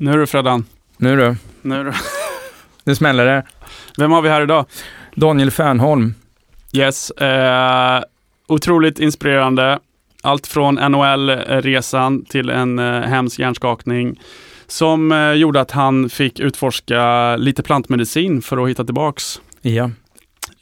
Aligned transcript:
Nu 0.00 0.12
du 0.12 0.26
Freddan. 0.26 0.64
Nu 0.96 1.16
du, 1.16 1.36
Nu 1.62 1.84
du. 1.84 1.92
nu 2.84 2.94
smäller 2.94 3.26
det. 3.26 3.42
Vem 3.98 4.10
har 4.12 4.22
vi 4.22 4.28
här 4.28 4.42
idag? 4.42 4.64
Daniel 5.14 5.50
Fernholm. 5.50 6.14
Yes. 6.72 7.10
Eh, 7.10 8.02
otroligt 8.48 8.98
inspirerande. 8.98 9.78
Allt 10.22 10.46
från 10.46 10.74
NHL-resan 10.74 12.24
till 12.24 12.50
en 12.50 12.78
eh, 12.78 13.00
hemsk 13.00 13.38
hjärnskakning 13.38 14.20
som 14.66 15.12
eh, 15.12 15.32
gjorde 15.32 15.60
att 15.60 15.70
han 15.70 16.08
fick 16.10 16.40
utforska 16.40 17.36
lite 17.36 17.62
plantmedicin 17.62 18.42
för 18.42 18.62
att 18.64 18.68
hitta 18.70 18.84
tillbaks. 18.84 19.40
Ja. 19.62 19.90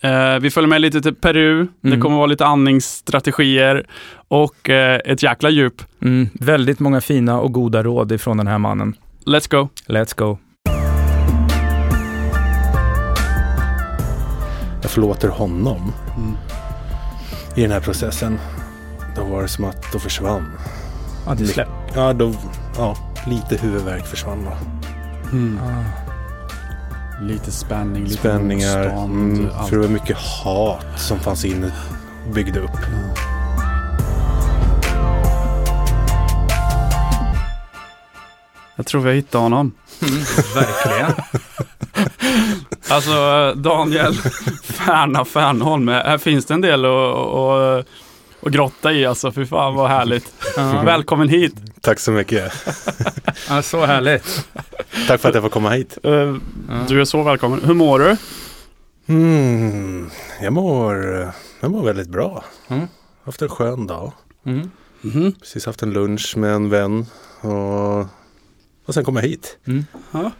Eh, 0.00 0.38
vi 0.40 0.50
följer 0.50 0.68
med 0.68 0.80
lite 0.80 1.00
till 1.02 1.14
Peru. 1.14 1.66
Det 1.80 1.88
Mm. 1.88 2.00
kommer 2.00 2.16
vara 2.16 2.26
lite 2.26 2.46
andningsstrategier 2.46 3.86
och 4.28 4.70
eh, 4.70 5.00
ett 5.04 5.22
jäkla 5.22 5.50
djup. 5.50 5.82
Mm, 6.02 6.28
väldigt 6.34 6.80
många 6.80 7.00
fina 7.00 7.40
och 7.40 7.52
goda 7.52 7.82
råd 7.82 8.12
ifrån 8.12 8.36
den 8.36 8.46
här 8.46 8.58
mannen. 8.58 8.94
Let's 9.28 9.46
go! 9.50 9.68
Let's 9.86 10.14
go. 10.16 10.38
jag 14.82 14.90
förlåter 14.90 15.28
honom 15.28 15.92
Mm. 16.16 16.36
i 17.54 17.62
den 17.62 17.70
här 17.70 17.80
processen. 17.80 18.38
Då 19.16 19.24
var 19.24 19.42
det 19.42 19.48
som 19.48 19.64
att 19.64 19.92
då 19.92 19.98
försvann. 19.98 20.52
Ja, 21.26 21.34
det 21.34 21.46
släpp. 21.46 21.68
Ja, 21.94 22.12
då, 22.12 22.34
ja, 22.76 22.96
lite 23.26 23.56
huvudvärk 23.56 24.06
försvann 24.06 24.44
då. 24.44 24.50
Ah. 25.62 25.84
Lite 27.22 27.52
spänning, 27.52 28.04
lite 28.04 28.16
Spänningar. 28.16 28.78
motstånd, 28.84 29.38
Mm, 29.38 29.50
för 29.68 29.76
det 29.76 29.82
var 29.82 29.88
mycket 29.88 30.16
hat 30.16 30.86
som 30.96 31.18
fanns 31.18 31.44
inne 31.44 31.72
byggde 32.34 32.60
upp. 32.60 32.70
Jag 38.78 38.86
tror 38.86 39.00
vi 39.00 39.08
har 39.08 39.14
hittat 39.16 39.40
honom. 39.40 39.72
Verkligen. 40.54 41.12
Alltså 42.90 43.52
Daniel 43.56 44.14
Färna 44.64 45.24
Fernholm, 45.24 45.88
här 45.88 46.18
finns 46.18 46.46
det 46.46 46.54
en 46.54 46.60
del 46.60 46.84
att, 46.84 47.16
att, 47.16 47.86
att 48.42 48.52
grotta 48.52 48.92
i 48.92 49.06
alltså. 49.06 49.32
Fy 49.32 49.46
fan 49.46 49.74
vad 49.74 49.88
härligt. 49.90 50.32
Ja. 50.56 50.82
Välkommen 50.82 51.28
hit. 51.28 51.54
Tack 51.80 51.98
så 52.00 52.10
mycket. 52.10 52.52
Ja, 53.48 53.62
så 53.62 53.86
härligt. 53.86 54.48
Tack 55.08 55.20
för 55.20 55.28
att 55.28 55.34
jag 55.34 55.42
får 55.44 55.50
komma 55.50 55.70
hit. 55.70 55.98
Eh, 56.02 56.34
Du 56.88 57.00
är 57.00 57.04
så 57.04 57.22
välkommen. 57.22 57.60
Hur 57.64 57.74
mår 57.74 57.98
du? 57.98 58.16
Mm, 59.08 60.10
jag, 60.42 60.52
mår, 60.52 60.96
jag 61.60 61.70
mår 61.70 61.82
väldigt 61.84 62.08
bra. 62.08 62.44
Mm. 62.68 62.86
Haft 63.24 63.42
en 63.42 63.48
skön 63.48 63.86
dag. 63.86 64.12
Mm. 64.46 64.70
Mhm. 65.00 65.32
Precis 65.32 65.66
haft 65.66 65.82
en 65.82 65.92
lunch 65.92 66.36
med 66.36 66.52
en 66.54 66.70
vän. 66.70 67.06
Och, 67.40 68.06
och 68.88 68.94
sen 68.94 69.04
kom 69.04 69.16
jag 69.16 69.22
hit. 69.22 69.58
Mm. 69.66 69.84
Ja. 70.10 70.30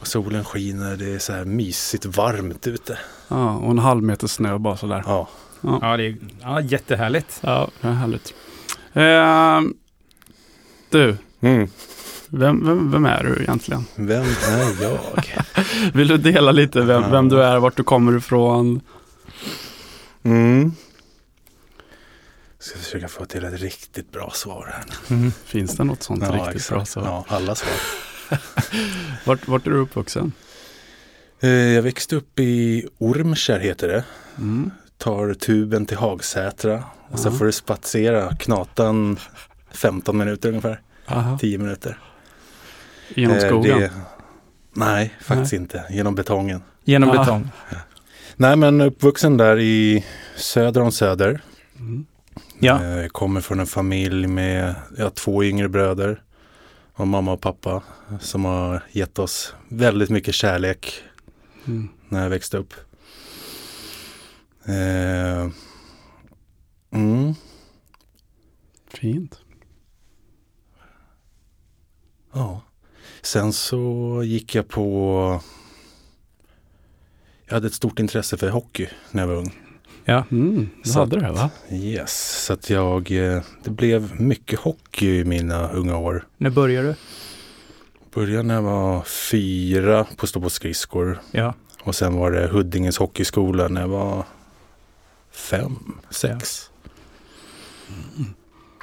Och 0.00 0.06
solen 0.06 0.44
skiner. 0.44 0.96
Det 0.96 1.14
är 1.14 1.18
så 1.18 1.32
här 1.32 1.44
mysigt 1.44 2.06
varmt 2.06 2.66
ute. 2.66 2.98
Ja, 3.28 3.54
och 3.56 3.70
en 3.70 3.78
halv 3.78 4.02
meter 4.02 4.26
snö 4.26 4.58
bara 4.58 4.76
sådär. 4.76 5.02
Ja. 5.06 5.28
Ja, 5.60 5.96
det 5.96 6.04
är 6.06 6.16
ja, 6.42 6.60
jättehärligt. 6.60 7.38
Ja, 7.42 7.70
det 7.80 7.88
är 7.88 7.92
härligt. 7.92 8.34
Eh, 8.92 9.60
du, 10.90 11.16
Mm. 11.40 11.68
vem, 12.28 12.66
vem, 12.66 12.90
vem 12.92 13.04
är 13.06 13.24
du 13.24 13.42
egentligen? 13.42 13.84
Vem 13.94 14.22
är 14.48 14.82
jag? 14.82 14.98
Vill 15.94 16.08
du 16.08 16.16
dela 16.16 16.52
lite 16.52 16.80
vem, 16.80 17.10
vem 17.10 17.28
du 17.28 17.42
är, 17.42 17.58
vart 17.58 17.76
du 17.76 17.82
kommer 17.84 18.16
ifrån? 18.16 18.80
Mm. 20.22 20.72
Ska 22.60 22.78
försöka 22.78 23.08
få 23.08 23.24
till 23.24 23.44
ett 23.44 23.60
riktigt 23.60 24.12
bra 24.12 24.30
svar 24.34 24.70
här. 24.74 24.84
nu. 25.16 25.30
Finns 25.44 25.76
det 25.76 25.84
något 25.84 26.02
sånt 26.02 26.22
riktigt 26.22 26.56
exakt. 26.56 26.68
bra? 26.70 26.84
Så? 26.84 27.00
Ja, 27.00 27.24
alla 27.28 27.54
svar. 27.54 27.72
Vart, 29.24 29.48
vart 29.48 29.66
är 29.66 29.70
du 29.70 29.76
uppvuxen? 29.78 30.32
Eh, 31.40 31.50
Jag 31.50 31.82
växte 31.82 32.16
upp 32.16 32.38
i 32.38 32.86
Ormkärr 32.98 33.58
heter 33.60 33.88
det. 33.88 34.04
Mm. 34.38 34.70
Tar 34.98 35.34
tuben 35.34 35.86
till 35.86 35.96
Hagsätra. 35.96 36.84
Och 37.10 37.18
sen 37.18 37.32
Ja. 37.32 37.38
får 37.38 37.44
du 37.44 37.52
spatsera 37.52 38.36
knatan 38.36 39.18
15 39.72 40.18
minuter 40.18 40.48
ungefär. 40.48 40.80
Aha. 41.06 41.38
10 41.38 41.58
minuter. 41.58 41.98
Genom 43.14 43.36
Eh, 43.36 43.46
skogen? 43.48 43.80
det- 43.80 43.90
Nej, 44.72 45.14
faktiskt 45.20 45.52
inte. 45.52 45.84
Genom 45.90 46.14
betongen. 46.14 46.62
Genom 46.84 47.10
Ah. 47.10 47.18
betong. 47.18 47.48
Nej, 48.36 48.56
men 48.56 48.80
uppvuxen 48.80 49.36
där 49.36 49.58
i 49.58 50.04
söder 50.36 50.80
om 50.80 50.92
Söder. 50.92 51.40
Mm. 51.78 52.06
Ja. 52.60 52.84
Eh, 52.84 53.08
kommer 53.08 53.40
från 53.40 53.60
en 53.60 53.66
familj 53.66 54.26
med 54.26 54.74
ja, 54.98 55.10
två 55.10 55.44
yngre 55.44 55.68
bröder. 55.68 56.22
Och 56.92 57.06
mamma 57.08 57.32
och 57.32 57.40
pappa. 57.40 57.82
Som 58.20 58.44
har 58.44 58.82
gett 58.92 59.18
oss 59.18 59.54
väldigt 59.68 60.10
mycket 60.10 60.34
kärlek 60.34 61.02
Mm. 61.66 61.88
när 62.08 62.22
jag 62.22 62.30
växte 62.30 62.58
upp. 62.58 62.74
Eh, 64.64 65.50
mm, 66.92 67.34
Fint. 68.88 69.38
ja. 72.32 72.62
Sen 73.22 73.52
så 73.52 74.22
gick 74.24 74.54
jag 74.54 74.68
på 74.68 75.40
Jag 77.46 77.54
hade 77.54 77.66
ett 77.66 77.74
stort 77.74 77.98
intresse 77.98 78.36
för 78.36 78.48
hockey 78.50 78.88
när 79.10 79.22
jag 79.22 79.28
var 79.28 79.34
ung. 79.34 79.58
Ja. 80.10 80.24
Mm. 80.30 80.68
Du 80.84 80.92
hade 80.92 81.20
det 81.20 81.32
va? 81.32 81.50
Yes, 81.70 82.44
så 82.44 82.52
att 82.52 82.70
jag 82.70 83.12
eh, 83.12 83.42
Det 83.64 83.70
blev 83.70 84.20
mycket 84.20 84.58
hockey 84.58 85.20
i 85.20 85.24
mina 85.24 85.68
unga 85.68 85.96
år. 85.96 86.26
När 86.36 86.50
börjar 86.50 86.82
du? 86.82 86.94
Började 88.14 88.42
när 88.42 88.54
jag 88.54 88.62
var 88.62 89.02
fyra 89.02 90.06
på 90.16 90.26
stå 90.26 90.40
på 90.40 90.50
skridskor. 90.50 91.20
Ja. 91.30 91.54
Och 91.82 91.94
sen 91.94 92.14
var 92.14 92.30
det 92.30 92.46
Huddinges 92.46 92.98
hockeyskola 92.98 93.68
när 93.68 93.80
jag 93.80 93.88
var 93.88 94.24
fem, 95.30 95.76
sex. 96.10 96.70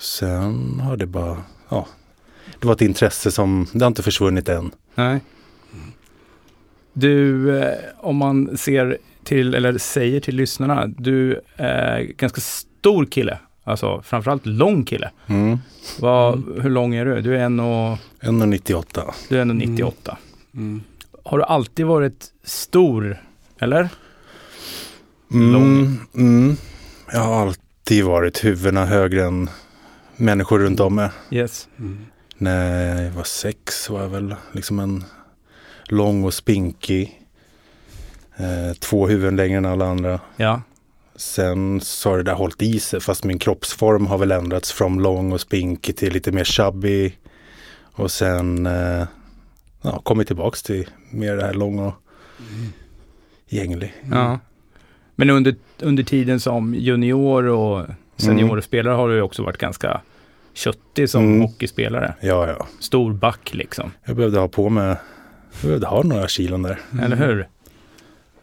Sen 0.02 0.80
har 0.80 0.98
det 0.98 1.06
bara, 1.06 1.44
ja. 1.70 1.88
Det 2.60 2.68
var 2.68 2.74
ett 2.74 2.82
intresse 2.82 3.32
som, 3.32 3.68
det 3.74 3.86
har 3.86 3.88
inte 3.88 4.04
försvunnit 4.04 4.50
än. 4.50 4.72
Nej. 4.96 5.20
Du, 6.94 7.52
eh, 7.60 7.78
om 7.98 8.16
man 8.16 8.58
ser 8.58 8.98
till, 9.28 9.56
eller 9.56 9.78
säger 9.78 10.20
till 10.20 10.36
lyssnarna, 10.36 10.88
du 10.88 11.42
är 11.56 12.02
ganska 12.02 12.42
stor 12.42 13.06
kille. 13.06 13.40
Alltså 13.64 14.02
framförallt 14.02 14.46
lång 14.46 14.84
kille. 14.86 15.12
Mm. 15.28 15.58
Vad, 16.00 16.44
Hur 16.62 16.70
lång 16.70 16.96
är 16.96 17.06
du? 17.06 17.22
Du 17.22 17.36
är 17.38 17.40
1,98. 17.50 17.98
1,98. 18.22 19.04
Du 19.30 19.40
är 19.40 19.46
1,98. 19.46 20.16
Mm. 20.54 20.82
Har 21.24 21.38
du 21.38 21.44
alltid 21.44 21.86
varit 21.86 22.26
stor? 22.44 23.18
Eller? 23.60 23.90
Mm, 25.32 25.54
Lång. 25.54 25.98
mm. 26.16 26.56
Jag 27.14 27.20
har 27.20 27.42
alltid 27.42 28.04
varit 28.06 28.44
huvudena 28.44 28.86
högre 28.86 29.26
än 29.26 29.50
människor 30.16 30.60
runt 30.60 30.80
om 30.80 30.96
mig. 30.96 31.10
Yes. 31.32 31.68
Mm. 31.80 32.06
När 32.38 33.04
jag 33.04 33.12
var 33.12 33.24
sex 33.24 33.90
var 33.90 34.02
jag 34.02 34.10
väl 34.10 34.36
liksom 34.52 34.80
en 34.80 35.04
lång 35.88 36.24
och 36.24 36.34
spinkig. 36.34 37.22
Eh, 38.38 38.74
två 38.80 39.08
huvuden 39.08 39.36
längre 39.36 39.58
än 39.58 39.66
alla 39.66 39.86
andra. 39.86 40.20
Ja. 40.38 40.62
Sen 41.16 41.82
så 41.82 42.10
har 42.10 42.18
det 42.18 42.24
där 42.24 42.34
hållit 42.34 42.62
i 42.62 42.80
sig 42.80 43.00
fast 43.00 43.24
min 43.24 43.40
kroppsform 43.40 44.06
har 44.08 44.18
väl 44.18 44.32
ändrats 44.32 44.72
från 44.72 45.04
lång 45.04 45.32
och 45.32 45.42
spinkig 45.42 45.98
till 45.98 46.14
lite 46.14 46.32
mer 46.32 46.44
chubby. 46.44 47.14
Och 47.94 48.12
sen 48.12 48.66
eh, 48.66 49.04
ja, 49.82 50.00
kommit 50.04 50.28
tillbaks 50.28 50.64
till 50.64 50.88
mer 51.12 51.36
det 51.36 51.46
här 51.46 51.54
lång 51.54 51.80
och 51.80 51.94
gänglig. 53.50 53.94
ja. 54.12 54.40
Men 55.16 55.30
under, 55.30 55.56
under 55.80 56.04
tiden 56.04 56.40
som 56.40 56.76
junior 56.76 57.44
och 57.48 57.86
seniorspelare 58.18 58.94
har 58.94 59.10
du 59.10 59.16
ju 59.16 59.22
också 59.22 59.44
varit 59.44 59.58
ganska 59.58 60.02
köttig 60.54 61.10
som 61.10 61.24
Mm. 61.24 61.42
hockeyspelare. 61.42 62.14
Ja, 62.22 62.48
ja. 62.48 62.68
Stor 62.80 63.14
back 63.14 63.54
liksom. 63.54 63.92
Jag 64.06 64.16
behövde 64.16 64.40
ha 64.40 64.48
på 64.48 64.70
mig, 64.70 64.96
jag 65.62 65.68
behövde 65.68 65.88
ha 65.88 66.04
några 66.04 66.28
kilon 66.28 66.62
där. 66.64 66.80
Eller 67.02 67.16
hur? 67.16 67.48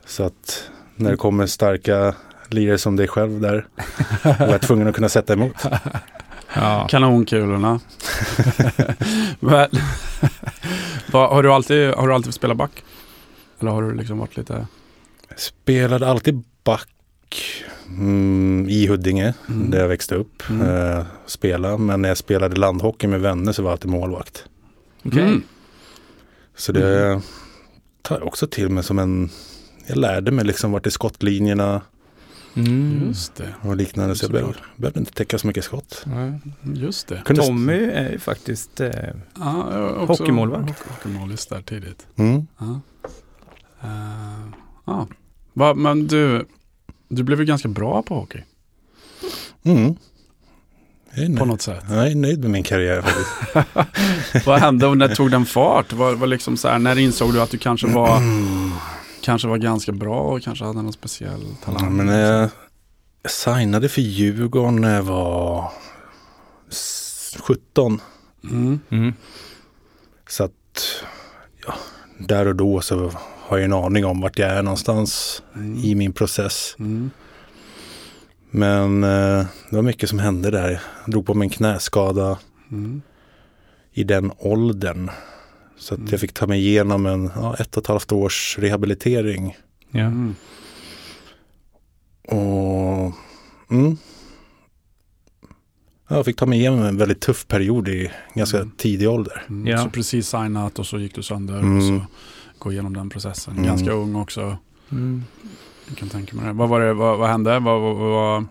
Så 0.06 0.22
att 0.22 0.70
när 0.96 1.10
det 1.10 1.16
kommer 1.16 1.46
starka 1.46 2.14
lirare 2.48 2.78
som 2.78 2.96
dig 2.96 3.08
själv 3.08 3.40
där 3.40 3.66
var 4.22 4.48
jag 4.48 4.62
tvungen 4.62 4.88
att 4.88 4.94
kunna 4.94 5.08
sätta 5.08 5.32
emot. 5.32 5.56
Ja. 6.56 6.86
Kanonkulorna. 6.90 7.80
Men, 9.40 9.50
har, 11.12 11.42
du 11.42 11.52
alltid, 11.52 11.94
har 11.94 12.08
du 12.08 12.14
alltid 12.14 12.34
spelat 12.34 12.56
back? 12.56 12.84
Eller 13.60 13.70
har 13.70 13.82
du 13.82 13.94
liksom 13.94 14.18
varit 14.18 14.36
lite... 14.36 14.66
Spelade 15.36 16.08
alltid 16.08 16.44
back 16.64 16.88
mm, 17.88 18.66
i 18.68 18.86
Huddinge 18.86 19.34
Mm. 19.48 19.70
där 19.70 19.80
jag 19.80 19.88
växte 19.88 20.14
upp. 20.14 20.42
Mm. 20.50 20.68
Eh, 20.68 21.04
spela. 21.26 21.78
Men 21.78 22.02
när 22.02 22.08
jag 22.08 22.18
spelade 22.18 22.56
landhockey 22.56 23.06
med 23.06 23.20
vänner 23.20 23.52
så 23.52 23.62
var 23.62 23.70
jag 23.70 23.72
alltid 23.72 23.90
målvakt. 23.90 24.44
Okej. 25.04 25.22
Mm. 25.22 25.42
Så 26.56 26.72
det 26.72 27.20
tar 28.02 28.18
jag 28.18 28.26
också 28.26 28.46
till 28.46 28.68
mig 28.68 28.84
som 28.84 28.98
en... 28.98 29.30
Jag 29.86 29.96
lärde 29.96 30.31
mig 30.31 30.44
liksom 30.44 30.72
vart 30.72 30.86
är 30.86 30.90
skottlinjerna. 30.90 31.81
Mm. 32.56 33.02
Just 33.06 33.34
det. 33.34 33.54
och 33.60 33.76
liknande. 33.76 34.16
Så 34.16 34.25
jag 34.25 34.32
behövde, 34.32 34.54
behövde 34.76 35.00
inte 35.00 35.12
täcka 35.12 35.38
så 35.38 35.46
mycket 35.46 35.64
skott. 35.64 36.02
Nej. 36.06 36.40
Just 36.75 37.08
det. 37.08 37.22
Kunde 37.25 37.42
Tommy 37.42 37.84
är 37.90 38.10
ju 38.12 38.19
faktiskt, 38.19 38.81
eh, 38.81 38.90
också 39.98 40.22
Hockeymålvakt. 40.22 40.69
hockey- 40.69 40.88
Hockeymålis 40.90 41.46
där 41.46 41.62
tidigt. 41.62 42.06
Mm. 42.16 42.46
Ja. 42.58 42.81
Eh, 43.82 44.48
ja. 44.86 45.08
Va, 45.52 45.75
men 45.75 46.06
du, 46.06 46.46
du 47.08 47.22
blev 47.22 47.40
ju 47.40 47.46
ganska 47.46 47.69
bra 47.69 48.02
på 48.02 48.14
hockey 48.14 48.42
Mm. 49.64 49.94
På 51.38 51.44
något 51.44 51.62
sätt. 51.62 51.84
jag 51.88 52.10
är 52.10 52.14
nöjd 52.14 52.40
med 52.40 52.50
min 52.50 52.62
karriär 52.62 53.02
faktiskt. 53.02 54.46
Vad 54.46 54.60
hände 54.60 54.87
och 54.87 54.98
när 54.98 55.08
tog 55.14 55.30
den 55.30 55.46
fart? 55.46 55.92
Var, 55.92 56.14
var 56.14 56.26
liksom 56.26 56.56
så 56.56 56.69
här, 56.69 56.78
när 56.78 56.98
insåg 56.98 57.32
du 57.32 57.40
att 57.42 57.50
du 57.50 57.58
kanske 57.58 57.87
var, 57.87 58.16
Mm. 58.16 58.70
kanske 59.25 59.49
var 59.49 59.59
ganska 59.59 59.93
bra 59.93 60.21
och 60.21 60.43
kanske 60.43 60.65
hade 60.65 60.82
någon 60.82 60.93
speciell 60.93 61.44
talang? 61.65 61.82
Ja, 61.85 61.91
men 61.91 62.09
jag, 62.09 62.50
jag 63.23 63.31
signade 63.31 63.88
för 63.88 64.00
Djurgården 64.00 64.76
när 64.81 64.94
jag 64.94 65.03
var 65.03 65.73
s- 66.71 67.37
17. 67.41 68.00
mm. 68.44 68.81
mm. 68.91 69.12
Så 70.29 70.44
att 70.44 70.53
ja, 71.67 71.75
där 72.19 72.47
och 72.49 72.56
då 72.56 72.81
så 72.81 73.11
har 73.41 73.59
jag 73.59 73.65
en 73.65 73.73
aning 73.73 74.05
om 74.05 74.21
vart 74.21 74.38
jag 74.38 74.50
är 74.50 74.62
någonstans 74.62 75.43
Mm. 75.55 75.76
i 75.85 75.94
min 75.94 76.12
process. 76.12 76.76
Mm. 76.79 77.11
Men 78.50 79.05
eh, 79.05 79.47
det 79.71 79.76
var 79.76 79.82
mycket 79.82 80.09
som 80.09 80.19
hände 80.19 80.50
där. 80.50 80.71
Jag 81.05 81.12
drog 81.12 81.26
på 81.26 81.35
mig 81.35 81.47
en 81.47 81.50
knäskada 81.50 82.38
Mm. 82.71 83.03
i 83.93 84.05
den 84.05 84.32
åldern. 84.38 85.11
Så 85.84 85.94
att 85.94 85.98
Mm. 85.98 86.10
jag 86.10 86.20
fick 86.20 86.32
ta 86.32 86.46
mig 86.46 86.60
igenom 86.69 87.06
en 87.06 87.31
ja, 87.34 87.56
ett 87.58 87.76
och 87.76 87.82
ett 87.82 87.86
halvt 87.86 88.12
års 88.12 88.58
rehabilitering. 88.58 89.56
Ja. 89.90 90.00
Mm. 90.00 90.34
Och 92.28 93.12
mm, 93.70 93.96
ja, 96.08 96.16
jag 96.16 96.25
fick 96.25 96.36
ta 96.36 96.46
mig 96.46 96.58
igenom 96.58 96.82
en 96.82 96.96
väldigt 96.96 97.20
tuff 97.20 97.48
period 97.48 97.88
i 97.88 98.10
ganska 98.34 98.56
Mm. 98.56 98.70
tidig 98.76 99.08
ålder. 99.08 99.42
Mm. 99.48 99.66
Ja. 99.66 99.78
Så 99.84 99.90
precis 99.90 100.28
signat 100.28 100.78
och 100.78 100.86
så 100.86 100.98
gick 100.98 101.14
du 101.14 101.22
sönder 101.22 101.58
Mm. 101.58 101.76
och 101.76 101.82
så 101.82 102.00
gå 102.58 102.72
igenom 102.72 102.94
den 102.94 103.10
processen. 103.10 103.52
Mm. 103.54 103.66
Ganska 103.66 103.92
ung 103.92 104.14
också. 104.16 104.56
Mm. 104.90 105.25
Jag 105.88 105.96
kan 105.96 106.08
tänka 106.08 106.37
mig 106.37 106.44
det. 106.46 106.52
Vad, 106.52 106.69
var 106.69 106.80
det, 106.80 106.92
vad, 106.94 107.19
vad 107.19 107.28
hände? 107.28 107.58
Vad, 107.58 107.80
vad, 107.80 107.96
vad, 107.96 108.44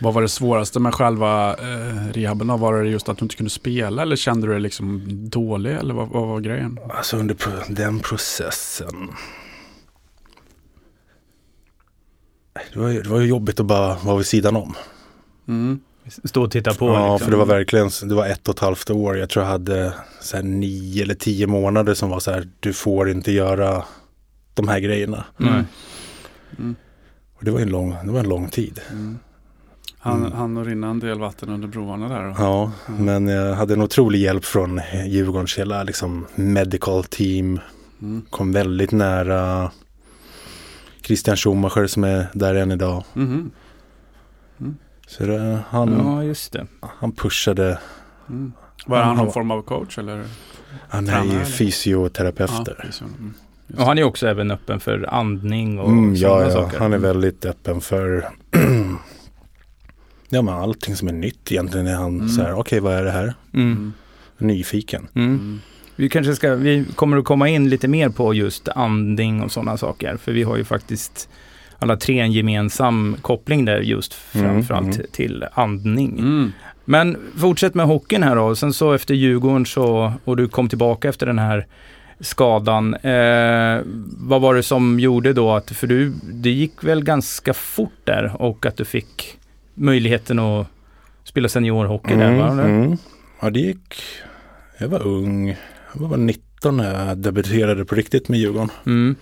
vad 0.00 0.14
var 0.14 0.22
det 0.22 0.28
svåraste 0.28 0.80
med 0.80 0.94
själva 0.94 1.56
eh, 1.56 2.12
rehaben? 2.12 2.60
Var 2.60 2.82
det 2.82 2.90
just 2.90 3.08
att 3.08 3.18
du 3.18 3.24
inte 3.24 3.36
kunde 3.36 3.50
spela 3.50 4.02
eller 4.02 4.16
kände 4.16 4.46
du 4.46 4.52
dig 4.52 4.62
liksom 4.62 5.02
dålig? 5.30 5.72
Eller 5.72 5.94
vad, 5.94 6.08
vad 6.08 6.28
var 6.28 6.40
grejen? 6.40 6.78
Alltså 6.90 7.16
under 7.16 7.34
pro- 7.34 7.52
den 7.68 8.00
processen. 8.00 9.08
Det 12.72 12.80
var, 12.80 12.88
ju, 12.88 13.02
det 13.02 13.08
var 13.08 13.20
ju 13.20 13.26
jobbigt 13.26 13.60
att 13.60 13.66
bara 13.66 13.96
vara 14.04 14.16
vid 14.16 14.26
sidan 14.26 14.56
om. 14.56 14.74
Mm. 15.48 15.80
Stå 16.24 16.42
och 16.42 16.50
titta 16.50 16.74
på. 16.74 16.86
ja, 16.86 17.12
liksom. 17.12 17.24
för 17.24 17.30
det 17.30 17.36
var 17.36 17.46
verkligen, 17.46 17.90
det 18.02 18.14
var 18.14 18.26
ett 18.26 18.48
och 18.48 18.54
ett 18.54 18.60
halvt 18.60 18.90
år. 18.90 19.18
Jag 19.18 19.28
tror 19.30 19.44
jag 19.44 19.50
hade 19.50 19.92
så 20.20 20.36
här 20.36 20.44
nio 20.44 21.02
eller 21.02 21.14
tio 21.14 21.46
månader 21.46 21.94
som 21.94 22.10
var 22.10 22.20
så 22.20 22.30
här, 22.30 22.48
du 22.60 22.72
får 22.72 23.10
inte 23.10 23.32
göra 23.32 23.84
de 24.54 24.68
här 24.68 24.80
grejerna. 24.80 25.24
Nej. 25.36 25.64
Mm. 26.58 26.76
Och 27.34 27.44
det 27.44 27.50
var 27.50 27.60
en 27.60 27.68
lång, 27.68 27.96
det 28.04 28.10
var 28.12 28.20
en 28.20 28.28
lång 28.28 28.48
tid. 28.48 28.80
Mm. 28.90 29.18
Han, 30.00 30.18
Mm. 30.20 30.32
han 30.32 30.56
och 30.56 30.66
rinna 30.66 30.88
en 30.90 31.00
del 31.00 31.18
vatten 31.18 31.48
under 31.48 31.68
broarna 31.68 32.08
där. 32.08 32.34
Ja, 32.38 32.72
Mm. 32.88 33.04
men 33.04 33.28
jag 33.28 33.54
hade 33.54 33.74
en 33.74 33.82
otrolig 33.82 34.18
hjälp 34.20 34.44
från 34.44 34.80
Djurgårdens 35.06 35.58
hela 35.58 35.82
liksom, 35.82 36.26
medical 36.34 37.04
team. 37.04 37.60
Mm. 38.02 38.22
Kom 38.30 38.52
väldigt 38.52 38.92
nära 38.92 39.70
Christian 41.02 41.36
Schumacher 41.36 41.86
som 41.86 42.04
är 42.04 42.26
där 42.32 42.54
än 42.54 42.72
idag. 42.72 43.04
Mhm. 43.14 43.50
Så 45.06 45.24
det, 45.26 45.58
han, 45.68 45.98
Ja, 45.98 46.24
just 46.24 46.52
det. 46.52 46.66
han 46.80 47.12
pushade, 47.12 47.78
Mm. 48.28 48.52
Var 48.86 48.98
han 48.98 49.06
Han 49.06 49.16
någon 49.16 49.32
form 49.32 49.50
av 49.50 49.62
coach 49.62 49.98
eller? 49.98 50.24
han 50.88 51.08
är 51.08 51.24
ju 51.24 51.30
eller? 51.30 51.44
fysioterapeut 51.44 52.50
Ja. 52.66 52.74
Mm. 53.18 53.34
Och 53.78 53.84
han 53.86 53.98
är 53.98 54.02
också 54.02 54.26
även 54.28 54.50
öppen 54.50 54.80
för 54.80 55.14
andning 55.14 55.78
och 55.78 55.88
Mm, 55.88 56.16
sådana 56.16 56.40
ja, 56.40 56.44
ja, 56.46 56.52
saker. 56.52 56.78
han 56.78 56.92
är 56.92 56.98
väldigt 56.98 57.44
öppen 57.44 57.80
för 57.80 58.28
ja, 60.28 60.42
men 60.42 60.54
allting 60.54 60.96
som 60.96 61.08
är 61.08 61.12
nytt 61.12 61.52
egentligen. 61.52 61.86
Är 61.86 61.94
han 61.94 62.14
Mm. 62.16 62.28
så 62.28 62.42
här, 62.42 62.54
okej 62.54 62.80
vad 62.80 62.94
är 62.94 63.04
det 63.04 63.10
här? 63.10 63.34
Mm. 63.54 63.72
Mm. 63.72 63.92
Nyfiken. 64.38 65.08
Mm. 65.14 65.28
Mm. 65.30 65.60
Vi 65.96 66.08
kanske 66.08 66.34
ska, 66.34 66.54
vi 66.54 66.84
kommer 66.94 67.16
att 67.16 67.24
komma 67.24 67.48
in 67.48 67.68
lite 67.68 67.88
mer 67.88 68.08
på 68.08 68.34
just 68.34 68.68
andning 68.68 69.42
och 69.42 69.52
sådana 69.52 69.76
saker. 69.76 70.16
För 70.16 70.32
vi 70.32 70.42
har 70.42 70.56
ju 70.56 70.64
faktiskt 70.64 71.28
alla 71.78 71.96
tre 71.96 72.20
en 72.20 72.32
gemensam 72.32 73.16
koppling 73.22 73.64
där 73.64 73.80
just 73.80 74.16
Mm, 74.34 74.46
framförallt 74.46 74.96
mm. 74.96 75.06
till 75.12 75.44
andning. 75.52 76.18
Mm. 76.18 76.52
Men 76.84 77.16
fortsätt 77.36 77.74
med 77.74 77.86
hockeyn 77.86 78.22
här 78.22 78.36
då. 78.36 78.54
Sen 78.56 78.72
så 78.72 78.92
efter 78.92 79.14
Djurgården 79.14 79.66
så, 79.66 80.12
och 80.24 80.36
du 80.36 80.48
kom 80.48 80.68
tillbaka 80.68 81.08
efter 81.08 81.26
den 81.26 81.38
här 81.38 81.66
skadan. 82.20 82.94
Eh, 82.94 83.80
vad 84.18 84.40
var 84.40 84.54
det 84.54 84.62
som 84.62 85.00
gjorde 85.00 85.32
då 85.32 85.52
att, 85.52 85.70
för 85.70 85.86
du, 85.86 86.12
det 86.22 86.50
gick 86.50 86.84
väl 86.84 87.04
ganska 87.04 87.54
fort 87.54 88.00
där 88.04 88.42
och 88.42 88.66
att 88.66 88.76
du 88.76 88.84
fick 88.84 89.37
möjligheten 89.78 90.38
att 90.38 90.66
spela 91.24 91.48
seniorhockey 91.48 92.14
där 92.16 92.36
va? 92.38 92.48
mm. 92.50 92.96
Ja, 93.40 93.50
det 93.50 93.60
gick. 93.60 93.94
Jag 94.78 94.88
var 94.88 95.06
ung. 95.06 95.48
Jag 95.94 96.08
var 96.08 96.16
19 96.16 96.76
när 96.76 97.08
jag 97.08 97.18
debuterade 97.18 97.84
på 97.84 97.94
riktigt 97.94 98.28
med 98.28 98.38
Djurgården. 98.38 98.70
Mm. 98.86 99.16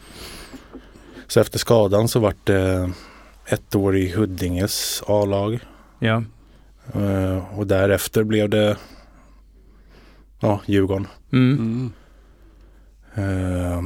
Så 1.26 1.40
efter 1.40 1.58
skadan 1.58 2.08
så 2.08 2.20
vart 2.20 2.46
det 2.46 2.90
ett 3.46 3.74
år 3.74 3.96
i 3.96 4.12
Huddinges 4.12 5.02
A-lag. 5.06 5.58
Ja. 5.98 6.22
Eh, 6.94 7.58
Och 7.58 7.66
därefter 7.66 8.24
blev 8.24 8.48
det 8.48 8.76
ja, 10.40 10.60
Djurgården. 10.66 11.06
Mm. 11.32 11.90
Mm. 13.16 13.72
Eh, 13.72 13.84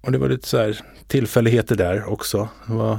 och 0.00 0.12
det 0.12 0.18
var 0.18 0.28
lite 0.28 0.48
så 0.48 0.58
här 0.58 0.80
tillfälligheter 1.06 1.76
där 1.76 2.04
också. 2.12 2.48
Det 2.66 2.72
var 2.74 2.98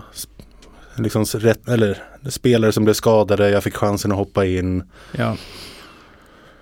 liksom 0.95 1.25
rätt, 1.25 1.68
eller 1.68 2.04
spelare 2.30 2.72
som 2.72 2.84
blev 2.84 2.94
skadade, 2.94 3.50
jag 3.50 3.63
fick 3.63 3.75
chansen 3.75 4.12
att 4.12 4.18
hoppa 4.18 4.45
in 4.45 4.84
Ja. 5.12 5.38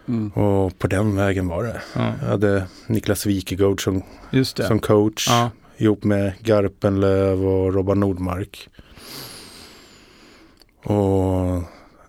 Mm. 0.07 0.30
och 0.31 0.80
på 0.80 0.88
den 0.88 1.16
vägen 1.16 1.48
var 1.48 1.63
det. 1.63 1.81
ja. 1.95 2.13
Jag 2.22 2.28
hade 2.28 2.63
Niklas 2.88 3.25
Wikegård 3.25 3.83
som, 3.83 4.04
som 4.68 4.80
coach 4.80 5.28
Ja. 5.30 5.50
ihop 5.78 6.04
med 6.04 6.33
Garpenlöv 6.44 7.45
och 7.45 7.74
Robban 7.74 8.00
Nordmark. 8.00 8.69
Och 10.83 11.63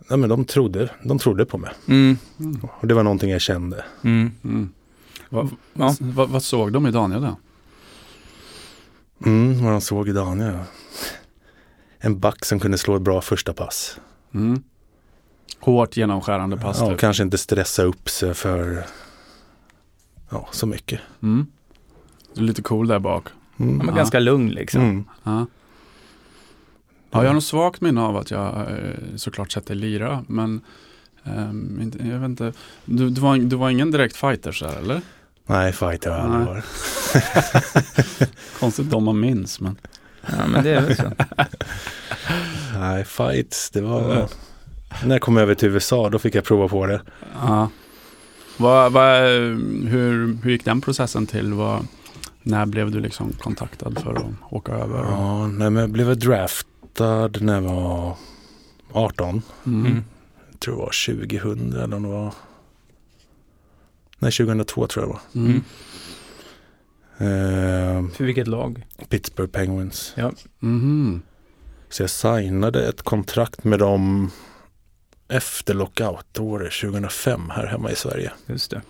ja, 0.09 0.17
men 0.17 0.29
de, 0.29 0.45
trodde, 0.45 0.91
de 1.05 1.19
trodde 1.19 1.45
på 1.47 1.59
mig 1.59 1.71
Mm. 1.89 2.17
Mm. 2.41 2.61
och 2.81 2.87
det 2.87 2.95
var 2.95 3.03
någonting 3.03 3.31
jag 3.31 3.41
kände. 3.41 3.85
Mm. 4.05 4.31
Mm. 4.45 4.69
Vad, 5.29 5.49
Ja. 5.75 5.95
vad, 5.99 6.29
vad 6.29 6.43
såg 6.43 6.73
de 6.73 6.87
i 6.87 6.91
Daniel 6.91 7.23
då? 7.23 7.37
Mm, 9.27 9.65
vad 9.65 9.73
de 9.73 9.81
såg 9.81 10.09
i 10.09 10.13
Daniel. 10.13 10.59
En 12.05 12.19
back 12.19 12.45
som 12.45 12.61
kunde 12.61 12.79
slå 12.79 12.97
ett 12.97 13.03
bra 13.03 13.21
första 13.21 13.53
pass. 13.53 14.01
Mm. 14.35 14.63
Hårt 15.61 15.97
genomskärande 15.97 16.57
pass. 16.57 16.79
Ja, 16.81 16.89
typ. 16.91 16.99
kanske 16.99 17.23
inte 17.23 17.39
stressa 17.39 17.83
upp 17.83 18.09
sig 18.09 18.35
för 18.35 18.85
ja, 20.31 20.49
så 20.53 20.67
mycket. 20.67 21.01
Mm. 21.23 21.47
Du 22.35 22.41
är 22.41 22.45
lite 22.47 22.63
cool 22.63 22.89
där 22.89 22.99
bak. 22.99 23.27
Mm. 23.57 23.77
Ja, 23.79 23.85
men 23.85 23.87
Ja. 23.87 23.95
ganska 23.95 24.19
lugn 24.19 24.51
liksom. 24.51 24.81
Mm. 24.83 25.05
Ja. 25.23 25.47
Ja, 27.11 27.21
jag 27.23 27.29
har 27.29 27.33
nog 27.35 27.43
svagt 27.43 27.81
minne 27.81 28.01
av 28.01 28.17
att 28.17 28.31
jag 28.31 28.61
eh, 28.61 29.17
såklart 29.17 29.53
sett 29.53 29.67
dig 29.67 29.77
lira, 29.77 30.25
men 30.29 30.61
inte, 31.81 31.99
jag 32.09 32.19
vet 32.19 32.29
inte. 32.29 32.53
Du, 32.85 33.11
du, 33.11 33.21
var, 33.21 33.37
du 33.37 33.57
var 33.57 33.71
ingen 33.71 33.91
direkt 33.91 34.17
fighter 34.17 34.53
så 34.53 34.67
här, 34.67 34.77
eller? 34.77 35.01
Nej, 35.47 35.73
fighter 35.73 36.11
har 36.11 36.19
jag 36.19 36.27
aldrig 36.27 36.47
varit. 36.47 36.65
Konstigt 38.61 38.93
om 38.93 39.05
man 39.05 39.21
minns, 39.21 39.61
men. 39.61 39.77
Ja, 40.27 40.47
men 40.47 40.65
det 40.65 40.71
är 40.71 40.81
väl 40.81 40.97
så. 40.97 41.13
Nej, 42.79 43.05
fights, 43.05 43.71
det 43.71 43.81
var... 43.81 44.29
När 45.05 45.15
jag 45.15 45.23
kom 45.23 45.37
över 45.37 45.55
till 45.55 45.69
USA, 45.69 46.09
då 46.09 46.19
fick 46.19 46.35
jag 46.35 46.45
prova 46.45 46.69
på 46.69 46.87
det. 46.87 47.01
Ja. 47.35 47.69
Vad, 48.57 48.93
vad, 48.93 49.23
hur, 49.89 50.43
hur 50.43 50.51
gick 50.51 50.65
den 50.65 50.81
processen 50.81 51.27
till? 51.27 51.53
Vad, 51.53 51.87
när 52.43 52.67
blev 52.67 52.91
du 52.91 53.01
liksom 53.01 53.33
kontaktad 53.33 53.99
för 53.99 54.15
att 54.15 54.53
åka 54.53 54.73
över? 54.73 54.99
Ja, 54.99 55.47
nej, 55.47 55.71
men 55.71 55.81
jag 55.81 55.91
blev 55.91 56.19
draftad 56.19 57.31
när 57.41 57.55
jag 57.55 57.63
var 57.63 58.17
18. 58.93 59.43
Mm. 59.67 59.87
Mm. 59.87 60.05
Jag 60.51 60.61
tror 60.61 60.75
det 60.75 60.81
var 60.81 61.17
2000 61.17 61.73
eller 61.73 61.97
om 61.97 62.03
det 62.03 62.09
var... 62.09 62.35
Nej, 64.19 64.33
2002 64.33 64.87
tror 64.87 65.05
jag 65.05 65.11
det 65.11 65.13
var. 65.13 65.45
Mm. 65.47 65.63
Eh, 67.23 68.09
För 68.17 68.25
vilket 68.25 68.47
lag? 68.49 68.87
Pittsburgh 69.09 69.51
Penguins. 69.53 70.15
Mhm. 70.61 71.23
Så 71.89 72.03
jag 72.03 72.11
signade 72.11 72.89
ett 72.89 73.03
kontrakt 73.03 73.65
med 73.65 73.79
dem 73.79 74.31
efter 75.29 75.75
lockout-året 75.75 76.73
2005 76.73 77.51
här 77.51 77.67
hemma 77.67 77.91
i 77.91 77.95
Sverige. 77.97 78.33
Just 78.47 78.71
det. 78.71 78.83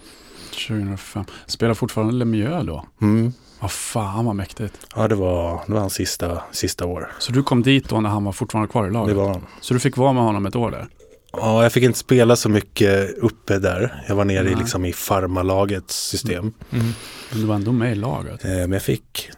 2005. 0.69 1.25
Spelar 1.47 1.75
fortfarande 1.75 2.13
Lemieux 2.13 2.67
då? 2.67 2.85
Mm. 3.01 3.33
Vad 3.61 3.71
fan 3.73 4.25
vad 4.25 4.37
mäktigt. 4.37 4.79
Ja, 4.97 5.09
det 5.09 5.15
var, 5.15 5.61
det 5.67 5.73
var 5.73 5.81
hans 5.81 5.95
sista, 5.95 6.43
sista 6.53 6.87
år. 6.87 7.11
Så 7.19 7.33
du 7.33 7.43
kom 7.43 7.63
dit 7.63 7.89
då 7.89 8.01
när 8.01 8.11
han 8.11 8.25
var 8.25 8.33
fortfarande 8.33 8.69
kvar 8.71 8.85
i 8.85 8.87
Det 8.89 8.93
laget? 8.93 9.17
var 9.17 9.29
han. 9.29 9.47
Så 9.61 9.75
du 9.75 9.81
fick 9.81 9.97
vara 9.97 10.13
med 10.13 10.23
honom 10.23 10.47
ett 10.47 10.57
år 10.57 10.71
där? 10.71 10.89
Ja, 11.33 11.63
jag 11.63 11.73
fick 11.73 11.85
inte 11.85 11.99
spela 11.99 12.37
så 12.37 12.49
mycket 12.49 13.19
uppe 13.19 13.59
där. 13.59 14.05
Jag 14.09 14.15
var 14.17 14.25
nere 14.25 14.51
i, 14.51 14.55
liksom, 14.55 14.85
i 14.85 14.93
farmalagets 14.93 16.09
system. 16.09 16.53
Mm. 16.71 16.87
Men 17.31 17.41
du 17.41 17.47
var 17.47 17.55
ändå 17.55 17.73
med 17.73 17.93
i 17.93 17.95
laget? 17.95 18.45
Eh, 18.45 18.51
men 18.51 18.73
jag 18.73 18.83
fick 18.83 19.31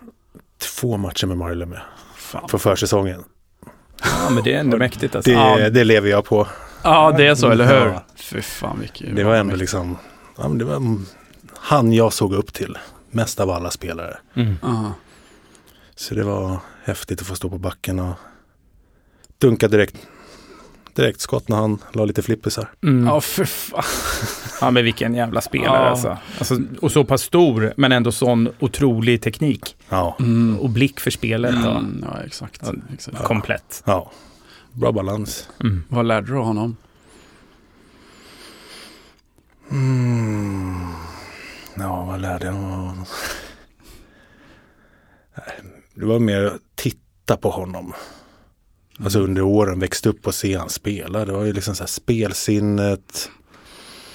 två 0.58 0.96
matcher 0.96 1.26
med 1.26 1.36
Marley 1.36 1.66
med 1.66 1.80
Fan. 2.16 2.48
på 2.48 2.58
försäsongen. 2.58 3.24
Ja, 4.02 4.30
men 4.30 4.44
det 4.44 4.54
är 4.54 4.58
ändå 4.60 4.76
mäktigt 4.76 5.14
alltså. 5.14 5.30
Det, 5.30 5.36
Ja. 5.36 5.70
det 5.70 5.84
lever 5.84 6.08
jag 6.10 6.24
på. 6.24 6.48
Ja, 6.82 7.14
det 7.16 7.26
är 7.26 7.34
så, 7.34 7.50
eller 7.50 7.66
hur? 7.66 7.86
Ja. 7.86 8.04
Fy 8.16 8.42
fan 8.42 8.80
vilket... 8.80 9.16
Det 9.16 9.24
var 9.24 9.34
ändå 9.34 9.56
liksom, 9.56 9.98
ja, 10.36 10.48
men 10.48 10.58
det 10.58 10.64
var 10.64 10.98
han 11.56 11.92
jag 11.92 12.12
såg 12.12 12.34
upp 12.34 12.52
till. 12.52 12.78
Mest 13.10 13.40
av 13.40 13.50
alla 13.50 13.70
spelare. 13.70 14.16
Mm. 14.36 14.56
Så 15.96 16.14
det 16.14 16.24
var 16.24 16.56
häftigt 16.84 17.20
att 17.20 17.26
få 17.26 17.34
stå 17.34 17.50
på 17.50 17.58
backen 17.58 17.98
och 17.98 18.14
dunka 19.38 19.68
direkt, 19.68 19.96
direkt 20.94 21.20
skott 21.20 21.48
när 21.48 21.56
han 21.56 21.78
la 21.92 22.04
lite 22.04 22.22
flippisar. 22.22 22.68
Mm. 22.82 23.06
Ja, 23.06 23.20
för 23.20 23.44
fan. 23.44 23.82
Ja, 24.60 24.70
men 24.70 24.84
vilken 24.84 25.14
jävla 25.14 25.40
spelare 25.40 25.66
Ja. 25.84 25.90
alltså. 25.90 26.18
alltså. 26.38 26.58
Och 26.82 26.92
så 26.92 27.04
pass 27.04 27.22
stor, 27.22 27.72
men 27.76 27.92
ändå 27.92 28.12
sån 28.12 28.48
otrolig 28.60 29.22
teknik 29.22 29.76
Ja, 29.88 30.16
Mm. 30.20 30.58
och 30.58 30.70
blick 30.70 31.00
för 31.00 31.10
spelet. 31.10 31.54
Och 31.54 31.70
Mm, 31.76 32.04
ja, 32.12 32.20
exakt. 32.26 32.60
Ja. 32.64 32.72
exakt. 32.94 33.18
Komplett. 33.24 33.82
ja. 33.86 34.10
Bra 34.72 34.92
balans. 34.92 35.48
Mm. 35.60 35.84
Vad 35.88 36.06
lärde 36.06 36.26
du 36.32 36.38
honom? 36.38 36.76
Mm. 39.70 40.92
Ja, 41.76 42.04
vad 42.04 42.20
lärde 42.20 42.46
jag 42.46 42.52
honom? 42.52 43.04
Det 45.94 46.04
var 46.06 46.18
mer 46.18 46.44
att 46.44 46.60
titta 46.74 47.36
på 47.36 47.50
honom. 47.50 47.92
Alltså 48.98 49.20
under 49.20 49.42
åren 49.42 49.78
växte 49.80 50.08
upp 50.08 50.26
och 50.26 50.34
se 50.34 50.56
han 50.56 50.68
spela. 50.70 51.24
Det 51.24 51.32
var 51.32 51.44
ju 51.44 51.52
liksom 51.52 51.74
så 51.74 51.82
här 51.82 51.88
spelsinnet. 51.88 53.30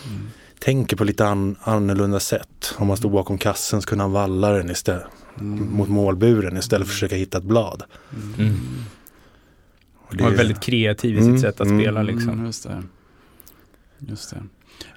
Mm. 0.07 0.27
Tänker 0.59 0.97
på 0.97 1.03
lite 1.03 1.27
an, 1.27 1.55
annorlunda 1.61 2.19
sätt. 2.19 2.73
Om 2.77 2.87
man 2.87 2.97
stod 2.97 3.11
bakom 3.11 3.37
kassen 3.37 3.81
så 3.81 3.87
kunde 3.87 4.03
han 4.03 4.11
valla 4.11 4.49
den 4.51 4.69
istället, 4.69 5.03
Mm. 5.39 5.73
mot 5.73 5.89
målburen 5.89 6.57
istället 6.57 6.87
för 6.87 6.91
att 6.91 6.95
försöka 6.95 7.15
hitta 7.15 7.37
ett 7.37 7.43
blad. 7.43 7.83
Mm. 8.37 8.55
Och 9.95 10.15
Han 10.15 10.23
var 10.31 10.37
väldigt 10.37 10.59
kreativ 10.61 11.13
i 11.15 11.17
sitt 11.19 11.27
Mm, 11.27 11.39
sätt 11.39 11.61
att 11.61 11.67
mm. 11.67 11.79
spela 11.81 12.01
liksom. 12.03 12.29
Mm, 12.29 12.45
just 12.45 12.63
det. 12.63 12.83
Just 13.99 14.29
det. 14.29 14.43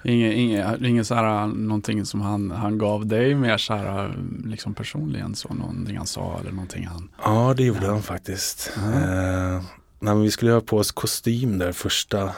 Inget, 0.05 0.33
inget, 0.33 0.81
inget 0.81 1.07
så 1.07 1.15
här, 1.15 1.47
någonting 1.47 2.05
som 2.05 2.21
han, 2.21 2.51
han 2.51 2.77
gav 2.77 3.05
dig 3.05 3.35
mer 3.35 3.57
så 3.57 3.73
här, 3.73 4.15
liksom 4.45 4.73
personligen 4.73 5.35
så, 5.35 5.53
någonting 5.53 5.97
han 5.97 6.07
sa 6.07 6.37
eller 6.39 6.51
någonting 6.51 6.87
han... 6.87 7.09
Ja, 7.23 7.53
det 7.57 7.63
gjorde 7.63 7.87
han 7.87 8.01
faktiskt. 8.01 8.71
Ja. 8.75 8.81
Eh, 8.81 9.61
nej, 9.99 10.13
men 10.13 10.21
vi 10.21 10.31
skulle 10.31 10.51
ha 10.51 10.61
på 10.61 10.77
oss 10.77 10.91
kostym 10.91 11.57
där 11.57 11.71
första 11.71 12.29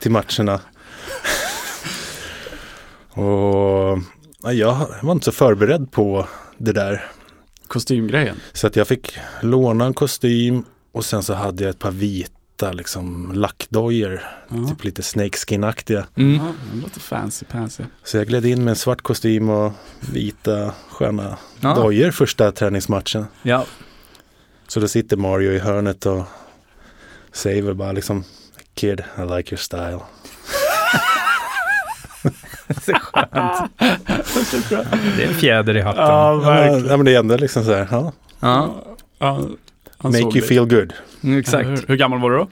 till 0.00 0.10
matcherna. 0.10 0.60
och 3.10 3.98
ja, 4.42 4.52
jag 4.52 4.86
var 5.02 5.12
inte 5.12 5.24
så 5.24 5.32
förberedd 5.32 5.92
på 5.92 6.26
det 6.58 6.72
där. 6.72 7.04
Kostymgrejen. 7.66 8.36
Så 8.52 8.66
att 8.66 8.76
jag 8.76 8.88
fick 8.88 9.18
låna 9.42 9.84
en 9.84 9.94
kostym 9.94 10.64
och 10.92 11.04
sen 11.04 11.22
så 11.22 11.34
hade 11.34 11.62
jag 11.62 11.70
ett 11.70 11.78
par 11.78 11.90
vita 11.90 12.37
liksom 12.62 13.32
lackdojor. 13.34 14.20
Ja. 14.48 14.68
Typ 14.68 14.84
lite 14.84 15.02
snakeskin-aktiga. 15.02 16.06
Mm. 16.16 16.34
Ja, 16.36 16.52
det 16.72 16.80
låter 16.82 17.00
fancy 17.00 17.44
pansy. 17.46 17.82
Så 18.04 18.16
jag 18.16 18.26
gled 18.26 18.46
in 18.46 18.64
med 18.64 18.70
en 18.72 18.76
svart 18.76 19.02
kostym 19.02 19.50
och 19.50 19.72
vita 20.00 20.72
sköna 20.90 21.36
Ja. 21.60 21.74
dojor 21.74 22.10
första 22.10 22.52
träningsmatchen. 22.52 23.26
Ja. 23.42 23.64
Så 24.68 24.80
då 24.80 24.88
sitter 24.88 25.16
Mario 25.16 25.52
i 25.52 25.58
hörnet 25.58 26.06
och 26.06 26.24
säger 27.32 27.62
väl 27.62 27.74
bara 27.74 27.92
liksom 27.92 28.24
Kid, 28.74 29.00
I 29.18 29.20
like 29.20 29.54
your 29.54 29.56
style. 29.56 30.00
Så 32.84 32.92
skönt. 32.92 33.72
det 35.16 35.24
är 35.24 35.28
en 35.28 35.34
fjäder 35.34 35.76
i 35.76 35.80
hatten. 35.80 36.02
Ja, 36.04 36.66
ja, 36.88 36.96
men 36.96 37.04
det 37.06 37.14
är 37.14 37.18
ändå 37.18 37.36
liksom 37.36 37.64
så 37.64 37.72
här, 37.74 37.88
ja, 37.90 38.12
Ja, 38.40 39.40
make 40.02 40.18
you 40.18 40.30
det. 40.30 40.42
feel 40.42 40.64
good. 40.66 40.92
mm, 41.22 41.38
exakt. 41.38 41.68
Hur, 41.68 41.84
hur 41.88 41.96
gammal 41.96 42.20
var 42.20 42.30
du 42.30 42.36
då? 42.36 42.48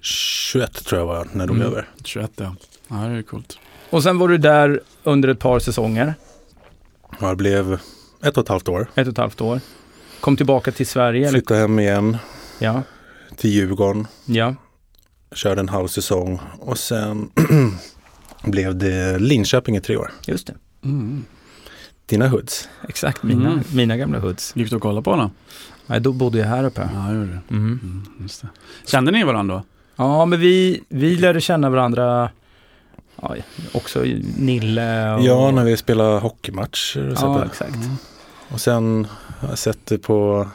21 0.00 0.84
tror 0.84 1.00
jag 1.00 1.06
var 1.06 1.28
när 1.32 1.40
jag 1.40 1.48
dog 1.48 1.56
Mm. 1.56 1.68
över. 1.68 1.88
21 2.04 2.30
ja. 2.36 2.54
Ja, 2.88 2.96
det 2.96 3.18
är 3.18 3.22
coolt. 3.22 3.58
Och 3.90 4.02
sen 4.02 4.18
var 4.18 4.28
du 4.28 4.38
där 4.38 4.80
under 5.04 5.28
ett 5.28 5.38
par 5.38 5.58
säsonger, 5.58 6.14
Ja, 7.20 7.28
det 7.28 7.36
blev 7.36 7.78
ett 8.22 8.36
och 8.36 8.42
ett 8.42 8.48
halvt 8.48 8.68
år. 8.68 8.86
ett 8.94 9.06
och 9.06 9.12
ett 9.12 9.18
halvt 9.18 9.40
år. 9.40 9.60
Kom 10.20 10.36
tillbaka 10.36 10.72
till 10.72 10.86
Sverige. 10.86 11.28
Flyttade 11.30 11.60
hem 11.60 11.78
igen 11.78 12.16
Ja, 12.58 12.82
till 13.36 13.50
Djurgården. 13.50 14.06
ja. 14.26 14.54
Körde 15.34 15.60
en 15.60 15.68
halv 15.68 15.88
säsong 15.88 16.40
och 16.60 16.78
sen 16.78 17.30
blev 18.44 18.76
det 18.76 19.18
Linköping 19.18 19.76
i 19.76 19.80
tre 19.80 19.96
år. 19.96 20.12
Just 20.26 20.46
det. 20.46 20.54
Mm. 20.84 21.24
Dina 22.06 22.28
hoods. 22.28 22.68
Exakt, 22.88 23.22
mina, 23.22 23.50
Mm. 23.50 23.64
mina 23.72 23.96
gamla 23.96 24.18
hoods. 24.18 24.52
Gick 24.56 24.70
du 24.70 24.76
och 24.76 24.82
kollade 24.82 25.02
på 25.04 25.10
honom? 25.10 25.30
Nej, 25.90 26.00
då 26.00 26.12
bodde 26.12 26.38
jag 26.38 26.46
här 26.46 26.64
uppe. 26.64 26.88
Ja, 26.94 27.00
det 27.00 27.18
du. 27.18 27.22
Mm. 27.24 27.40
Mm, 27.50 28.02
just 28.22 28.42
det. 28.42 28.48
Kände 28.86 29.10
ni 29.10 29.24
varandra 29.24 29.54
då? 29.56 29.62
Ja, 29.96 30.26
men 30.26 30.40
vi, 30.40 30.82
vi 30.88 31.16
lärde 31.16 31.40
känna 31.40 31.70
varandra 31.70 32.30
ja, 33.22 33.34
också 33.72 34.04
Nille 34.38 35.12
och... 35.14 35.22
Ja, 35.22 35.50
när 35.50 35.64
vi 35.64 35.76
spelade 35.76 36.18
hockeymatcher 36.20 37.10
och, 37.12 37.18
så 37.18 37.26
Ja, 37.26 37.44
exakt. 37.44 37.74
Mm. 37.74 37.96
och 38.48 38.60
sen 38.60 39.06
har 39.40 39.48
jag 39.48 39.58
sett 39.58 39.86
det 39.86 39.98
på 39.98 40.48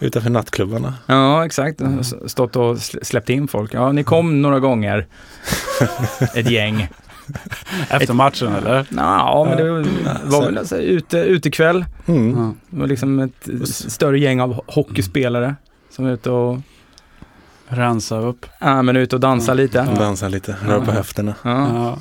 utanför 0.00 0.30
nattklubbarna. 0.30 0.94
Ja, 1.06 1.46
exakt. 1.46 1.80
S- 2.00 2.14
Stått 2.26 2.56
och 2.56 2.74
sl- 2.76 3.04
släppt 3.04 3.28
in 3.30 3.48
folk. 3.48 3.74
Ja, 3.74 3.92
ni 3.92 4.04
kom 4.04 4.42
några 4.42 4.60
gånger. 4.60 5.06
Ett 6.34 6.50
gäng. 6.50 6.88
Efter 7.90 8.14
matchen 8.14 8.54
eller? 8.54 8.86
Ja, 8.96 9.46
men 9.48 9.56
det 9.58 9.70
var, 9.70 9.84
var 10.30 10.44
väl 10.46 10.58
alltså, 10.58 10.76
ute, 10.76 11.18
utekväll. 11.18 11.84
Mm. 12.06 12.36
Ja. 12.38 12.52
Det 12.70 12.80
var 12.80 12.86
liksom 12.86 13.18
ett 13.18 13.48
större 13.68 14.18
gäng 14.18 14.40
av 14.40 14.60
hockeyspelare 14.66 15.54
som 15.90 16.04
var 16.04 16.12
ute 16.12 16.30
och, 16.30 16.58
Rensa 17.68 18.18
upp. 18.18 18.46
ja, 18.60 18.82
men 18.82 18.96
ute 18.96 19.16
och 19.16 19.20
dansade 19.20 19.62
lite. 19.62 19.82
Dansa 19.98 20.28
lite, 20.28 20.56
röra 20.66 20.80
på 20.80 20.90
Ja. 20.90 20.94
höfterna. 20.94 21.34
Ja. 21.42 21.68
Ja. 21.74 21.98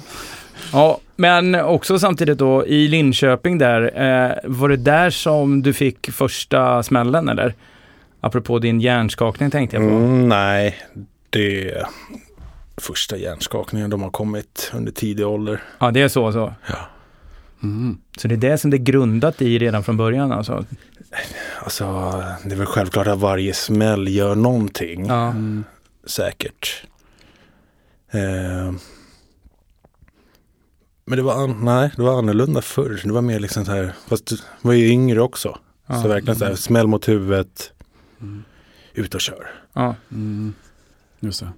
ja, 0.73 0.99
men 1.15 1.55
också 1.55 1.99
samtidigt 1.99 2.37
då 2.37 2.65
i 2.67 2.87
Linköping 2.87 3.57
där, 3.57 3.81
eh, 3.81 4.31
var 4.43 4.69
det 4.69 4.77
där 4.77 5.09
som 5.09 5.61
du 5.61 5.73
fick 5.73 6.11
första 6.11 6.83
smällen 6.83 7.29
eller? 7.29 7.53
Apropå 8.21 8.59
din 8.59 8.81
hjärnskakning 8.81 9.51
tänkte 9.51 9.75
jag 9.77 9.89
på. 9.89 9.95
Mm, 9.95 10.29
nej, 10.29 10.75
det 11.29 11.69
är 11.71 11.83
första 12.77 13.17
hjärnskakningen 13.17 13.89
de 13.89 14.01
har 14.03 14.09
kommit 14.11 14.71
under 14.73 14.91
tidig 14.91 15.27
ålder. 15.27 15.63
Ja, 15.79 15.91
det 15.91 16.01
är 16.01 16.07
så 16.07 16.31
så. 16.31 16.53
Ja. 16.67 16.75
Mm. 17.63 17.97
Så 18.17 18.27
det 18.27 18.35
är 18.35 18.37
det 18.37 18.57
som 18.57 18.71
det 18.71 18.77
är 18.77 18.83
grundat 18.83 19.41
i 19.41 19.57
redan 19.59 19.83
från 19.83 19.97
början 19.97 20.31
alltså? 20.31 20.65
Alltså, 21.63 21.83
det 22.45 22.51
är 22.51 22.55
väl 22.55 22.65
självklart 22.65 23.07
att 23.07 23.19
varje 23.19 23.53
smäll 23.53 24.07
gör 24.07 24.35
någonting. 24.35 25.05
Ja. 25.05 25.29
Mm. 25.29 25.63
Säkert. 26.05 26.83
Eh, 28.11 28.73
men 31.05 31.17
det 31.17 31.21
var, 31.21 31.43
an- 31.43 31.59
nej, 31.65 31.91
det 31.95 32.01
var 32.01 32.17
annorlunda 32.17 32.61
förr. 32.61 33.01
Det 33.03 33.11
var 33.11 33.21
mer 33.21 33.39
liksom 33.39 33.65
så 33.65 33.71
här, 33.71 33.93
fast 34.07 34.25
du 34.25 34.37
var 34.61 34.73
ju 34.73 34.87
yngre 34.87 35.21
också. 35.21 35.57
Ja. 35.87 36.01
Så 36.01 36.07
verkligen 36.07 36.35
så 36.39 36.45
här, 36.45 36.55
smäll 36.55 36.87
mot 36.87 37.07
huvudet, 37.09 37.71
Mm. 38.21 38.43
ut 38.93 39.15
och 39.15 39.21
kör. 39.21 39.51
Ja, 39.73 39.95
Mm. 40.11 40.53
Just 41.19 41.39
det. 41.39 41.49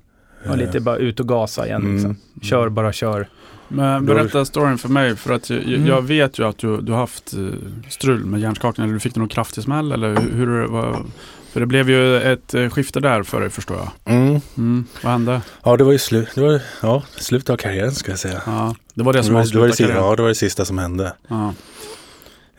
Och 0.49 0.57
lite 0.57 0.79
bara 0.79 0.97
ut 0.97 1.19
och 1.19 1.27
gasa 1.27 1.65
igen 1.67 1.81
Mm. 1.81 1.93
liksom. 1.95 2.17
Kör 2.41 2.69
bara 2.69 2.93
kör. 2.93 3.27
Men 3.67 4.05
berätta 4.05 4.45
storyn 4.45 4.77
för 4.77 4.89
mig 4.89 5.15
för 5.15 5.33
att 5.33 5.49
jag, 5.49 5.63
Mm. 5.63 5.87
jag 5.87 6.01
vet 6.01 6.39
ju 6.39 6.47
att 6.47 6.57
du, 6.57 6.81
du 6.81 6.91
har 6.91 6.99
haft 6.99 7.33
eh, 7.33 7.39
strul 7.89 8.25
med 8.25 8.39
hjärnskakning. 8.41 8.83
Eller 8.83 8.93
du 8.93 8.99
fick 8.99 9.15
någon 9.15 9.27
kraftig 9.27 9.63
smäll 9.63 9.91
eller 9.91 10.09
hur, 10.09 10.31
hur 10.45 10.65
var? 10.67 11.05
För 11.51 11.59
det 11.59 11.65
blev 11.65 11.89
ju 11.89 12.17
ett 12.21 12.53
eh, 12.53 12.69
skifte 12.69 12.99
där 12.99 13.23
för 13.23 13.41
dig 13.41 13.49
förstår 13.49 13.77
jag. 13.77 14.15
Mm. 14.15 14.41
Mm. 14.57 14.85
Vad 15.03 15.11
hände? 15.11 15.41
Ja, 15.63 15.77
det 15.77 15.83
var 15.83 15.91
ju 15.91 15.97
slut, 15.99 16.27
det 16.35 16.41
var, 16.41 16.61
ja, 16.81 17.03
slutet 17.17 17.49
av 17.49 17.57
karriären 17.57 17.91
ska 17.91 18.11
jag 18.11 18.19
säga. 18.19 18.41
Ja, 18.45 18.75
det 18.93 19.03
var 19.03 19.13
det 19.13 19.23
som 19.23 19.33
det, 19.33 19.39
var, 19.39 19.45
det, 19.51 19.57
var 19.57 19.65
det, 19.65 19.69
avslutade 19.69 19.87
sista, 19.93 19.93
ja, 20.09 20.15
det 20.15 20.21
var 20.21 20.29
det 20.29 20.35
sista 20.35 20.65
som 20.65 20.77
hände. 20.77 21.13
Ja. 21.27 21.53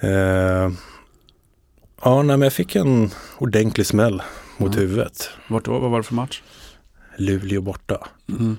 Eh, 0.00 0.70
ja, 2.02 2.16
nej, 2.22 2.24
men 2.36 2.42
jag 2.42 2.52
fick 2.52 2.76
en 2.76 3.10
ordentlig 3.38 3.86
smäll 3.86 4.22
mot 4.56 4.74
Ja. 4.74 4.80
huvudet. 4.80 5.30
Vart 5.48 5.64
då? 5.64 5.78
Vad 5.78 5.90
var 5.90 5.98
det 5.98 6.02
för 6.04 6.14
match? 6.14 6.42
Luleå 7.16 7.60
borta. 7.60 8.06
Mm. 8.28 8.58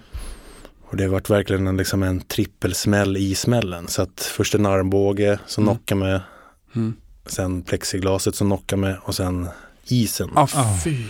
Och 0.89 0.97
det 0.97 1.03
har 1.03 1.09
varit 1.11 1.29
verkligen 1.29 1.67
en, 1.67 1.77
liksom 1.77 2.03
en 2.03 2.21
trippelsmäll 2.21 3.17
i 3.17 3.35
smällen. 3.35 3.87
Så 3.87 4.01
att 4.01 4.21
först 4.21 4.55
en 4.55 4.65
armbåge 4.65 5.39
som 5.45 5.63
Mm. 5.63 5.75
knockar 5.75 5.95
med, 5.95 6.21
Mm. 6.75 6.93
sen 7.25 7.61
plexiglaset 7.61 8.35
som 8.35 8.47
knockar 8.47 8.77
med 8.77 8.97
och 9.03 9.15
sen 9.15 9.47
isen. 9.85 10.29
Ah, 10.35 10.47
Ah. 10.55 10.79
fy. 10.83 11.03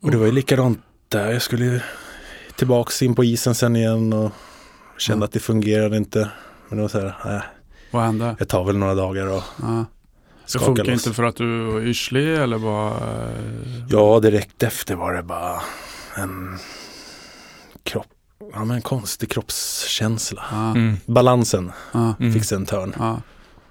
Och 0.00 0.10
det 0.10 0.16
var 0.16 0.26
ju 0.26 0.32
likadant 0.32 0.80
där. 1.08 1.32
Jag 1.32 1.42
skulle 1.42 1.64
ju 1.64 1.80
tillbaks 2.56 3.02
in 3.02 3.14
på 3.14 3.24
isen 3.24 3.54
sen 3.54 3.76
igen 3.76 4.12
och 4.12 4.30
Kände 4.98 5.22
Ja. 5.22 5.24
att 5.24 5.32
det 5.32 5.40
fungerade 5.40 5.96
inte. 5.96 6.30
Men 6.68 6.76
det 6.76 6.82
var 6.82 6.88
så 6.88 7.00
här, 7.00 7.14
nej, 7.24 7.40
Vad 7.90 8.02
hände? 8.02 8.36
det 8.38 8.44
tar 8.44 8.64
väl 8.64 8.76
några 8.76 8.94
dagar 8.94 9.26
och 9.26 9.42
Ja. 9.62 9.84
Det 10.52 10.58
funkar 10.58 10.84
loss. 10.84 11.06
inte 11.06 11.16
för 11.16 11.22
att 11.22 11.36
du 11.36 11.60
var 11.64 11.80
yrslig 11.80 12.34
eller 12.34 12.58
bara... 12.58 12.90
eh, 12.90 13.84
Ja, 13.88 14.20
direkt 14.20 14.62
efter 14.62 14.94
var 14.94 15.12
det 15.14 15.22
bara 15.22 15.60
en 16.16 16.58
kropp, 17.82 18.06
ja 18.52 18.64
men 18.64 18.70
en 18.76 18.82
konstig 18.82 19.30
kroppskänsla. 19.30 20.44
Ja. 20.50 20.70
Mm. 20.70 20.96
Balansen 21.06 21.72
Ja. 21.92 22.14
Mm. 22.20 22.32
fick 22.32 22.44
sig 22.44 22.56
en 22.56 22.66
törn. 22.66 22.94
Ja. 22.98 23.22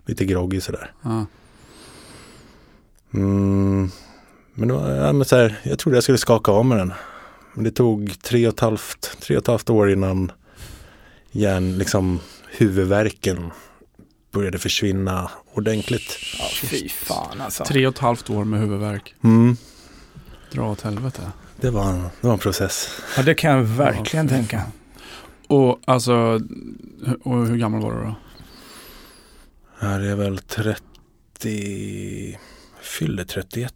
Lite 0.06 0.26
groggy 0.26 0.62
sådär. 0.62 0.92
Ja. 1.02 1.26
Mm. 3.14 3.90
Men, 4.54 4.74
var, 4.74 4.90
ja, 4.92 5.14
men 5.14 5.26
så 5.26 5.36
här, 5.36 5.60
jag 5.64 5.80
trodde 5.80 5.98
jag 5.98 6.04
skulle 6.04 6.18
skaka 6.18 6.52
av 6.52 6.66
med 6.66 6.78
den. 6.78 6.94
Men 7.54 7.64
det 7.64 7.72
tog 7.72 8.22
tre 8.22 8.48
och 8.48 8.54
ett 8.54 8.60
halvt, 8.60 9.18
tre 9.22 9.36
och 9.38 9.42
ett 9.42 9.48
halvt 9.48 9.70
år 9.70 9.92
innan 9.92 10.32
hjärn, 11.32 11.78
liksom 11.78 12.20
huvudvärken 12.52 13.52
började 14.34 14.60
försvinna 14.60 15.32
ordentligt. 15.54 16.18
Ja, 16.40 16.46
fy 16.54 16.90
fan 16.90 17.42
alltså. 17.42 17.66
Tre 17.66 17.88
och 17.88 17.94
ett 17.94 18.00
halvt 18.00 18.30
år 18.30 18.44
med 18.44 18.60
huvudvärk. 18.60 19.16
Mm. 19.24 19.58
Dra 20.52 20.72
åt 20.72 20.82
helvete. 20.82 21.22
Det, 21.56 21.70
var 21.70 21.90
en, 21.90 22.02
det 22.02 22.28
var 22.28 22.34
en 22.34 22.40
process. 22.40 23.02
Ja, 23.18 23.24
det 23.24 23.34
kan 23.34 23.52
jag 23.52 23.64
verkligen 23.64 24.28
Ja, 24.28 24.36
tänka. 24.36 24.62
Och 25.48 25.80
alltså, 25.86 26.40
och 27.24 27.48
hur 27.48 27.58
gammal 27.58 27.82
var 27.82 27.92
du 27.94 28.02
då? 28.04 28.16
Det 29.80 30.10
är 30.10 30.16
väl 30.16 30.38
30, 30.38 32.38
fyller 32.82 33.24
31. 33.24 33.74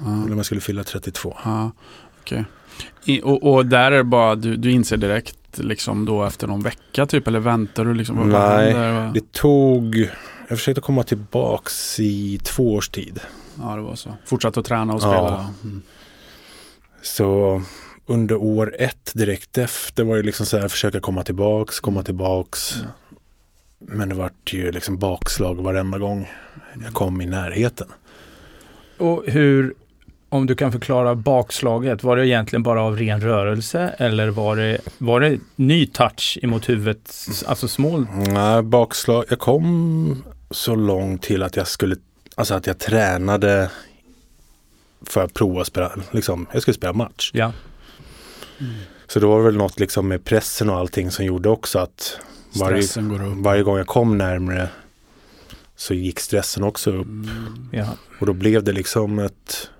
Ja. 0.00 0.06
Eller 0.06 0.30
om 0.32 0.36
jag 0.36 0.46
skulle 0.46 0.60
fylla 0.60 0.84
32. 0.84 1.36
Ja, 1.44 1.70
okej. 2.20 2.44
I- 3.04 3.20
Och, 3.22 3.54
och 3.54 3.66
där 3.66 3.92
är 3.92 3.96
det 3.96 4.04
bara, 4.04 4.34
du, 4.34 4.56
du 4.56 4.70
inser 4.70 4.96
direkt 4.96 5.36
liksom 5.58 6.04
då 6.04 6.24
efter 6.24 6.46
någon 6.46 6.62
vecka 6.62 7.06
typ, 7.06 7.28
eller 7.28 7.38
väntar 7.40 7.84
du 7.84 7.94
liksom? 7.94 8.30
Nej? 8.30 8.72
Det 9.14 9.32
tog, 9.32 10.10
jag 10.48 10.58
försökte 10.58 10.80
komma 10.80 11.02
tillbaks 11.02 12.00
i 12.00 12.38
två 12.44 12.74
års 12.74 12.88
tid. 12.88 13.20
Ja, 13.62 13.76
det 13.76 13.82
var 13.82 13.94
så. 13.94 14.14
Fortsatte 14.24 14.60
att 14.60 14.66
träna 14.66 14.94
och 14.94 15.02
Ja. 15.02 15.12
spela? 15.12 15.50
Mm. 15.64 15.82
Så 17.02 17.62
under 18.06 18.36
år 18.36 18.74
ett 18.78 19.12
direkt 19.14 19.58
efter 19.58 20.04
var 20.04 20.16
det 20.16 20.22
liksom 20.22 20.46
så 20.46 20.58
här 20.58 20.68
försöka 20.68 21.00
komma 21.00 21.22
tillbaks, 21.24 21.80
komma 21.80 22.02
tillbaks. 22.02 22.76
Mm. 22.76 22.88
Men 23.80 24.08
det 24.08 24.14
vart 24.14 24.52
ju 24.52 24.72
liksom 24.72 24.98
bakslag 24.98 25.54
varenda 25.62 25.98
gång 25.98 26.28
jag 26.84 26.94
kom 26.94 27.20
i 27.20 27.26
närheten. 27.26 27.88
Och 28.98 29.24
hur, 29.26 29.74
om 30.28 30.46
du 30.46 30.54
kan 30.54 30.72
förklara 30.72 31.14
bakslaget, 31.14 32.02
var 32.02 32.16
det 32.16 32.26
egentligen 32.26 32.62
bara 32.62 32.82
av 32.82 32.96
ren 32.96 33.20
rörelse 33.20 33.94
eller 33.98 34.28
var 34.28 34.56
det, 34.56 34.78
var 34.98 35.20
det 35.20 35.38
ny 35.56 35.86
touch 35.86 36.38
emot 36.42 36.68
huvudet, 36.68 37.14
alltså 37.46 37.68
small? 37.68 38.06
Nej, 38.28 38.62
bakslag. 38.62 39.24
Jag 39.28 39.38
kom 39.38 40.24
så 40.50 40.74
långt 40.74 41.22
till 41.22 41.42
att 41.42 41.56
jag 41.56 41.68
skulle, 41.68 41.96
alltså 42.34 42.54
att 42.54 42.66
jag 42.66 42.78
tränade 42.78 43.70
för 45.02 45.24
att 45.24 45.34
prova 45.34 45.60
att 45.60 45.66
spela, 45.66 45.92
liksom, 46.10 46.46
jag 46.52 46.62
skulle 46.62 46.74
spela 46.74 46.92
match. 46.92 47.30
Ja. 47.34 47.52
Så 49.06 49.20
det 49.20 49.26
var 49.26 49.40
väl 49.40 49.56
något 49.56 49.80
liksom 49.80 50.08
med 50.08 50.24
pressen 50.24 50.70
och 50.70 50.76
allting 50.76 51.10
som 51.10 51.24
gjorde 51.24 51.48
också 51.48 51.78
att 51.78 52.18
varje, 52.60 52.82
Stressen 52.82 53.08
går 53.08 53.26
upp. 53.26 53.36
varje 53.36 53.62
gång 53.62 53.76
jag 53.76 53.86
kom 53.86 54.18
närmre 54.18 54.68
så 55.76 55.94
gick 55.94 56.20
stressen 56.20 56.62
också 56.62 56.90
upp. 56.90 57.06
Mm. 57.06 57.68
ja. 57.72 57.86
Och 58.20 58.26
då 58.26 58.32
blev 58.32 58.64
det 58.64 58.72
liksom 58.72 59.18
ett 59.18 59.70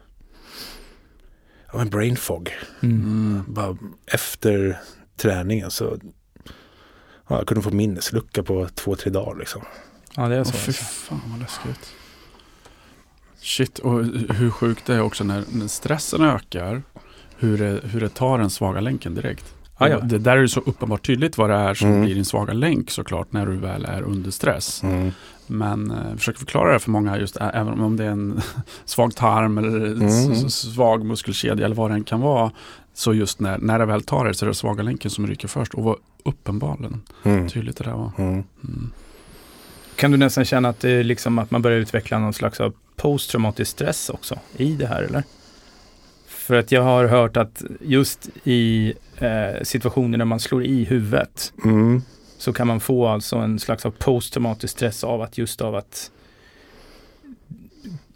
en 1.81 1.89
brain 1.91 2.17
fog. 2.17 2.53
Mm. 2.81 3.43
Bara 3.49 3.77
efter 4.07 4.79
träningen 5.17 5.71
så 5.71 5.99
ja, 7.29 7.37
jag 7.39 7.47
kunde 7.47 7.63
få 7.63 7.71
minneslucka 7.71 8.43
på 8.43 8.69
två, 8.75 8.95
tre 8.97 9.11
dagar 9.11 9.39
liksom. 9.39 9.63
ja, 10.17 10.29
det 10.29 10.35
är 10.35 10.41
Åh, 10.41 10.45
så. 10.45 10.53
fy 10.53 10.69
alltså. 10.71 10.85
fan 10.85 11.21
vad 11.27 11.41
läskigt. 11.41 11.93
Shit, 13.41 13.79
och 13.79 14.05
hur 14.35 14.51
sjukt 14.51 14.87
det 14.87 14.95
är 14.95 15.01
också 15.01 15.25
när, 15.25 15.45
när 15.53 15.67
stressen 15.69 16.23
ökar, 16.23 16.83
hur 17.39 17.59
det, 17.59 17.81
hur 17.85 18.01
det 18.01 18.09
tar 18.09 18.39
den 18.39 18.51
svaga 18.51 18.81
länken 18.81 19.15
direkt. 19.15 19.55
Ja, 19.79 19.89
ja. 19.89 20.01
Det 20.01 20.19
där 20.19 20.37
är 20.37 20.41
ju 20.41 20.49
så 20.49 20.61
uppenbart 20.61 21.07
tydligt 21.07 21.39
vad 21.39 21.51
det 21.51 21.57
är 21.57 21.75
som 21.75 21.89
Mm. 21.89 22.05
blir 22.05 22.15
din 22.15 22.25
svaga 22.25 22.53
länk 22.53 22.91
såklart 22.91 23.33
när 23.33 23.47
du 23.47 23.57
väl 23.57 23.85
är 23.85 24.03
under 24.03 24.31
stress. 24.31 24.83
Mm. 24.83 25.13
Men 25.49 25.91
eh, 25.91 26.17
försök 26.17 26.39
förklara 26.39 26.73
det 26.73 26.79
för 26.79 26.91
många 26.91 27.19
just 27.19 27.37
även 27.37 27.81
om 27.81 27.97
det 27.97 28.05
är 28.05 28.11
en 28.11 28.41
svag 28.85 29.15
tarm 29.17 29.59
eller 29.59 29.87
Mm. 29.87 30.51
svag 30.51 31.05
muskelkedja 31.05 31.65
eller 31.65 31.77
vad 31.77 31.91
det 31.91 31.95
än 31.95 32.05
kan 32.05 32.21
vara. 32.21 32.51
Så 32.95 33.15
just 33.15 33.41
när, 33.41 33.59
när 33.59 33.79
det 33.79 33.87
väl 33.87 34.03
tar 34.03 34.25
det 34.25 34.35
så 34.35 34.45
är 34.45 34.49
det 34.49 34.55
svaga 34.55 34.83
länken 34.83 35.11
som 35.11 35.27
ryker 35.27 35.49
först 35.49 35.75
och 35.75 35.85
vad 35.85 35.97
uppenbarligen 36.25 37.01
Mm. 37.25 37.49
tydligt 37.49 37.77
det 37.77 37.85
där 37.85 37.93
var. 37.93 38.11
Mm. 38.19 38.33
Mm. 38.65 38.91
Kan 39.97 40.11
du 40.11 40.17
nästan 40.17 40.45
känna 40.45 40.69
att 40.69 40.81
det 40.81 40.91
är 40.91 41.05
liksom 41.05 41.39
att 41.39 41.51
man 41.51 41.63
börjar 41.63 41.79
utveckla 41.79 42.19
någon 42.19 42.33
slags 42.33 42.61
av 42.61 42.73
posttraumatisk 42.97 43.71
stress 43.71 44.09
också 44.11 44.39
i 44.57 44.73
det 44.75 44.87
här 44.87 45.03
eller? 45.03 45.23
För 46.27 46.55
att 46.57 46.73
jag 46.73 46.83
har 46.83 47.05
hört 47.05 47.37
att 47.37 47.63
just 47.81 48.29
i 48.45 48.93
eh, 49.17 49.63
situationer 49.63 50.19
när 50.19 50.25
man 50.25 50.41
slår 50.41 50.65
i 50.65 50.85
huvudet 50.85 51.53
Mm. 51.65 52.03
Så 52.39 52.53
kan 52.53 52.67
man 52.67 52.81
få 52.81 53.07
alltså 53.09 53.37
en 53.37 53.59
slags 53.59 53.87
av 53.87 53.91
posttraumatisk 53.91 54.73
stress 54.73 55.05
av 55.05 55.23
att 55.23 55.39
just 55.39 55.61
av 55.61 55.75
att 55.75 56.11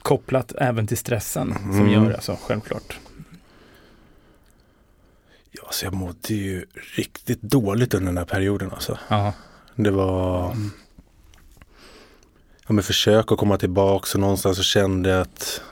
kopplat 0.02 0.52
även 0.58 0.86
till 0.86 0.96
stressen 0.96 1.54
som 1.58 1.70
Mm. 1.80 1.90
gör 1.92 2.08
det 2.08 2.14
alltså 2.14 2.38
självklart. 2.42 2.98
Ja, 5.50 5.62
så 5.70 5.86
jag 5.86 5.94
mådde 5.94 6.34
ju 6.34 6.66
riktigt 6.96 7.42
dåligt 7.42 7.94
under 7.94 8.06
den 8.06 8.18
här 8.18 8.24
perioden 8.24 8.70
alltså. 8.70 8.98
Ja, 9.08 9.32
Det 9.74 9.90
var 9.90 10.50
Mm. 10.52 10.70
ja, 12.66 12.72
men 12.72 12.84
försök 12.84 13.32
att 13.32 13.38
komma 13.38 13.58
tillbaka 13.58 14.06
och 14.14 14.20
någonstans 14.20 14.56
så 14.56 14.62
kände 14.62 15.08
jag 15.10 15.20
att 15.20 15.62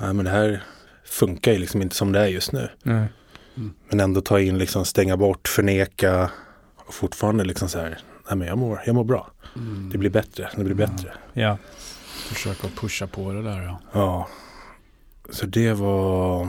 nej, 0.00 0.14
men 0.14 0.24
det 0.24 0.30
här 0.30 0.62
funkar 1.04 1.52
ju 1.52 1.58
liksom 1.58 1.82
inte 1.82 1.96
som 1.96 2.12
det 2.12 2.20
är 2.20 2.26
just 2.26 2.52
nu. 2.52 2.68
nej. 2.82 3.06
Men 3.88 4.00
ändå 4.00 4.20
ta 4.20 4.40
in, 4.40 4.58
liksom 4.58 4.84
stänga 4.84 5.16
bort, 5.16 5.48
förneka 5.48 6.30
och 6.90 6.94
fortfarande 6.94 7.44
liksom 7.44 7.68
så 7.68 7.78
här, 7.78 7.98
nej 8.28 8.36
men 8.36 8.48
jag 8.48 8.58
mår, 8.58 8.82
jag 8.86 8.94
mår 8.94 9.04
bra. 9.04 9.30
Mm. 9.56 9.90
Det 9.92 9.98
blir 9.98 10.10
bättre, 10.10 10.50
det 10.56 10.64
blir 10.64 10.80
Ja. 10.80 10.86
bättre. 10.86 11.12
ja. 11.32 11.58
Försöka 12.28 12.68
pusha 12.68 13.06
på 13.06 13.32
det 13.32 13.42
där 13.42 13.62
ja. 13.62 13.80
Ja, 13.92 14.28
så 15.30 15.46
det 15.46 15.72
var 15.72 16.48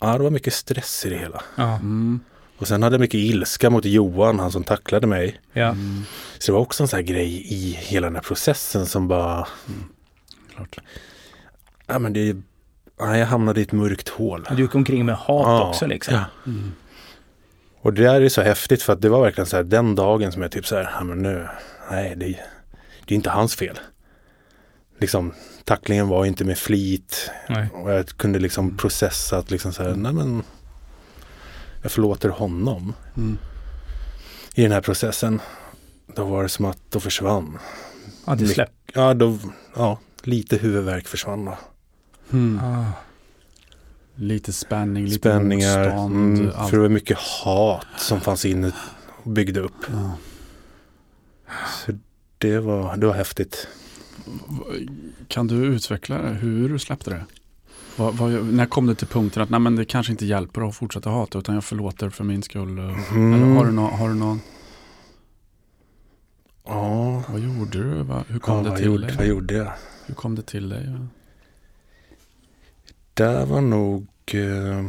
Ja, 0.00 0.16
det 0.18 0.22
var 0.24 0.30
mycket 0.30 0.54
stress 0.54 1.06
i 1.06 1.10
det 1.10 1.18
hela. 1.18 1.42
ja, 1.56 1.74
Mm. 1.74 2.20
Och 2.58 2.68
sen 2.68 2.82
hade 2.82 2.94
jag 2.94 3.00
mycket 3.00 3.18
ilska 3.20 3.70
mot 3.70 3.84
Johan, 3.84 4.38
han 4.38 4.52
som 4.52 4.64
tacklade 4.64 5.06
mig. 5.06 5.40
ja. 5.52 5.66
Mm. 5.68 6.02
Så 6.38 6.46
det 6.46 6.52
var 6.52 6.60
också 6.60 6.82
en 6.84 6.88
sån 6.88 6.96
här 6.96 7.04
grej 7.04 7.42
i 7.54 7.72
hela 7.72 8.06
den 8.06 8.14
här 8.14 8.22
processen 8.22 8.86
som 8.86 9.08
bara, 9.08 9.46
Klart. 10.54 10.78
ja 11.86 11.98
men 11.98 12.12
det, 12.12 12.36
ja, 12.98 13.16
jag 13.16 13.26
hamnade 13.26 13.60
i 13.60 13.62
ett 13.62 13.72
mörkt 13.72 14.08
hål. 14.08 14.46
Du 14.56 14.62
gick 14.62 14.74
omkring 14.74 15.06
med 15.06 15.14
hat 15.16 15.26
Ja, 15.46 15.68
också 15.68 15.86
liksom. 15.86 16.14
Ja. 16.14 16.24
Mm. 16.46 16.72
Och 17.88 17.94
det 17.94 18.02
där 18.02 18.20
är 18.20 18.28
så 18.28 18.42
häftigt 18.42 18.82
för 18.82 18.92
att 18.92 19.00
det 19.00 19.08
var 19.08 19.22
verkligen 19.22 19.46
så 19.46 19.56
här 19.56 19.64
den 19.64 19.94
dagen 19.94 20.32
som 20.32 20.42
jag 20.42 20.50
typ 20.52 20.66
så 20.66 20.76
här, 20.76 20.90
ja 20.98 21.04
men 21.04 21.18
nu, 21.22 21.48
nej 21.90 22.14
det, 22.16 22.26
det 23.06 23.14
är 23.14 23.16
inte 23.16 23.30
hans 23.30 23.54
fel. 23.56 23.78
Liksom 24.98 25.32
tacklingen 25.64 26.08
var 26.08 26.24
inte 26.24 26.44
med 26.44 26.58
flit 26.58 27.30
Nej. 27.48 27.68
och 27.74 27.92
jag 27.92 28.06
kunde 28.08 28.38
liksom 28.38 28.76
processa 28.76 29.38
att 29.38 29.50
liksom 29.50 29.72
så 29.72 29.82
här, 29.82 29.94
nej 29.94 30.12
men 30.12 30.42
jag 31.82 31.92
förlåter 31.92 32.28
honom 32.28 32.94
Mm. 33.16 33.38
i 34.54 34.62
den 34.62 34.72
här 34.72 34.80
processen. 34.80 35.40
Då 36.14 36.24
var 36.24 36.42
det 36.42 36.48
som 36.48 36.64
att 36.64 36.78
då 36.90 37.00
försvann. 37.00 37.58
Ja, 38.26 38.32
det 38.34 38.40
Mycket- 38.40 38.54
släpp. 38.54 38.70
Ja, 38.94 39.14
då, 39.14 39.38
ja, 39.76 39.98
lite 40.22 40.56
huvudvärk 40.56 41.08
försvann 41.08 41.44
då. 41.44 41.58
Mm. 42.32 42.60
Ah. 42.64 42.84
Lite 44.20 44.52
spänning, 44.52 45.04
lite 45.04 45.18
Spänningar, 45.18 45.84
motstånd. 45.84 46.38
mm, 46.38 46.52
för 46.68 46.76
det 46.76 46.82
var 46.82 46.88
mycket 46.88 47.18
hat 47.18 47.86
som 47.96 48.20
fanns 48.20 48.44
inne 48.44 48.72
och 49.22 49.30
byggde 49.30 49.60
upp. 49.60 49.74
Ja. 49.92 50.12
Så 51.86 51.92
det 52.38 52.58
var, 52.58 52.96
det 52.96 53.06
var 53.06 53.14
häftigt. 53.14 53.68
Kan 55.28 55.46
du 55.46 55.54
utveckla 55.54 56.22
det? 56.22 56.28
hur 56.28 56.68
du 56.68 56.78
släppte 56.78 57.10
det? 57.10 57.24
Vad, 57.96 58.14
vad, 58.14 58.30
när 58.44 58.66
kom 58.66 58.86
du 58.86 58.94
till 58.94 59.06
punkten 59.06 59.42
att 59.42 59.50
nej, 59.50 59.60
men 59.60 59.76
det 59.76 59.84
kanske 59.84 60.12
inte 60.12 60.26
hjälper 60.26 60.68
att 60.68 60.76
fortsätta 60.76 61.10
hata 61.10 61.38
utan 61.38 61.54
jag 61.54 61.64
förlåter 61.64 62.10
för 62.10 62.24
min 62.24 62.42
skull? 62.42 62.78
Mm. 62.78 63.34
Eller 63.34 63.54
har 63.54 63.64
du, 63.66 63.72
nå, 63.72 63.86
har 63.86 64.08
du 64.08 64.14
någon, 64.14 64.40
Ja, 66.64 67.22
vad 67.28 67.40
gjorde 67.40 67.78
du? 67.78 68.02
Va, 68.02 68.24
hur 68.28 68.38
kom 68.38 68.56
ja 68.56 68.62
det 68.62 68.68
vad, 68.68 68.78
till 68.78 68.86
gjorde, 68.86 69.06
dig? 69.06 69.16
vad 69.16 69.26
gjorde 69.26 69.54
jag? 69.54 69.72
Hur 70.06 70.14
kom 70.14 70.34
det 70.34 70.42
till 70.42 70.68
dig? 70.68 70.94
Det 73.18 73.44
var 73.44 73.60
nog... 73.60 74.06
Eh, 74.26 74.84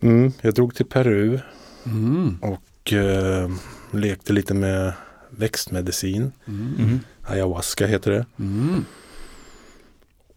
mm, 0.00 0.32
jag 0.40 0.54
drog 0.54 0.74
till 0.74 0.86
Peru 0.86 1.40
Mm. 1.86 2.38
och 2.42 2.92
eh, 2.92 3.50
lekte 3.90 4.32
lite 4.32 4.54
med 4.54 4.92
växtmedicin. 5.30 6.32
Mm. 6.46 6.74
Mm. 6.78 7.00
Ayahuasca 7.22 7.86
heter 7.86 8.10
det. 8.10 8.26
Mm. 8.38 8.84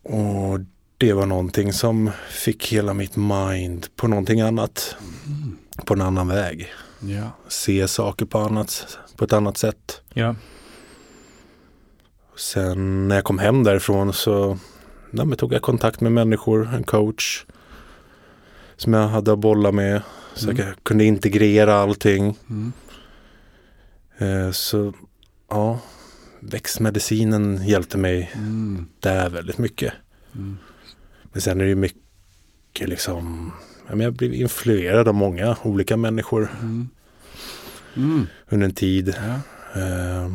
Och 0.04 0.60
det 0.98 1.14
var 1.14 1.26
någonting 1.26 1.74
som 1.74 2.12
fick 2.30 2.74
hela 2.74 2.94
mitt 2.94 3.16
mind 3.16 3.88
på 3.96 4.08
någonting 4.08 4.42
annat. 4.42 4.96
På 5.86 5.94
en 5.94 6.02
annan 6.02 6.28
väg. 6.28 6.68
Ja. 7.00 7.32
Se 7.48 7.88
saker 7.88 8.26
på, 8.26 8.40
annat, 8.40 8.98
på 9.16 9.26
ett 9.26 9.34
annat 9.34 9.58
sätt. 9.58 10.02
Ja. 10.14 10.36
Sen 12.40 13.08
när 13.08 13.16
jag 13.16 13.24
kom 13.24 13.40
hem 13.40 13.64
därifrån 13.64 14.14
så 14.14 14.58
men 15.12 15.36
tog 15.38 15.54
jag 15.54 15.62
kontakt 15.62 16.02
med 16.02 16.12
människor, 16.12 16.74
en 16.76 16.84
coach 16.84 17.46
som 18.78 18.94
jag 18.94 19.08
hade 19.08 19.34
att 19.34 19.40
bolla 19.40 19.72
med. 19.72 20.02
Så 20.36 20.50
Mm. 20.50 20.66
jag 20.66 20.84
kunde 20.84 21.04
integrera 21.06 21.76
allting. 21.76 22.38
Mm. 22.50 22.72
Eh, 24.18 24.52
Så 24.52 24.94
ja, 25.50 25.80
växtmedicinen 26.40 27.68
hjälpte 27.68 27.98
mig 27.98 28.32
Mm. 28.36 28.86
där 29.00 29.30
väldigt 29.30 29.58
mycket. 29.58 29.94
Mm. 30.36 30.58
Men 31.32 31.42
sen 31.42 31.60
är 31.62 31.64
det 31.64 31.70
ju 31.70 31.76
mycket 31.76 32.90
liksom, 32.90 33.52
ja, 33.88 33.96
men 33.96 34.00
jag 34.00 34.14
blev 34.14 34.34
influerad 34.34 35.08
av 35.08 35.14
många 35.14 35.58
olika 35.64 35.98
människor 35.98 36.50
Mm. 36.62 36.90
Mm. 37.96 38.28
under 38.50 38.66
en 38.68 38.74
tid. 38.74 39.16
Ja. 39.28 39.34
Eh, 39.82 40.30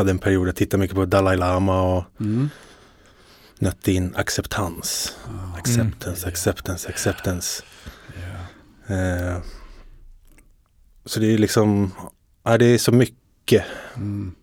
hade 0.00 0.10
en 0.10 0.18
period 0.18 0.48
jag 0.48 0.56
tittade 0.56 0.80
mycket 0.80 0.96
på 0.96 1.04
Dalai 1.04 1.36
Lama 1.36 1.82
och 1.96 2.04
Mm. 2.20 2.48
nötte 3.58 3.92
in 3.92 4.14
acceptans. 4.16 5.16
Ja. 5.26 5.58
Acceptance, 5.58 6.28
acceptance, 6.28 6.88
acceptance. 6.88 7.62
Ja. 8.86 8.94
Eh, 8.94 9.38
så 11.04 11.20
det 11.20 11.26
är 11.34 11.38
liksom, 11.38 11.92
ja, 12.42 12.58
det 12.58 12.64
är 12.66 12.78
så 12.78 12.92
mycket 12.92 13.64
Mm. 13.96 14.34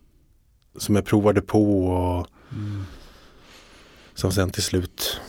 som 0.78 0.94
jag 0.96 1.04
provade 1.04 1.40
på 1.42 1.86
och 1.88 2.26
Mm. 2.52 2.84
som 4.14 4.32
sen 4.32 4.50
till 4.50 4.62
slut 4.62 5.20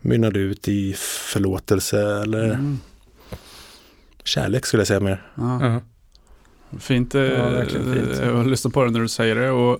mynnade 0.00 0.38
ut 0.38 0.68
i 0.68 0.92
förlåtelse 0.98 2.00
eller 2.22 2.44
Mm. 2.52 2.78
kärlek 4.24 4.66
skulle 4.66 4.80
jag 4.80 4.88
säga 4.88 5.00
mer. 5.00 5.30
Ja. 5.34 5.66
Ja. 5.66 5.80
Fint, 6.78 7.14
eh, 7.14 7.22
Ja, 7.22 7.64
fint. 7.66 8.20
eh, 8.22 8.40
att 8.40 8.46
lyssna 8.46 8.70
på 8.70 8.84
det 8.84 8.90
när 8.90 9.00
du 9.00 9.08
säger 9.08 9.34
det. 9.34 9.50
Och 9.50 9.78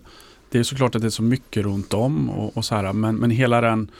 det 0.50 0.58
är 0.58 0.62
såklart 0.62 0.94
att 0.94 1.02
det 1.02 1.08
är 1.08 1.10
så 1.10 1.22
mycket 1.22 1.64
runt 1.64 1.94
om 1.94 2.30
och, 2.30 2.56
och 2.56 2.64
så 2.64 2.74
här, 2.74 2.92
men, 2.92 3.16
men 3.16 3.30
hela 3.30 3.60
den 3.60 3.90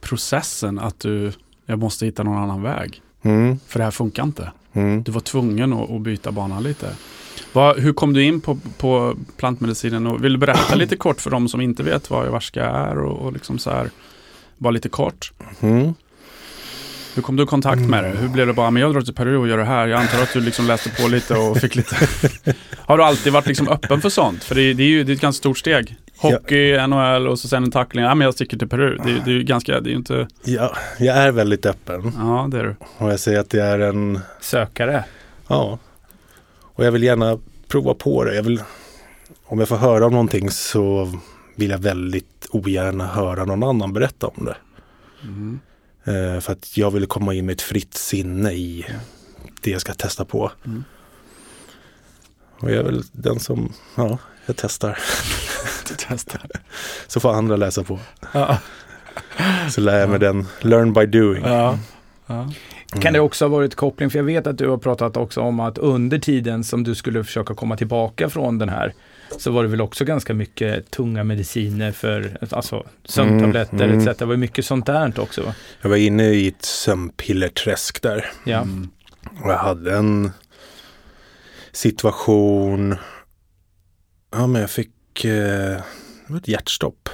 processen 0.00 0.78
att 0.78 1.00
du, 1.00 1.32
jag 1.66 1.78
måste 1.78 2.06
hitta 2.06 2.22
någon 2.22 2.38
annan 2.42 2.62
väg. 2.62 3.02
Mm, 3.22 3.58
För 3.66 3.78
det 3.78 3.84
här 3.84 3.90
funkar 3.90 4.22
inte. 4.22 4.52
mm. 4.72 5.02
Du 5.02 5.12
var 5.12 5.20
tvungen 5.20 5.72
att, 5.72 5.90
att 5.90 6.00
byta 6.00 6.32
banan 6.32 6.62
lite. 6.62 6.88
Vad, 7.52 7.78
hur 7.78 7.92
kom 7.92 8.12
du 8.12 8.22
in 8.24 8.40
på, 8.40 8.58
på 8.78 9.14
plantmedicinen? 9.36 10.06
Och 10.06 10.24
vill 10.24 10.32
du 10.32 10.38
berätta 10.38 10.74
lite 10.74 10.96
kort 10.96 11.20
för 11.20 11.30
de 11.30 11.48
som 11.48 11.60
inte 11.60 11.82
vet 11.82 12.10
vad 12.10 12.20
ayahuasca 12.22 12.64
är 12.64 12.98
och, 12.98 13.26
och 13.26 13.32
liksom 13.32 13.58
så 13.58 13.70
här, 13.70 13.90
bara 14.58 14.70
lite 14.70 14.88
kort. 14.88 15.32
Mm. 15.60 15.94
Hur 17.14 17.22
kom 17.22 17.36
du 17.36 17.42
i 17.42 17.46
kontakt 17.46 17.82
med 17.82 18.04
det? 18.04 18.10
Hur 18.10 18.28
blev 18.28 18.46
det 18.46 18.52
bara, 18.52 18.70
men 18.70 18.82
jag 18.82 18.94
drar 18.94 19.00
till 19.00 19.14
Peru 19.14 19.36
och 19.36 19.48
gör 19.48 19.58
det 19.58 19.64
här. 19.64 19.86
Jag 19.86 20.00
antar 20.00 20.22
att 20.22 20.32
du 20.32 20.40
liksom 20.40 20.66
läste 20.66 20.90
på 21.02 21.08
lite 21.08 21.34
och 21.34 21.58
fick 21.58 21.74
lite... 21.76 21.96
Har 22.78 22.98
du 22.98 23.04
alltid 23.04 23.32
varit 23.32 23.46
liksom 23.46 23.68
öppen 23.68 24.00
för 24.00 24.08
sånt? 24.08 24.44
För 24.44 24.54
det, 24.54 24.74
det 24.74 24.82
är 24.82 24.86
ju 24.86 25.04
det 25.04 25.12
är 25.12 25.14
ett 25.14 25.20
ganska 25.20 25.38
stort 25.38 25.58
steg. 25.58 25.96
Hockey, 26.16 26.86
NHL 26.86 27.28
och 27.28 27.38
så 27.38 27.48
sen 27.48 27.64
en 27.64 27.70
tackling. 27.70 28.04
Ja, 28.04 28.14
men 28.14 28.24
jag 28.24 28.34
sticker 28.34 28.56
till 28.58 28.68
Peru. 28.68 28.98
Det, 29.04 29.12
det 29.24 29.30
är 29.30 29.34
ju 29.34 29.42
ganska, 29.42 29.80
det 29.80 29.88
är 29.88 29.90
ju 29.90 29.96
inte... 29.96 30.28
Ja, 30.44 30.76
jag 30.98 31.16
är 31.16 31.32
väldigt 31.32 31.66
öppen 31.66 32.12
Ja, 32.18 32.48
det 32.50 32.58
är 32.58 32.62
du. 32.64 32.76
och 32.98 33.12
jag 33.12 33.20
säger 33.20 33.40
att 33.40 33.50
det 33.50 33.62
är 33.62 33.78
en, 33.78 34.18
Sökare. 34.40 35.04
ja. 35.48 35.78
Och 36.62 36.84
jag 36.86 36.92
vill 36.92 37.02
gärna 37.02 37.38
prova 37.68 37.94
på 37.94 38.24
det. 38.24 38.34
Jag 38.34 38.42
vill, 38.42 38.62
om 39.44 39.58
jag 39.58 39.68
får 39.68 39.76
höra 39.76 40.06
om 40.06 40.12
någonting 40.12 40.50
så 40.50 41.12
vill 41.56 41.70
jag 41.70 41.78
väldigt 41.78 42.46
ogärna 42.50 43.06
höra 43.06 43.44
någon 43.44 43.62
annan 43.62 43.92
berätta 43.92 44.26
om 44.26 44.44
det. 44.44 44.56
Mm. 45.22 45.60
Eh, 46.04 46.40
för 46.40 46.52
att 46.52 46.76
jag 46.76 46.90
vill 46.90 47.06
komma 47.06 47.34
in 47.34 47.46
med 47.46 47.52
ett 47.52 47.62
fritt 47.62 47.94
sinne 47.94 48.52
i 48.52 48.86
det 49.60 49.70
jag 49.70 49.80
ska 49.80 49.94
testa 49.94 50.24
på. 50.24 50.52
Mm. 50.66 50.84
Och 52.58 52.70
jag 52.70 52.78
är 52.78 52.82
väl 52.82 53.02
den 53.12 53.40
som, 53.40 53.72
ja, 53.96 54.18
jag 54.46 54.56
testar. 54.56 54.98
Du 55.88 55.94
testar. 56.08 56.46
Så 57.06 57.20
får 57.20 57.34
andra 57.34 57.56
läsa 57.56 57.84
på. 57.84 57.98
Ja. 58.32 58.58
Så 59.70 59.80
lär 59.80 60.00
jag 60.00 60.10
mig 60.10 60.18
den, 60.18 60.46
learn 60.60 60.92
by 60.92 61.06
doing. 61.06 61.44
Ja. 61.44 61.78
Ja. 62.26 62.52
Kan 63.00 63.12
det 63.12 63.20
också 63.20 63.44
ha 63.44 63.48
varit 63.48 63.74
koppling, 63.74 64.10
för 64.10 64.18
jag 64.18 64.24
vet 64.24 64.46
att 64.46 64.58
du 64.58 64.68
har 64.68 64.78
pratat 64.78 65.16
också 65.16 65.40
om 65.40 65.60
att 65.60 65.78
under 65.78 66.18
tiden 66.18 66.64
som 66.64 66.84
du 66.84 66.94
skulle 66.94 67.24
försöka 67.24 67.54
komma 67.54 67.76
tillbaka 67.76 68.28
från 68.28 68.58
den 68.58 68.68
här 68.68 68.94
så 69.38 69.50
var 69.50 69.62
det 69.62 69.68
väl 69.68 69.80
också 69.80 70.04
ganska 70.04 70.34
mycket 70.34 70.90
tunga 70.90 71.24
mediciner 71.24 71.92
för 71.92 72.38
alltså 72.50 72.86
sömntabletter 73.04 73.74
Mm, 73.84 73.90
mm. 73.90 74.08
etc. 74.08 74.18
Det 74.18 74.24
var 74.24 74.36
mycket 74.36 74.64
sånt 74.66 74.86
där 74.86 75.20
också. 75.20 75.42
va? 75.42 75.54
Jag 75.82 75.90
var 75.90 75.96
inne 75.96 76.24
i 76.28 76.48
ett 76.48 76.64
sömnpillerträsk 76.64 78.02
där. 78.02 78.30
Ja. 78.44 78.62
Mm. 78.62 78.88
Och 79.42 79.50
jag 79.50 79.58
hade 79.58 79.96
en 79.96 80.30
situation, 81.72 82.96
ja 84.30 84.46
men 84.46 84.60
jag 84.60 84.70
fick 84.70 85.24
eh, 85.24 85.76
ett 86.36 86.48
hjärtstopp. 86.48 87.08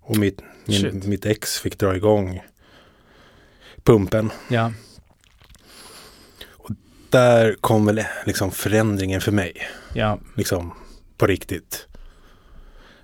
Och 0.00 0.16
mitt, 0.16 0.40
min, 0.64 1.02
mitt 1.04 1.26
ex 1.26 1.58
fick 1.58 1.78
dra 1.78 1.96
igång 1.96 2.42
pumpen. 3.84 4.30
ja. 4.48 4.72
Där 7.10 7.56
kom 7.60 7.86
väl 7.86 8.04
liksom 8.26 8.50
förändringen 8.50 9.20
för 9.20 9.32
mig. 9.32 9.52
Ja. 9.94 10.18
Liksom 10.36 10.74
på 11.18 11.26
riktigt. 11.26 11.86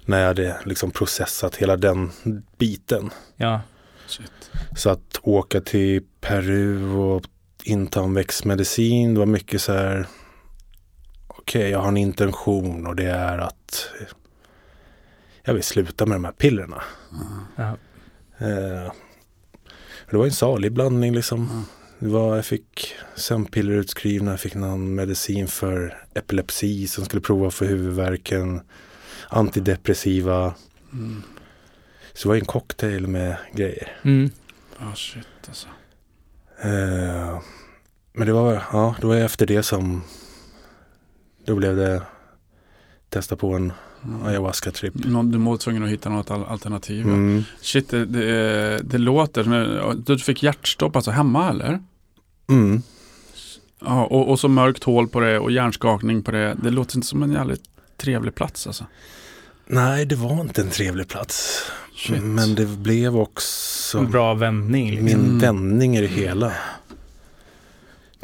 När 0.05 0.20
jag 0.20 0.27
hade 0.27 0.61
liksom 0.64 0.90
processat 0.90 1.57
hela 1.57 1.77
den 1.77 2.11
biten. 2.59 3.11
Ja. 3.37 3.61
Shit. 4.07 4.50
Så 4.77 4.90
att 4.90 5.20
åka 5.22 5.61
till 5.61 6.03
Peru 6.20 6.92
och 6.92 7.24
inta 7.64 8.00
en 8.00 8.14
växtmedicin, 8.14 9.14
det 9.14 9.18
var 9.18 9.27
mycket 9.27 9.61
så 9.61 9.72
här. 9.72 10.07
Okej, 11.27 11.70
jag 11.70 11.79
har 11.79 11.88
en 11.88 11.96
intention 11.96 12.87
och 12.87 12.96
det 12.96 13.11
är 13.11 13.38
att 13.38 13.90
jag 15.42 15.55
vill 15.55 15.62
sluta 15.62 16.07
med 16.07 16.16
de 16.16 16.24
här 16.24 16.33
pillerna. 16.33 16.83
Ja. 17.57 17.77
Eh, 18.38 18.92
det 20.11 20.16
var 20.16 20.24
en 20.24 20.33
salig 20.33 20.72
blandning 20.72 21.14
liksom. 21.14 21.50
Mm. 21.50 21.64
Det 21.98 22.09
var, 22.09 22.37
jag 22.37 22.44
fick 22.44 22.94
sömnpiller 23.14 23.72
utskrivna, 23.72 24.30
jag 24.30 24.40
fick 24.40 24.54
någon 24.54 24.94
medicin 24.94 25.48
för 25.48 26.04
epilepsi 26.14 26.87
som 26.87 27.04
skulle 27.04 27.22
prova 27.22 27.50
för 27.50 27.66
huvudvärken. 27.66 28.61
Antidepressiva. 29.28 30.54
Mm. 30.92 31.22
Så 32.12 32.22
det 32.22 32.28
var 32.28 32.37
en 32.37 32.44
cocktail 32.44 33.07
med 33.07 33.37
grejer. 33.52 33.96
Mm. 34.02 34.30
Ah, 34.78 34.94
shit 34.94 35.26
alltså. 35.48 35.68
Eh, 36.62 37.40
men 38.12 38.26
det 38.26 38.33
var, 38.33 38.62
ja, 38.72 38.94
det 39.00 39.07
var 39.07 39.16
efter 39.16 39.46
det 39.46 39.62
som 39.62 40.02
då 41.44 41.54
blev 41.54 41.76
det 41.76 42.02
testa 43.09 43.37
på 43.37 43.52
en. 43.52 43.72
Ayahuasca-tripp. 44.25 44.93
Du 44.95 45.38
var 45.38 45.57
tvungen 45.57 45.83
att 45.85 45.90
hitta 45.90 46.09
något 46.09 46.31
al- 46.31 46.45
alternativ. 46.45 47.07
ja. 47.07 47.12
Mm. 47.12 47.45
Shit, 47.61 47.88
det, 47.90 48.05
det, 48.07 48.79
det 48.85 48.99
låter, 48.99 49.95
du 50.07 50.19
fick 50.19 50.43
hjärtstopp 50.43 50.97
alltså 50.97 51.11
hemma 51.11 51.51
eller? 51.51 51.81
Mm. 52.49 52.83
Ja, 53.81 54.05
och, 54.05 54.31
och 54.31 54.40
så 54.40 54.49
mörkt 54.49 54.85
hål 54.85 55.09
på 55.09 55.21
det 55.21 55.38
och 55.38 55.51
hjärnskakning 55.53 56.23
på 56.23 56.31
det. 56.31 56.57
Det 56.62 56.71
låter 56.71 56.97
inte 56.97 57.07
som 57.09 57.23
en 57.23 57.33
jävligt 57.33 57.62
trevlig 57.97 58.35
plats 58.35 58.67
alltså. 58.67 58.87
Nej, 59.67 60.07
det 60.07 60.14
var 60.17 60.40
inte 60.40 60.61
en 60.62 60.71
trevlig 60.71 61.09
plats. 61.09 61.62
Shit. 61.97 62.23
Men 62.23 62.55
det 62.55 62.67
blev 62.67 63.17
också 63.17 63.99
En 63.99 64.11
bra 64.11 64.35
vändning. 64.35 64.90
Liksom. 64.90 65.05
min 65.05 65.21
Mm. 65.21 65.38
vändning 65.38 65.97
i 65.97 66.01
det 66.01 66.07
hela. 66.07 66.53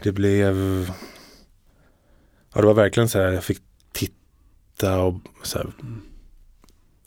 Det 0.03 0.13
blev... 0.13 0.57
Ja, 2.55 2.61
det 2.61 2.67
var 2.67 2.75
verkligen 2.75 3.09
så 3.09 3.19
här, 3.19 3.27
jag 3.33 3.45
fick 3.45 3.61
titta 4.81 4.99
och 5.01 5.15
så 5.43 5.59
här, 5.59 5.67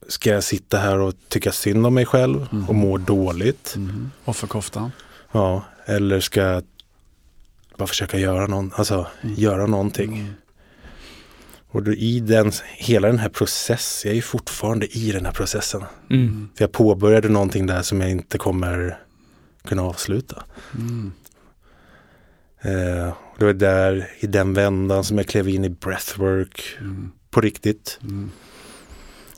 Ska 0.08 0.30
jag 0.30 0.44
sitta 0.44 0.78
här 0.78 1.00
och 1.00 1.14
tycka 1.30 1.52
synd 1.52 1.86
om 1.86 1.94
mig 1.94 2.06
själv 2.06 2.48
Mm. 2.52 2.70
och 2.70 2.76
må 2.76 2.98
dåligt? 2.98 3.74
Mm. 3.76 4.12
Offerkoftan. 4.26 4.92
Ja, 5.32 5.66
eller 5.86 6.20
ska 6.20 6.42
jag 6.42 6.64
bara 7.78 7.88
försöka 7.88 8.20
göra, 8.20 8.48
någon, 8.48 8.72
alltså, 8.76 9.08
Mm. 9.22 9.36
göra 9.38 9.66
någonting? 9.68 10.18
Mm. 10.20 10.34
Och 11.72 11.84
då 11.84 11.94
i 11.94 12.20
den, 12.20 12.52
hela 12.78 13.08
den 13.08 13.20
här 13.20 13.30
processen, 13.30 14.10
jag 14.10 14.12
är 14.12 14.16
ju 14.16 14.22
fortfarande 14.22 14.98
i 14.98 15.12
den 15.12 15.26
här 15.26 15.32
processen. 15.34 15.84
Mm. 16.10 16.50
För 16.56 16.64
jag 16.64 16.72
påbörjade 16.72 17.30
någonting 17.30 17.66
där 17.68 17.82
som 17.82 18.02
jag 18.02 18.10
inte 18.12 18.38
kommer 18.38 18.98
kunna 19.68 19.82
avsluta. 19.84 20.44
Mm. 20.78 21.12
Eh, 22.62 23.10
och 23.10 23.40
det 23.40 23.46
var 23.46 23.54
där, 23.54 24.08
i 24.20 24.28
den 24.28 24.54
vändan 24.54 25.04
som 25.04 25.18
jag 25.18 25.28
klev 25.28 25.50
in 25.50 25.66
i 25.66 25.70
breathwork 25.70 26.78
Mm. 26.80 27.12
På 27.34 27.41
riktigt. 27.41 28.00
Mm. 28.02 28.32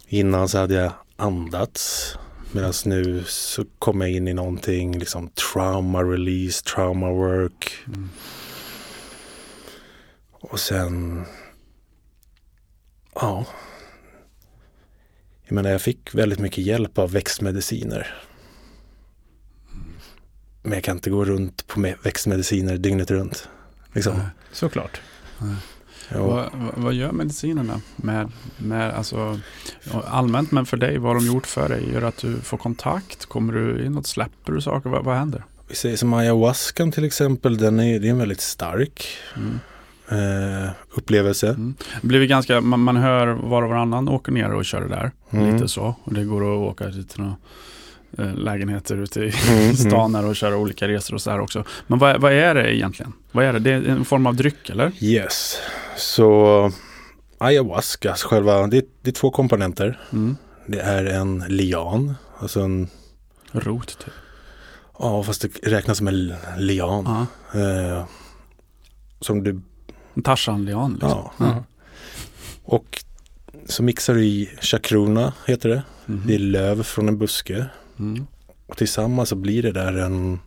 Innan 0.08 0.50
så 0.50 0.58
hade 0.58 0.74
jag 0.74 0.94
andats. 1.16 2.16
Medan 2.52 2.74
nu 2.86 3.24
så 3.28 3.66
kom 3.80 4.02
jag 4.02 4.12
in 4.12 4.28
i 4.28 4.34
någonting, 4.34 5.00
liksom 5.00 5.30
trauma 5.30 6.04
release, 6.04 6.64
trauma 6.64 7.12
work. 7.12 7.78
Mm. 7.88 8.10
Och 10.32 10.60
sen, 10.60 11.26
ja. 13.14 13.46
jag 15.44 15.56
menar 15.56 15.70
jag 15.70 15.82
fick 15.82 16.16
väldigt 16.16 16.40
mycket 16.40 16.64
hjälp 16.66 16.98
av 16.98 17.12
växtmediciner. 17.12 18.22
Men 20.62 20.74
jag 20.74 20.84
kan 20.84 20.98
inte 20.98 21.10
gå 21.10 21.26
runt 21.26 21.68
på 21.68 21.80
me- 21.80 22.04
växtmediciner 22.04 22.78
dygnet 22.78 23.12
runt. 23.12 23.50
Liksom. 23.94 24.18
Nej. 24.18 24.28
Såklart. 24.52 25.02
Ja. 25.40 25.46
Vad, 26.12 26.50
vad, 26.76 26.94
gör 26.94 27.12
medicinerna 27.12 27.82
med, 27.96 28.32
med 28.58 28.94
alltså, 28.94 29.40
allmänt, 30.06 30.52
men 30.52 30.66
för 30.66 30.78
dig, 30.78 30.98
vad 30.98 31.14
har 31.14 31.20
de 31.22 31.28
gjort 31.28 31.48
för 31.48 31.70
dig? 31.70 31.94
Gör 31.94 32.02
att 32.02 32.18
du 32.18 32.36
får 32.36 32.58
kontakt? 32.58 33.26
Kommer 33.26 33.54
du 33.54 33.86
inåt? 33.86 34.08
Släpper 34.08 34.52
du 34.52 34.62
saker? 34.62 34.90
Vad, 34.90 35.04
vad 35.04 35.16
händer? 35.18 35.44
Vi 35.68 35.76
säger 35.76 35.98
som 35.98 36.14
ayahuascan 36.14 36.92
till 36.92 37.04
exempel, 37.06 37.58
den 37.58 37.80
är, 37.80 38.00
det 38.00 38.08
är 38.08 38.12
en 38.12 38.18
väldigt 38.18 38.42
stark 38.42 39.08
Mm. 39.38 39.60
eh, 40.64 40.70
upplevelse. 40.96 41.48
Mm. 41.50 41.76
Det 42.02 42.08
blir 42.08 42.26
ganska, 42.26 42.62
man, 42.62 42.80
man 42.80 42.96
hör 42.98 43.28
var 43.28 43.62
och 43.64 43.70
varannan 43.70 44.10
åker 44.10 44.32
ner 44.32 44.54
och 44.54 44.66
kör 44.66 44.82
det 44.82 44.88
där. 44.88 45.12
Mm. 45.30 45.54
Lite 45.54 45.68
så. 45.68 45.96
Och 46.04 46.14
det 46.14 46.24
går 46.24 46.42
att 46.42 46.72
åka 46.72 46.92
till 46.92 47.06
eh, 47.20 47.34
lägenheter 48.18 48.98
ute 48.98 49.20
i 49.22 49.34
Mm, 49.50 49.76
stan 49.76 50.16
här 50.16 50.26
och 50.26 50.36
köra 50.36 50.58
olika 50.58 50.88
resor 50.88 51.16
och 51.16 51.22
så 51.22 51.32
här 51.32 51.40
också. 51.40 51.64
Men 51.88 52.00
vad, 52.00 52.22
vad 52.22 52.34
är 52.34 52.56
det 52.56 52.76
egentligen? 52.76 53.14
Vad 53.32 53.46
är 53.46 53.54
det? 53.54 53.60
Det 53.60 53.72
är 53.72 53.82
en 53.90 54.06
form 54.06 54.26
av 54.28 54.36
dryck 54.36 54.70
eller? 54.70 54.92
Yes, 55.04 55.58
så 55.98 56.72
ayahuasca, 57.38 58.14
själva, 58.16 58.68
det, 58.68 58.86
det 59.02 59.10
är 59.10 59.14
två 59.14 59.32
komponenter. 59.32 60.00
Mm. 60.14 60.38
Det 60.68 60.80
är 60.80 61.06
en 61.06 61.44
lian, 61.48 62.16
alltså 62.40 62.60
en, 62.60 62.88
Rot 63.52 63.88
typ. 64.00 64.14
ja 65.00 65.24
fast 65.24 65.42
det 65.42 65.48
räknas 65.70 65.98
som 65.98 66.08
en 66.08 66.34
lian. 66.58 67.28
Eh, 67.54 68.06
som 69.20 69.44
du, 69.44 69.62
En 70.14 70.24
Tarzan-lian 70.24 70.92
liksom. 70.94 71.10
ja. 71.10 71.32
Ja. 71.38 71.64
Och 72.64 73.04
så 73.66 73.84
mixar 73.84 74.14
du 74.14 74.26
i 74.26 74.50
chakrona, 74.62 75.34
heter 75.48 75.70
det. 75.70 75.84
Mhm. 76.06 76.24
Det 76.28 76.36
är 76.36 76.40
löv 76.40 76.84
från 76.84 77.08
en 77.08 77.18
buske. 77.18 77.66
Mm. 78.00 78.28
Och 78.68 78.78
tillsammans 78.78 79.30
så 79.30 79.36
blir 79.36 79.64
det 79.64 79.72
där 79.72 79.94
en, 79.98 80.40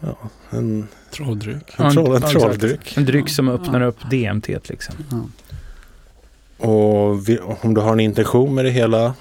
ja, 0.00 0.16
en, 0.50 0.88
Trolldryck. 1.10 1.74
en, 1.78 1.92
troll, 1.92 2.16
en 2.16 2.22
trolldryck. 2.22 2.96
En 2.96 3.04
dryck 3.04 3.28
som 3.28 3.48
öppnar 3.48 3.80
upp 3.80 4.10
DMT 4.10 4.48
liksom. 4.68 4.94
Ja. 5.10 5.24
Och 6.66 7.28
vi, 7.28 7.38
om 7.38 7.74
du 7.74 7.80
har 7.80 7.92
en 7.92 8.00
intention 8.00 8.54
med 8.54 8.64
det 8.64 8.70
hela 8.70 9.14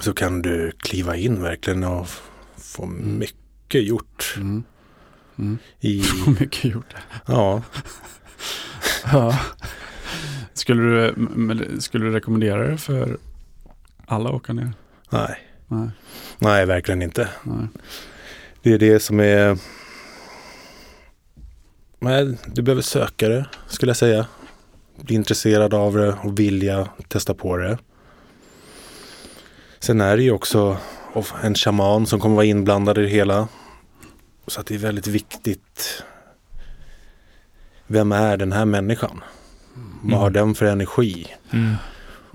så 0.00 0.12
kan 0.14 0.42
du 0.42 0.72
kliva 0.78 1.16
in 1.16 1.42
verkligen 1.42 1.84
och 1.84 2.08
få 2.56 2.82
Mm. 2.84 3.18
mycket 3.18 3.84
gjort. 3.84 4.34
Mm. 4.36 4.62
Mm. 5.38 5.58
I, 5.80 6.02
Så 6.24 6.30
mycket 6.30 6.64
gjort. 6.64 6.94
ja, 7.26 7.62
Ja. 9.12 9.38
Skulle, 10.54 10.82
du, 10.82 11.80
skulle 11.80 12.04
du 12.04 12.10
rekommendera 12.12 12.68
det 12.70 12.78
för 12.78 13.18
alla 14.06 14.30
åka 14.30 14.52
ner? 14.52 14.72
nej, 15.10 15.38
Nej. 15.68 15.88
nej 16.38 16.66
verkligen 16.66 17.02
inte. 17.02 17.28
nej. 17.42 17.68
Det 18.62 18.72
är 18.72 18.78
det 18.78 19.00
som 19.00 19.20
är... 19.20 19.58
Nej, 21.98 22.38
du 22.46 22.62
behöver 22.62 22.82
söka 22.82 23.28
det, 23.28 23.46
skulle 23.66 23.90
jag 23.90 23.96
säga. 23.96 24.26
Bli 24.96 25.14
intresserad 25.14 25.74
av 25.74 25.96
det 25.96 26.12
och 26.12 26.38
vilja 26.38 26.88
testa 27.08 27.34
på 27.34 27.56
det. 27.56 27.78
Sen 29.78 30.00
är 30.00 30.16
det 30.16 30.22
ju 30.22 30.30
också 30.30 30.76
en 31.42 31.54
shaman 31.54 32.06
som 32.06 32.20
kommer 32.20 32.34
vara 32.34 32.44
inblandad 32.44 32.98
i 32.98 33.02
det 33.02 33.08
hela. 33.08 33.48
Så 34.46 34.60
att 34.60 34.66
det 34.66 34.74
är 34.74 34.78
väldigt 34.78 35.06
viktigt. 35.06 36.02
Vem 37.86 38.12
är 38.12 38.36
den 38.36 38.52
här 38.52 38.64
människan? 38.64 39.20
Vad 40.02 40.20
har 40.20 40.30
den 40.30 40.54
för 40.54 40.66
energi? 40.66 41.26
Mm. 41.52 41.74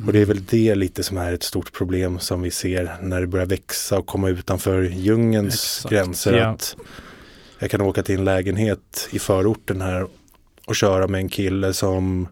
Och 0.05 0.13
det 0.13 0.19
är 0.21 0.25
väl 0.25 0.45
det 0.45 0.75
lite 0.75 1.03
som 1.03 1.17
är 1.17 1.33
ett 1.33 1.43
stort 1.43 1.73
problem 1.73 2.19
som 2.19 2.41
vi 2.41 2.51
ser 2.51 2.97
när 3.01 3.21
det 3.21 3.27
börjar 3.27 3.45
växa 3.45 3.97
och 3.97 4.05
komma 4.07 4.29
utanför 4.29 4.81
djungelns 4.81 5.53
Exakt. 5.55 5.89
gränser. 5.93 6.33
Ja. 6.37 6.47
Att 6.47 6.75
jag 7.59 7.71
kan 7.71 7.81
åka 7.81 8.03
till 8.03 8.15
en 8.19 8.25
lägenhet 8.25 9.07
i 9.11 9.19
förorten 9.19 9.81
här 9.81 10.07
och 10.65 10.75
köra 10.75 11.07
med 11.07 11.19
en 11.19 11.29
kille 11.29 11.73
som 11.73 12.27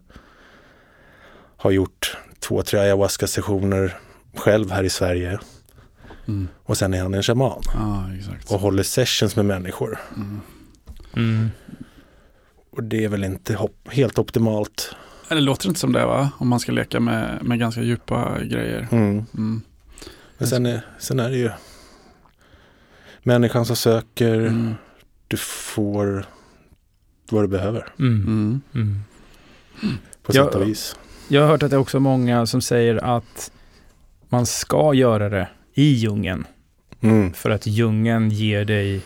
har 1.56 1.70
gjort 1.70 2.16
två, 2.40 2.62
tre 2.62 2.80
ayahuasca-sessioner 2.80 3.96
själv 4.36 4.70
här 4.70 4.84
i 4.84 4.90
Sverige. 4.90 5.38
Mm. 6.28 6.48
Och 6.62 6.76
sen 6.78 6.94
är 6.94 7.02
han 7.02 7.14
en 7.14 7.22
shaman 7.22 7.62
exakt. 8.18 8.52
och 8.52 8.60
håller 8.60 8.82
sessions 8.82 9.36
med 9.36 9.44
människor. 9.44 9.98
Mm. 10.16 10.40
Mm. 11.16 11.48
Och 12.70 12.82
det 12.84 13.04
är 13.04 13.08
väl 13.08 13.24
inte 13.24 13.54
hop- 13.54 13.88
helt 13.90 14.18
optimalt. 14.18 14.94
Det 15.28 15.40
låter 15.40 15.68
inte 15.68 15.80
som 15.80 15.92
det 15.92 16.06
va? 16.06 16.30
Om 16.38 16.48
man 16.48 16.60
ska 16.60 16.72
leka 16.72 17.00
med, 17.00 17.38
med 17.42 17.58
ganska 17.58 17.82
djupa 17.82 18.38
grejer. 18.42 18.88
Mm. 18.90 19.24
Mm. 19.34 19.62
Men 20.38 20.48
sen 20.48 20.66
är, 20.66 20.80
sen 20.98 21.20
är 21.20 21.30
det 21.30 21.36
ju 21.36 21.50
människan 23.22 23.66
som 23.66 23.76
söker. 23.76 24.34
Mm. 24.34 24.74
Du 25.28 25.36
får 25.36 26.26
vad 27.30 27.44
du 27.44 27.48
behöver 27.48 27.86
Mm. 27.98 28.22
Mm. 28.26 28.62
Mm. 28.74 29.94
på 30.22 30.32
sätt 30.32 30.54
och 30.54 30.68
vis. 30.68 30.96
Jag 31.28 31.42
har 31.42 31.48
hört 31.48 31.62
att 31.62 31.70
det 31.70 31.76
är 31.76 31.80
också 31.80 32.00
många 32.00 32.46
som 32.46 32.60
säger 32.60 33.04
att 33.16 33.50
man 34.28 34.46
ska 34.46 34.94
göra 34.94 35.28
det 35.28 35.48
i 35.74 35.92
djungeln. 35.92 36.46
Mm. 37.00 37.32
För 37.32 37.50
att 37.50 37.66
djungeln 37.66 38.30
ger 38.30 38.64
dig, 38.64 39.00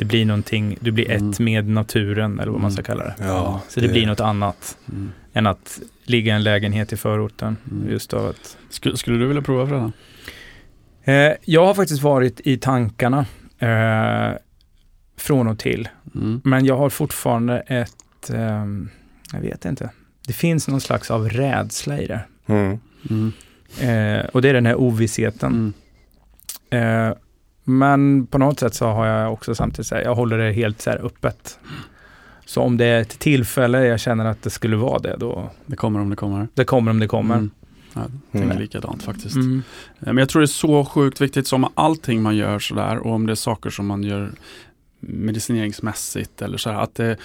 det 0.00 0.04
blir 0.06 0.24
någonting, 0.24 0.76
du 0.80 0.90
blir 0.90 1.10
Mm. 1.10 1.30
ett 1.30 1.40
med 1.40 1.68
naturen 1.68 2.40
eller 2.40 2.52
vad 2.52 2.60
man 2.60 2.72
ska 2.72 2.82
kalla 2.82 3.04
det. 3.04 3.14
Ja, 3.18 3.60
Så 3.68 3.80
det, 3.80 3.88
blir 3.88 4.06
något 4.06 4.20
annat 4.20 4.76
Mm. 4.88 5.10
än 5.32 5.46
att 5.46 5.80
ligga 6.04 6.32
i 6.32 6.36
en 6.36 6.42
lägenhet 6.42 6.92
i 6.92 6.96
förorten. 6.96 7.56
Mm. 7.70 7.90
Just 7.90 8.14
av 8.14 8.26
att 8.26 8.56
Skulle, 8.70 8.96
skulle 8.96 9.18
du 9.18 9.26
vilja 9.26 9.42
prova 9.42 9.66
Fredan? 9.66 9.92
Eh, 11.04 11.32
jag 11.44 11.66
har 11.66 11.74
faktiskt 11.74 12.02
varit 12.02 12.40
i 12.44 12.56
tankarna 12.56 13.26
eh, 13.58 14.36
från 15.16 15.48
och 15.48 15.58
till. 15.58 15.88
Mm. 16.14 16.40
Men 16.44 16.64
jag 16.64 16.76
har 16.76 16.90
fortfarande 16.90 17.60
ett, 17.60 18.30
ehm, 18.34 18.88
jag 19.32 19.40
vet 19.40 19.64
inte. 19.64 19.90
Det 20.26 20.32
finns 20.32 20.68
någon 20.68 20.80
slags 20.80 21.10
av 21.10 21.28
rädsla 21.28 22.00
i 22.00 22.06
det. 22.06 22.20
Mm. 22.46 22.78
Mm. 23.10 23.32
Eh, 23.80 24.24
och 24.26 24.42
det 24.42 24.48
är 24.48 24.54
den 24.54 24.66
här 24.66 24.74
ovissheten. 24.74 25.72
Mm. 26.70 27.08
Eh, 27.08 27.14
men 27.78 28.26
på 28.26 28.38
något 28.38 28.60
sätt 28.60 28.74
så 28.74 28.86
har 28.86 29.06
jag 29.06 29.32
också 29.32 29.54
samtidigt 29.54 29.86
så 29.86 29.94
här, 29.94 30.02
jag 30.02 30.14
håller 30.14 30.38
det 30.38 30.52
helt 30.52 30.80
så 30.80 30.90
här 30.90 31.04
öppet. 31.06 31.58
Så 32.46 32.60
om 32.62 32.76
det 32.76 32.84
är 32.84 33.00
ett 33.00 33.18
tillfälle 33.18 33.86
jag 33.86 34.00
känner 34.00 34.24
att 34.24 34.42
det 34.42 34.50
skulle 34.50 34.76
vara 34.76 34.98
det, 34.98 35.16
då 35.18 35.50
Det 35.66 35.76
kommer 35.76 36.00
om 36.00 36.10
det 36.10 36.16
kommer. 36.16 36.48
det 36.54 36.64
kommer 36.64 36.90
om 36.90 36.98
det 36.98 37.08
kommer. 37.08 37.34
Mm. 37.34 37.50
Ja, 37.94 38.00
jag 38.00 38.10
tänker 38.32 38.46
Mm. 38.50 38.58
likadant 38.62 39.02
faktiskt. 39.02 39.34
Mm. 39.36 39.62
Eh, 40.00 40.06
Men 40.06 40.16
jag 40.16 40.28
tror 40.28 40.40
det 40.40 40.44
är 40.44 40.46
så 40.46 40.84
sjukt 40.84 41.20
viktigt 41.20 41.46
som 41.46 41.66
allting 41.74 42.22
man 42.22 42.36
gör 42.36 42.58
sådär 42.58 42.98
och 42.98 43.12
om 43.14 43.26
det 43.26 43.32
är 43.32 43.34
saker 43.34 43.70
som 43.70 43.86
man 43.86 44.02
gör 44.02 44.30
medicineringsmässigt 45.00 46.42
eller 46.42 46.58
så 46.58 46.70
här 46.70 46.80
att 46.82 46.94
det, 46.94 47.16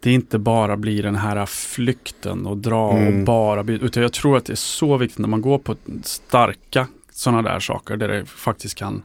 det 0.00 0.12
inte 0.12 0.38
bara 0.38 0.76
blir 0.76 1.02
den 1.02 1.14
här 1.16 1.46
flykten 1.46 2.46
och 2.46 2.56
dra 2.56 2.88
och 2.88 2.98
Mm. 2.98 3.24
bara 3.24 3.60
utan 3.72 4.02
jag 4.02 4.12
tror 4.12 4.36
att 4.36 4.44
det 4.46 4.52
är 4.52 4.56
så 4.56 4.96
viktigt 4.96 5.18
när 5.18 5.28
man 5.28 5.40
går 5.40 5.58
på 5.58 5.76
starka 6.02 6.86
sådana 7.12 7.42
där 7.42 7.60
saker 7.60 7.96
där 7.96 8.08
det 8.08 8.24
faktiskt 8.26 8.74
kan 8.74 9.02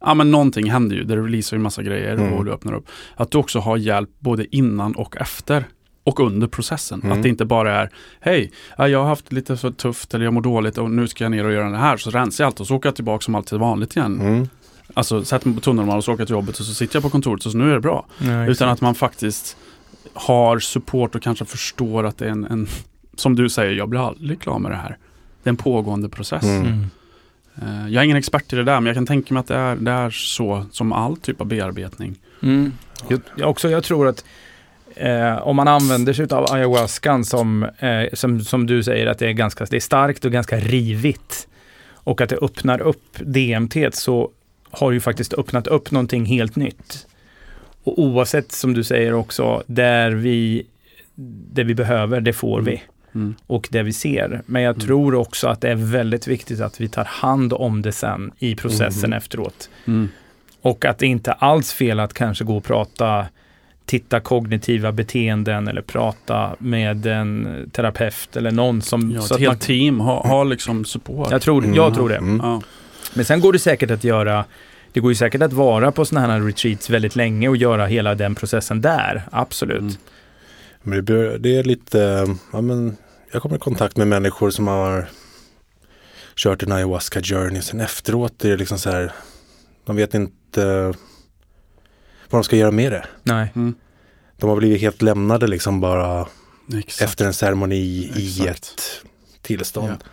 Ja 0.00 0.14
men 0.14 0.30
någonting 0.30 0.70
händer 0.70 0.96
ju, 0.96 1.04
det 1.04 1.16
releasar 1.16 1.56
ju 1.56 1.62
massa 1.62 1.82
grejer 1.82 2.14
Mm. 2.14 2.32
och 2.32 2.44
du 2.44 2.52
öppnar 2.52 2.72
upp. 2.74 2.86
Att 3.16 3.30
du 3.30 3.38
också 3.38 3.58
har 3.58 3.76
hjälp 3.76 4.10
både 4.18 4.56
innan 4.56 4.92
och 4.94 5.16
efter 5.16 5.64
och 6.04 6.20
under 6.20 6.46
processen. 6.46 7.00
Mm. 7.02 7.16
Att 7.16 7.22
det 7.22 7.28
inte 7.28 7.44
bara 7.44 7.80
är 7.80 7.90
Hej, 8.20 8.52
ja, 8.78 8.88
jag 8.88 8.98
har 8.98 9.06
haft 9.08 9.32
lite 9.32 9.56
så 9.56 9.70
tufft 9.70 10.14
eller 10.14 10.24
jag 10.24 10.34
mår 10.34 10.40
dåligt 10.40 10.78
och 10.78 10.90
nu 10.90 11.08
ska 11.08 11.24
jag 11.24 11.30
ner 11.30 11.44
och 11.44 11.52
göra 11.52 11.70
det 11.70 11.76
här. 11.76 11.96
Så 11.96 12.10
rensar 12.10 12.44
jag 12.44 12.46
allt 12.46 12.60
och 12.60 12.66
så 12.66 12.76
åker 12.76 12.86
jag 12.88 12.94
tillbaka 12.94 13.22
som 13.22 13.34
alltid 13.34 13.58
vanligt 13.58 13.96
igen. 13.96 14.20
Mm. 14.20 14.48
Alltså 14.94 15.24
sätter 15.24 15.46
mig 15.48 15.54
på 15.54 15.60
tunnelbanan 15.60 15.96
och 15.98 16.04
så 16.04 16.12
åker 16.12 16.20
jag 16.20 16.28
till 16.28 16.34
jobbet 16.34 16.58
och 16.60 16.66
så 16.66 16.74
sitter 16.74 16.96
jag 16.96 17.02
på 17.02 17.10
kontoret 17.10 17.46
och 17.46 17.52
så 17.52 17.58
nu 17.58 17.70
är 17.70 17.74
det 17.74 17.80
bra. 17.80 18.06
Ja, 18.18 18.46
Utan 18.46 18.68
att 18.68 18.80
man 18.80 18.94
faktiskt 18.94 19.56
har 20.12 20.58
support 20.58 21.14
och 21.14 21.22
kanske 21.22 21.44
förstår 21.44 22.04
att 22.06 22.18
det 22.18 22.26
är 22.26 22.30
en, 22.30 22.44
en 22.44 22.66
som 23.16 23.36
du 23.36 23.48
säger, 23.48 23.72
jag 23.72 23.88
blir 23.88 24.08
aldrig 24.08 24.40
klar 24.40 24.58
med 24.58 24.70
det 24.70 24.76
här. 24.76 24.98
Det 25.42 25.48
är 25.48 25.52
en 25.52 25.56
pågående 25.56 26.08
process. 26.08 26.44
Mm. 26.44 26.86
Eh, 27.62 27.88
Jag 27.88 28.00
är 28.00 28.04
ingen 28.04 28.16
expert 28.16 28.52
i 28.52 28.56
det 28.56 28.64
där 28.64 28.80
men 28.80 28.86
jag 28.86 28.96
kan 28.96 29.06
tänka 29.06 29.34
mig 29.34 29.40
att 29.40 29.46
det 29.46 29.54
är, 29.56 29.76
det 29.76 29.90
är 29.90 30.10
så 30.10 30.66
som 30.72 30.92
all 30.92 31.16
typ 31.16 31.40
av 31.40 31.46
bearbetning. 31.46 32.16
Mm. 32.42 32.72
Jag, 33.08 33.20
jag 33.36 33.50
också, 33.50 33.70
jag 33.70 33.84
tror 33.84 34.08
att 34.08 34.24
eh, 34.96 35.48
om 35.48 35.56
man 35.56 35.68
använder 35.68 36.12
sig 36.12 36.26
av 36.30 36.52
ayahuascan 36.52 37.24
som, 37.24 37.62
eh, 37.62 38.04
som, 38.12 38.40
som 38.40 38.66
du 38.66 38.82
säger 38.82 39.06
att 39.06 39.18
det 39.18 39.26
är 39.26 39.32
ganska 39.32 39.64
det 39.64 39.76
är 39.76 39.80
starkt 39.80 40.24
och 40.24 40.32
ganska 40.32 40.56
rivigt 40.56 41.48
och 41.92 42.20
att 42.20 42.28
det 42.28 42.36
öppnar 42.36 42.80
upp 42.80 43.18
DMT 43.18 43.76
så 43.92 44.30
har 44.70 44.92
ju 44.92 45.00
faktiskt 45.00 45.34
öppnat 45.34 45.66
upp 45.66 45.90
någonting 45.90 46.24
helt 46.24 46.56
nytt. 46.56 47.06
Och 47.84 47.98
oavsett 47.98 48.52
som 48.52 48.74
du 48.74 48.84
säger 48.84 49.14
också, 49.14 49.62
där 49.66 50.10
vi, 50.10 50.66
det 51.52 51.64
vi 51.64 51.74
behöver, 51.74 52.20
det 52.20 52.32
får 52.32 52.60
vi. 52.60 52.82
Mm. 53.14 53.34
Och 53.46 53.68
det 53.70 53.82
vi 53.82 53.92
ser. 53.92 54.42
Men 54.46 54.62
jag 54.62 54.74
Mm. 54.76 54.86
tror 54.86 55.14
också 55.14 55.48
att 55.48 55.60
det 55.60 55.68
är 55.70 55.74
väldigt 55.74 56.26
viktigt 56.28 56.60
att 56.60 56.80
vi 56.80 56.88
tar 56.88 57.04
hand 57.04 57.52
om 57.52 57.82
det 57.82 57.92
sen 57.92 58.30
i 58.38 58.54
processen 58.54 59.10
Mhm. 59.10 59.16
efteråt. 59.16 59.70
Mm. 59.86 60.08
Och 60.62 60.84
att 60.84 60.98
det 60.98 61.06
inte 61.06 61.32
alls 61.32 61.72
fel 61.72 62.00
att 62.00 62.14
kanske 62.14 62.44
gå 62.44 62.56
och 62.56 62.64
prata 62.64 63.26
titta 63.86 64.20
kognitiva 64.20 64.92
beteenden 64.92 65.68
eller 65.68 65.82
prata 65.82 66.56
med 66.58 67.06
en 67.06 67.70
terapeut 67.72 68.36
eller 68.36 68.50
någon 68.50 68.82
som... 68.82 69.10
Ja, 69.10 69.20
så 69.20 69.34
ett 69.34 69.40
helt 69.40 69.50
man, 69.52 69.58
team 69.58 70.00
har, 70.00 70.22
har 70.24 70.44
liksom 70.44 70.84
support. 70.84 71.30
jag, 71.30 71.42
tror, 71.42 71.76
jag 71.76 71.94
tror 71.94 72.08
det. 72.08 72.16
Mm. 72.16 72.40
Ja. 72.42 72.62
Men 73.14 73.24
sen 73.24 73.40
går 73.40 73.52
det 73.52 73.58
säkert 73.58 73.90
att 73.90 74.04
göra 74.04 74.44
det 74.92 75.00
går 75.00 75.10
ju 75.10 75.14
säkert 75.14 75.42
att 75.42 75.52
vara 75.52 75.92
på 75.92 76.04
sådana 76.04 76.32
här 76.32 76.40
retreats 76.40 76.90
väldigt 76.90 77.16
länge 77.16 77.48
och 77.48 77.56
göra 77.56 77.86
hela 77.86 78.14
den 78.14 78.34
processen 78.34 78.80
där, 78.80 79.22
absolut. 79.32 79.80
Mm. 79.80 79.92
Men 80.82 80.96
det, 80.96 81.02
bör- 81.02 81.38
det 81.38 81.56
är 81.56 81.64
lite, 81.64 82.26
ja 82.52 82.60
men 82.60 82.96
jag 83.32 83.42
kommer 83.42 83.56
i 83.56 83.58
kontakt 83.58 83.96
med 83.96 84.08
människor 84.08 84.50
som 84.50 84.66
har 84.66 85.08
kört 86.36 86.62
en 86.62 86.72
ayahuasca 86.72 87.22
journey. 87.22 87.62
Sen 87.62 87.80
efteråt 87.80 88.44
är 88.44 88.48
det 88.50 88.56
liksom 88.56 88.78
så 88.78 88.90
här, 88.90 89.12
de 89.84 89.96
vet 89.96 90.14
inte 90.14 90.84
vad 92.30 92.40
de 92.40 92.44
ska 92.44 92.56
göra 92.56 92.70
med 92.70 92.92
det. 92.92 93.06
Nej. 93.22 93.52
Mm. 93.56 93.74
De 94.36 94.48
har 94.50 94.56
blivit 94.56 94.80
helt 94.80 95.02
lämnade 95.02 95.46
liksom 95.46 95.80
bara 95.80 96.28
Exakt. 96.78 97.02
efter 97.10 97.26
en 97.26 97.32
ceremoni 97.34 97.76
i 98.16 98.40
Exakt. 98.40 98.48
ett 98.48 98.82
tillstånd. 99.42 100.04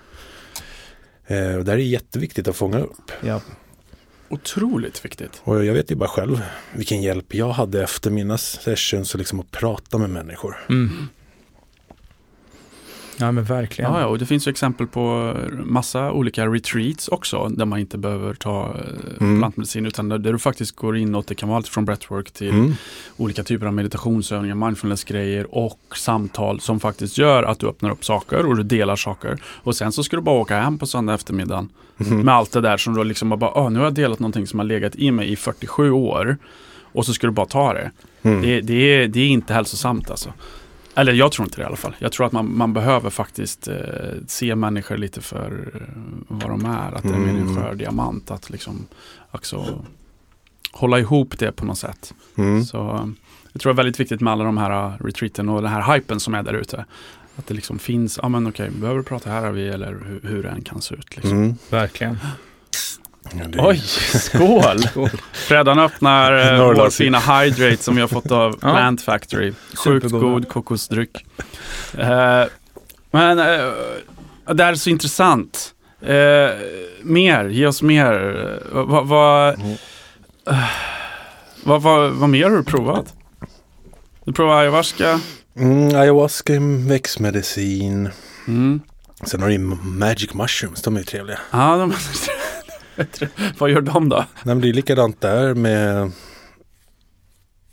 Eh, 1.27 1.55
och 1.55 1.65
det 1.65 1.71
här 1.71 1.77
är 1.77 1.83
jätteviktigt 1.83 2.47
att 2.47 2.55
fånga 2.55 2.79
upp. 2.79 3.11
Ja. 3.21 3.41
Otroligt 4.29 5.05
viktigt. 5.05 5.41
Och 5.43 5.65
jag 5.65 5.73
vet 5.73 5.91
ju 5.91 5.95
bara 5.95 6.09
själv 6.09 6.41
vilken 6.73 7.01
hjälp 7.01 7.33
jag 7.33 7.49
hade 7.49 7.83
efter 7.83 8.11
mina 8.11 8.37
sessions 8.37 9.13
och 9.13 9.19
liksom 9.19 9.39
att 9.39 9.51
prata 9.51 9.97
med 9.97 10.09
människor. 10.09 10.55
Mm. 10.69 11.07
Ja 13.17 13.31
men 13.31 13.43
verkligen. 13.43 13.91
Ja, 13.93 13.99
ja, 14.01 14.05
och 14.07 14.19
det 14.19 14.25
finns 14.25 14.47
ju 14.47 14.49
exempel 14.49 14.87
på 14.87 15.33
massa 15.65 16.11
olika 16.11 16.47
retreats 16.47 17.07
också 17.07 17.47
där 17.47 17.65
man 17.65 17.79
inte 17.79 17.97
behöver 17.97 18.33
ta 18.33 18.63
eh, 18.65 19.21
Mm. 19.21 19.39
plantmedicin 19.39 19.85
utan 19.85 20.09
där, 20.09 20.17
där 20.17 20.31
du 20.33 20.39
faktiskt 20.39 20.75
går 20.75 20.97
inåt. 20.97 21.27
Det 21.27 21.35
kan 21.35 21.49
vara 21.49 21.57
allt 21.57 21.67
från 21.67 21.85
breathwork 21.85 22.31
till 22.31 22.49
Mm. 22.49 22.73
olika 23.17 23.43
typer 23.43 23.65
av 23.65 23.73
meditationsövningar, 23.73 24.55
mindfulness-grejer 24.55 25.55
och 25.55 25.79
samtal 25.95 26.59
som 26.59 26.79
faktiskt 26.79 27.17
gör 27.17 27.43
att 27.43 27.59
du 27.59 27.67
öppnar 27.67 27.89
upp 27.89 28.05
saker 28.05 28.45
och 28.45 28.55
du 28.57 28.63
delar 28.63 28.95
saker. 28.95 29.37
Och 29.45 29.75
sen 29.75 29.91
så 29.91 30.03
ska 30.03 30.15
du 30.15 30.21
bara 30.21 30.39
åka 30.39 30.59
hem 30.59 30.77
på 30.77 30.87
söndag 30.87 31.13
eftermiddagen 31.13 31.69
Mhm. 31.97 32.19
med 32.21 32.33
allt 32.35 32.51
det 32.51 32.61
där 32.61 32.77
som 32.77 32.93
du 32.93 33.03
liksom 33.03 33.29
bara, 33.29 33.51
ah, 33.51 33.69
nu 33.69 33.79
har 33.79 33.85
jag 33.85 33.93
delat 33.93 34.19
någonting 34.19 34.47
som 34.47 34.59
har 34.59 34.65
legat 34.65 34.95
i 34.95 35.11
mig 35.11 35.31
i 35.31 35.35
47 35.35 35.91
år 35.91 36.37
och 36.81 37.05
så 37.05 37.13
ska 37.13 37.27
du 37.27 37.33
bara 37.33 37.45
ta 37.45 37.73
det. 37.73 37.91
Mm. 38.21 38.41
Det, 38.41 38.61
det, 38.61 38.73
är, 38.73 39.07
det 39.07 39.19
är 39.19 39.27
inte 39.27 39.53
hälsosamt 39.53 40.09
alltså. 40.11 40.33
Eller 40.95 41.13
jag 41.13 41.31
tror 41.31 41.45
inte 41.45 41.57
det 41.57 41.63
i 41.63 41.65
alla 41.65 41.75
fall. 41.75 41.95
Jag 41.99 42.11
tror 42.11 42.25
att 42.25 42.31
man, 42.31 42.57
man 42.57 42.73
behöver 42.73 43.09
faktiskt 43.09 43.67
eh, 43.67 43.75
se 44.27 44.55
människor 44.55 44.97
lite 44.97 45.21
för 45.21 45.71
eh, 45.75 45.81
vad 46.27 46.49
de 46.49 46.65
är. 46.65 46.91
Att 46.95 47.03
det 47.03 47.09
är 47.09 47.17
mer 47.17 47.29
en 47.29 47.35
Mm. 47.41 47.55
skör 47.55 47.75
diamant. 47.75 48.31
Att 48.31 48.49
liksom 48.49 48.85
också 49.31 49.83
hålla 50.71 50.99
ihop 50.99 51.39
det 51.39 51.51
på 51.51 51.65
något 51.65 51.77
sätt. 51.77 52.13
Mm. 52.35 52.63
Så 52.63 52.77
eh, 52.77 53.07
jag 53.51 53.61
tror 53.61 53.73
det 53.73 53.73
är 53.73 53.83
väldigt 53.83 53.99
viktigt 53.99 54.21
med 54.21 54.33
alla 54.33 54.43
de 54.43 54.57
här 54.57 54.71
eh, 54.87 55.03
retreaten 55.05 55.49
och 55.49 55.61
den 55.61 55.71
här 55.71 55.93
hypen 55.95 56.19
som 56.19 56.35
är 56.35 56.43
där 56.43 56.53
ute. 56.53 56.85
Att 57.35 57.47
det 57.47 57.53
liksom 57.53 57.79
finns, 57.79 58.19
ja 58.21 58.29
men 58.29 58.47
okej, 58.47 58.69
behöver 58.69 58.97
du 58.97 59.03
prata 59.03 59.29
här 59.29 59.51
vi 59.51 59.67
eller 59.67 59.91
hur, 60.05 60.29
hur 60.29 60.43
det 60.43 60.49
än 60.49 60.61
kan 60.61 60.81
se 60.81 60.95
ut. 60.95 61.15
Liksom. 61.15 61.37
Mm. 61.37 61.55
Verkligen. 61.69 62.17
Ja, 63.33 63.43
det 63.47 63.59
är- 63.59 63.67
Oj, 63.67 63.81
skål! 64.19 64.77
Fredan 65.33 65.79
öppnar 65.79 66.53
eh, 66.53 66.73
vår 66.75 66.89
fina 66.89 67.19
Hydrate 67.19 67.83
som 67.83 67.95
vi 67.95 68.01
har 68.01 68.07
fått 68.07 68.31
av. 68.31 68.51
Plant 68.59 69.01
Factory. 69.01 69.53
Sjukt 69.75 70.11
god 70.11 70.49
kokosdryck. 70.49 71.25
Eh, 71.97 72.43
men 73.11 73.39
eh, 73.39 73.69
det 74.53 74.63
här 74.63 74.71
är 74.71 74.75
så 74.75 74.89
intressant. 74.89 75.71
Mer, 77.03 77.45
ge 77.49 77.67
oss 77.67 77.81
mer. 77.81 78.13
Vad 79.03 79.49
eh, 79.53 80.65
vad- 81.63 81.81
vad- 81.81 82.11
vad 82.11 82.29
mer 82.29 82.43
har 82.49 82.57
du 82.57 82.63
provat? 82.63 83.13
Du 84.25 84.33
provade 84.33 84.59
ayahuasca. 84.59 85.19
Mm, 85.57 85.95
ayahuasca 85.95 86.53
är 86.53 86.87
växtmedicin. 86.89 88.09
Mm. 88.47 88.81
Sen 89.23 89.41
har 89.41 89.49
du 89.49 89.57
magic 89.83 90.33
mushrooms, 90.33 90.81
de 90.81 90.95
är 90.95 90.99
ju 90.99 91.05
trevliga. 91.05 91.39
Ja, 91.51 91.77
de, 91.77 91.93
vad 93.57 93.69
gör 93.69 93.81
de 93.81 94.09
då? 94.09 94.25
Nej, 94.43 94.55
det 94.55 94.69
är 94.69 94.73
likadant 94.73 95.21
där 95.21 95.53
med 95.53 96.11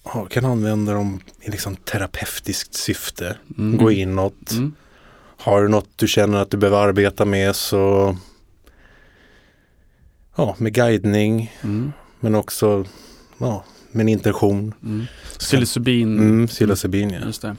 ja, 0.04 0.26
kan 0.30 0.44
använda 0.44 0.92
dem 0.92 1.20
i 1.40 1.50
liksom 1.50 1.76
terapeutiskt 1.76 2.74
syfte. 2.74 3.36
Mm. 3.58 3.78
Gå 3.78 3.90
inåt. 3.90 4.50
Mm. 4.50 4.74
Har 5.36 5.62
du 5.62 5.68
något 5.68 5.88
du 5.96 6.08
känner 6.08 6.38
att 6.38 6.50
du 6.50 6.56
behöver 6.56 6.78
arbeta 6.78 7.24
med 7.24 7.56
så 7.56 8.16
ja, 10.36 10.56
med 10.58 10.74
guidning 10.74 11.52
Mm. 11.62 11.92
men 12.20 12.34
också 12.34 12.84
ja, 13.38 13.64
med 13.90 14.00
en 14.00 14.08
intention. 14.08 14.74
Mm. 14.82 15.06
Psilocybin. 15.38 16.18
Mm, 16.18 16.46
psilocybin 16.46 17.10
ja. 17.10 17.20
Just 17.26 17.42
det. 17.42 17.56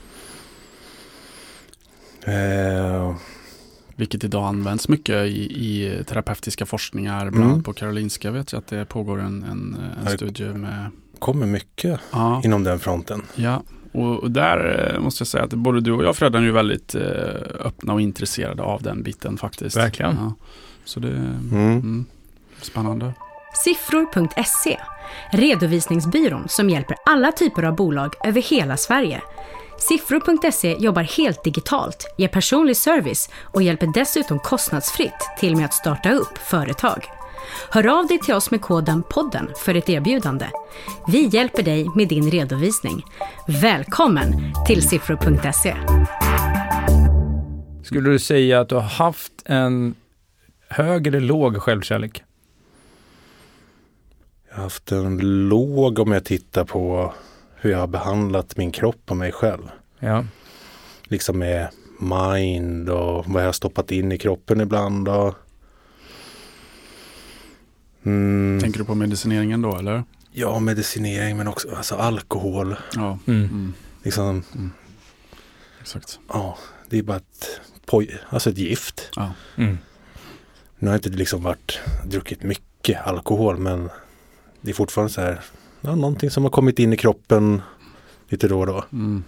Eh, 2.26 3.16
Vilket 3.96 4.24
idag 4.24 4.44
används 4.48 4.88
mycket 4.90 5.16
i, 5.26 5.42
i 5.44 6.04
terapeutiska 6.08 6.66
forskningar. 6.66 7.20
Bland 7.30 7.36
annat 7.44 7.52
Mm. 7.54 7.64
på 7.64 7.74
Karolinska 7.74 8.32
vet 8.32 8.52
jag 8.52 8.60
att 8.60 8.68
det 8.68 8.86
pågår 8.86 9.20
en, 9.22 9.44
en, 9.44 9.78
en 10.06 10.18
studie 10.18 10.44
med 10.54 10.90
kommer 11.20 11.46
mycket 11.46 12.00
Ja, 12.12 12.42
inom 12.44 12.64
den 12.64 12.80
fronten. 12.80 13.22
ja. 13.36 13.64
Och, 13.92 14.20
och 14.20 14.32
där 14.32 14.92
eh, 14.96 15.00
måste 15.00 15.22
jag 15.22 15.28
säga 15.28 15.44
att 15.44 15.54
både 15.54 15.82
du 15.82 15.92
och 15.92 16.04
jag 16.04 16.16
Freddan 16.16 16.42
är 16.42 16.46
ju 16.46 16.52
väldigt 16.52 16.96
eh, 16.96 17.02
öppna 17.60 17.94
och 17.94 18.02
intresserade 18.02 18.64
av 18.64 18.82
den 18.82 19.04
biten 19.04 19.38
faktiskt. 19.38 19.78
Verkligen. 19.78 20.16
Ja. 20.16 20.34
Så 20.86 21.00
det 21.00 21.08
är 21.08 21.12
Mm. 21.14 21.54
mm, 21.72 22.06
spännande. 22.62 23.14
Siffror.se, 23.64 24.78
redovisningsbyrån 25.32 26.44
som 26.48 26.70
hjälper 26.70 26.98
alla 27.06 27.32
typer 27.32 27.64
av 27.64 27.76
bolag 27.76 28.14
över 28.24 28.42
hela 28.42 28.78
Sverige. 28.78 29.22
Siffror.se 29.88 30.76
jobbar 30.80 31.04
helt 31.04 31.44
digitalt, 31.44 32.14
ger 32.18 32.28
personlig 32.28 32.78
service 32.78 33.30
och 33.42 33.64
hjälper 33.64 33.88
dessutom 33.94 34.40
kostnadsfritt 34.40 35.30
till 35.40 35.56
med 35.56 35.66
att 35.66 35.74
starta 35.74 36.12
upp 36.12 36.38
företag. 36.38 37.06
Hör 37.70 38.00
av 38.00 38.08
dig 38.08 38.20
till 38.20 38.34
oss 38.34 38.52
med 38.52 38.62
koden 38.62 39.04
podden 39.10 39.50
för 39.58 39.76
ett 39.76 39.90
erbjudande. 39.90 40.46
Vi 41.08 41.28
hjälper 41.28 41.64
dig 41.64 41.90
med 41.96 42.08
din 42.08 42.32
redovisning. 42.32 43.06
Välkommen 43.62 44.54
till 44.68 44.90
siffror.se. 44.90 45.76
Skulle 47.84 48.10
du 48.10 48.20
säga 48.20 48.60
att 48.60 48.70
du 48.70 48.76
har 48.76 48.82
haft 48.82 49.34
en 49.46 49.96
hög 50.70 51.08
eller 51.08 51.20
låg 51.20 51.62
självkärlek? 51.62 52.24
Jag 54.50 54.56
har 54.56 54.64
haft 54.64 54.92
en 54.92 55.18
låg 55.50 56.00
om 56.00 56.12
jag 56.12 56.26
tittar 56.26 56.66
på 56.66 57.14
hur 57.64 57.72
jag 57.72 57.80
har 57.80 57.88
behandlat 57.88 58.58
min 58.58 58.72
kropp 58.72 59.02
och 59.12 59.18
mig 59.18 59.32
själv. 59.32 59.72
Ja. 60.00 60.26
Liksom 61.04 61.40
med 61.40 61.68
mind 62.00 62.90
och 62.90 63.26
vad 63.28 63.42
jag 63.42 63.48
har 63.48 63.54
stoppat 63.54 63.92
in 63.92 64.12
i 64.12 64.18
kroppen 64.18 64.62
ibland. 64.62 65.08
Och, 65.10 65.36
mm, 68.06 68.60
Tänker 68.62 68.80
du 68.80 68.86
på 68.86 68.96
medicineringen 68.96 69.62
då 69.62 69.78
eller? 69.78 70.04
ja, 70.32 70.60
medicinering 70.60 71.38
men 71.38 71.48
också 71.48 71.76
alltså 71.76 71.96
alkohol. 71.96 72.76
Ja, 72.96 73.20
Mm. 73.26 73.44
mm, 73.44 73.74
Liksom, 74.04 74.44
exakt. 75.82 76.20
ja, 76.30 76.58
det 76.90 76.98
är 77.00 77.04
bara 77.04 77.18
ett, 77.18 77.60
poj, 77.86 78.18
alltså 78.30 78.50
ett 78.50 78.58
gift. 78.58 79.10
Ja. 79.16 79.32
Mm. 79.56 79.78
Nu 80.80 80.88
har 80.88 80.94
jag 80.94 80.98
inte 81.00 81.10
liksom 81.10 81.44
varit, 81.44 81.80
druckit 82.06 82.44
mycket 82.44 83.08
alkohol 83.08 83.58
men 83.58 83.90
det 84.62 84.70
är 84.70 84.76
fortfarande 84.76 85.14
så 85.14 85.22
här, 85.22 85.42
ja, 85.84 85.96
någonting 85.96 86.30
som 86.30 86.44
har 86.44 86.52
kommit 86.52 86.80
in 86.80 86.94
i 86.94 86.98
kroppen 86.98 87.62
lite 88.30 88.48
då 88.48 88.60
och 88.60 88.68
då. 88.68 88.84
Mm, 88.92 89.24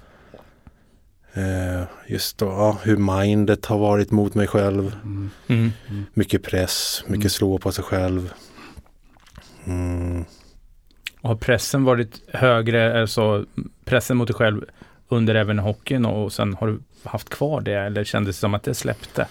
Eh, 1.38 1.84
just 2.08 2.38
då, 2.38 2.46
ja, 2.46 2.78
hur 2.84 2.98
mindet 2.98 3.66
har 3.66 3.78
varit 3.78 4.12
mot 4.12 4.36
mig 4.36 4.48
själv. 4.48 4.96
mm, 5.04 5.30
Mm. 5.48 5.72
Mycket 6.14 6.44
press, 6.44 7.04
mycket 7.08 7.22
Mm. 7.24 7.30
slå 7.30 7.58
på 7.58 7.72
sig 7.72 7.84
själv. 7.84 8.34
Mm. 9.66 10.26
Och 11.22 11.30
har 11.30 11.36
pressen 11.36 11.84
varit 11.84 12.22
högre, 12.34 13.02
alltså 13.02 13.46
pressen 13.86 14.18
mot 14.18 14.28
dig 14.28 14.36
själv 14.36 14.66
under 15.08 15.36
även 15.36 15.60
hockeyn 15.60 16.06
och 16.06 16.34
sen 16.34 16.54
har 16.54 16.68
du 16.68 16.80
haft 17.04 17.30
kvar 17.30 17.62
det 17.62 17.74
eller 17.74 18.04
kändes 18.04 18.36
det 18.36 18.40
som 18.40 18.54
att 18.54 18.64
det 18.64 18.74
släppte? 18.74 19.28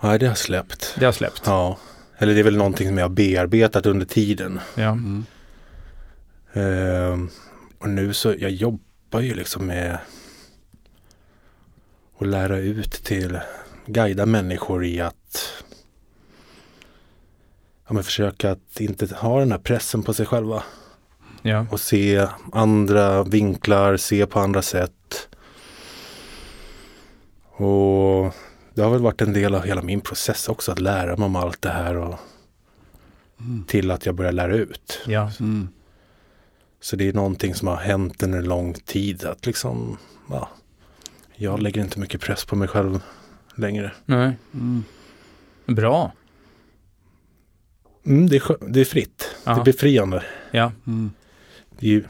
Nej, 0.00 0.18
det 0.18 0.26
har 0.26 0.34
släppt. 0.34 0.94
Det 0.98 1.04
har 1.04 1.12
släppt? 1.12 1.42
Ja, 1.46 1.78
eller 2.18 2.34
det 2.34 2.40
är 2.40 2.44
väl 2.44 2.56
någonting 2.56 2.88
som 2.88 2.98
jag 2.98 3.04
har 3.04 3.08
bearbetat 3.14 3.86
under 3.86 4.06
tiden. 4.06 4.60
Ja. 4.74 4.88
mm, 4.90 5.24
Eh, 6.52 7.18
och 7.78 7.88
nu 7.88 8.14
så, 8.14 8.34
jag 8.38 8.50
jobbar 8.50 9.20
ju 9.20 9.34
liksom 9.34 9.66
med 9.66 9.98
att 12.18 12.26
lära 12.26 12.58
ut 12.58 12.92
till, 12.92 13.40
guida 13.86 14.26
människor 14.26 14.84
i 14.84 15.00
att 15.00 15.64
ja, 17.86 17.94
men 17.94 18.04
försöka 18.04 18.50
att 18.50 18.80
inte 18.80 19.14
ha 19.14 19.38
den 19.38 19.52
här 19.52 19.58
pressen 19.58 20.02
på 20.02 20.14
sig 20.14 20.26
själva. 20.26 20.62
Ja. 21.42 21.66
och 21.70 21.80
se 21.80 22.26
andra 22.52 23.22
vinklar, 23.22 23.96
se 23.96 24.26
på 24.26 24.40
andra 24.40 24.62
sätt. 24.62 25.28
Och 27.50 28.34
det 28.74 28.82
har 28.82 28.90
väl 28.90 29.00
varit 29.00 29.20
en 29.20 29.32
del 29.32 29.54
av 29.54 29.62
hela 29.62 29.82
min 29.82 30.00
process 30.00 30.48
också 30.48 30.72
att 30.72 30.78
lära 30.78 31.16
mig 31.16 31.26
om 31.26 31.36
allt 31.36 31.62
det 31.62 31.70
här 31.70 31.96
och 31.96 32.18
mm, 33.40 33.64
till 33.64 33.90
att 33.90 34.06
jag 34.06 34.14
börjar 34.14 34.32
lära 34.32 34.54
ut. 34.54 35.02
Ja. 35.06 35.30
mm. 35.40 35.68
Så 36.80 36.96
det 36.96 37.08
är 37.08 37.12
någonting 37.12 37.54
som 37.54 37.68
har 37.68 37.76
hänt 37.76 38.22
under 38.22 38.42
lång 38.42 38.74
tid. 38.74 39.24
Att 39.24 39.46
liksom, 39.46 39.96
ja, 40.30 40.48
jag 41.36 41.60
lägger 41.62 41.80
inte 41.80 42.00
mycket 42.00 42.20
press 42.20 42.44
på 42.44 42.56
mig 42.56 42.68
själv 42.68 43.00
längre. 43.54 43.92
Nej. 44.04 44.36
Mm. 44.54 44.84
Bra. 45.66 46.12
Mm, 48.06 48.28
det, 48.28 48.36
är, 48.36 48.72
det 48.72 48.80
är 48.80 48.84
fritt. 48.84 49.18
Det 49.18 49.50
Ja. 49.50 49.60
är 49.60 49.64
befriande. 49.64 50.24
Ja. 50.50 50.72
Mm. 50.86 51.10
Det 51.78 51.86
är 51.86 51.90
ju, 51.90 52.04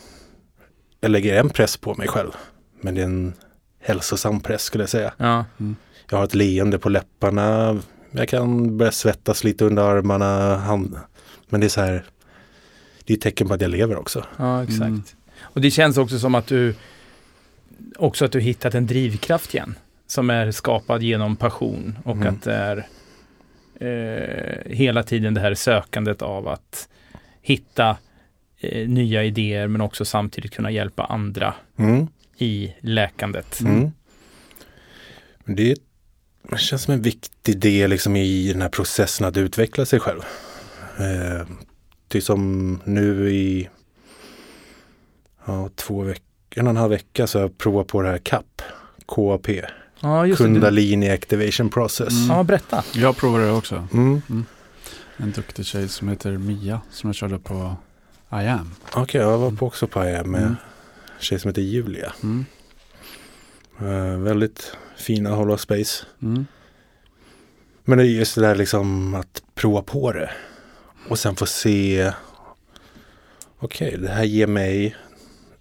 jag 1.00 1.10
lägger 1.10 1.40
en 1.40 1.48
press 1.50 1.76
på 1.76 1.94
mig 1.94 2.08
själv. 2.08 2.30
Men 2.80 2.94
det 2.94 3.00
är 3.00 3.04
en 3.04 3.34
hälsosam 3.80 4.40
press 4.40 4.62
skulle 4.62 4.82
jag 4.82 4.88
säga. 4.90 5.12
Ja. 5.16 5.44
Jag 6.10 6.18
har 6.18 6.24
ett 6.24 6.34
leende 6.34 6.78
på 6.78 6.88
läpparna. 6.88 7.78
Jag 8.10 8.28
kan 8.28 8.76
börja 8.76 8.92
svettas 8.92 9.44
lite 9.44 9.64
under 9.64 9.82
armarna. 9.82 10.56
Hand. 10.56 10.96
Men 11.48 11.60
det 11.60 11.66
är 11.66 11.68
så 11.68 11.80
här. 11.80 12.04
Det 13.10 13.14
är 13.14 13.16
ett 13.16 13.22
tecken 13.22 13.48
på 13.48 13.54
att 13.54 13.60
jag 13.60 13.70
lever 13.70 13.96
också. 13.96 14.26
Ja, 14.36 14.62
exakt. 14.62 14.80
Mm. 14.80 15.02
Och 15.40 15.60
det 15.60 15.70
känns 15.70 15.96
också 15.96 16.18
som 16.18 16.34
att 16.34 16.46
du 16.46 16.74
också 17.96 18.24
att 18.24 18.32
du 18.32 18.40
hittat 18.40 18.74
en 18.74 18.86
drivkraft 18.86 19.54
igen. 19.54 19.74
Som 20.06 20.30
är 20.30 20.50
skapad 20.50 21.02
genom 21.02 21.36
passion 21.36 21.98
och 22.04 22.16
Mm. 22.16 22.28
att 22.34 22.42
det 22.42 22.54
är 22.54 22.86
eh, 23.80 24.72
hela 24.76 25.02
tiden 25.02 25.34
det 25.34 25.40
här 25.40 25.54
sökandet 25.54 26.22
av 26.22 26.48
att 26.48 26.88
hitta 27.42 27.96
eh, 28.60 28.88
nya 28.88 29.24
idéer 29.24 29.66
men 29.68 29.80
också 29.80 30.04
samtidigt 30.04 30.52
kunna 30.54 30.70
hjälpa 30.70 31.04
andra 31.04 31.54
Mm. 31.78 32.06
i 32.38 32.74
läkandet. 32.80 33.60
Mm. 33.60 33.90
Men 35.44 35.56
det, 35.56 35.74
det 36.50 36.58
känns 36.58 36.82
som 36.82 36.94
en 36.94 37.02
viktig 37.02 37.58
del 37.58 37.90
liksom 37.90 38.16
i 38.16 38.52
den 38.52 38.62
här 38.62 38.68
processen 38.68 39.26
att 39.26 39.36
utveckla 39.36 39.86
sig 39.86 40.00
själv. 40.00 40.20
Eh, 40.98 41.46
det 42.10 42.20
som 42.20 42.78
nu 42.84 43.30
i 43.30 43.68
ja, 45.44 45.68
två 45.74 46.02
veckor, 46.02 46.24
en 46.50 46.66
och 46.66 46.70
en 46.70 46.76
halv 46.76 46.90
vecka 46.90 47.26
så 47.26 47.38
har 47.38 47.42
jag 47.42 47.58
provat 47.58 47.86
på 47.86 48.02
det 48.02 48.08
här 48.08 48.18
CAP. 48.18 48.62
KAP. 49.08 49.48
Ja, 50.00 50.26
just 50.26 50.38
det. 50.38 50.44
Kundalini 50.44 51.10
Activation 51.10 51.68
Process. 51.70 52.12
Mm. 52.12 52.36
Ja, 52.36 52.42
berätta. 52.42 52.84
Jag 52.94 53.16
provade 53.16 53.44
det 53.44 53.52
också. 53.52 53.88
Mm. 53.92 54.22
En 55.16 55.30
duktig 55.32 55.66
tjej 55.66 55.88
som 55.88 56.08
heter 56.08 56.38
Mia 56.38 56.80
som 56.90 57.08
jag 57.08 57.14
körde 57.14 57.38
på 57.38 57.76
I 58.32 58.34
am. 58.46 58.70
Okej, 58.94 59.20
jag 59.20 59.38
var 59.38 59.50
på 59.50 59.66
också 59.66 59.86
på 59.86 60.04
IAM 60.04 60.30
med 60.30 60.40
Mm. 60.40 60.50
en 60.52 60.56
tjej 61.20 61.38
som 61.40 61.48
heter 61.48 61.62
Julia. 61.62 62.12
Mm. 62.22 62.44
Eh, 63.80 64.18
väldigt 64.18 64.76
fina 64.96 65.30
Hollow 65.30 65.56
Space. 65.56 66.04
Mm. 66.22 66.46
Men 67.84 67.98
det 67.98 68.04
är 68.04 68.06
just 68.06 68.34
det 68.34 68.40
där 68.40 68.54
liksom 68.54 69.14
att 69.14 69.42
prova 69.54 69.82
på 69.82 70.12
det. 70.12 70.30
Och 71.08 71.18
sen 71.18 71.36
få 71.36 71.46
se. 71.46 72.12
Okej, 73.58 73.96
det 73.98 74.08
här 74.08 74.24
ger 74.24 74.46
mig 74.46 74.96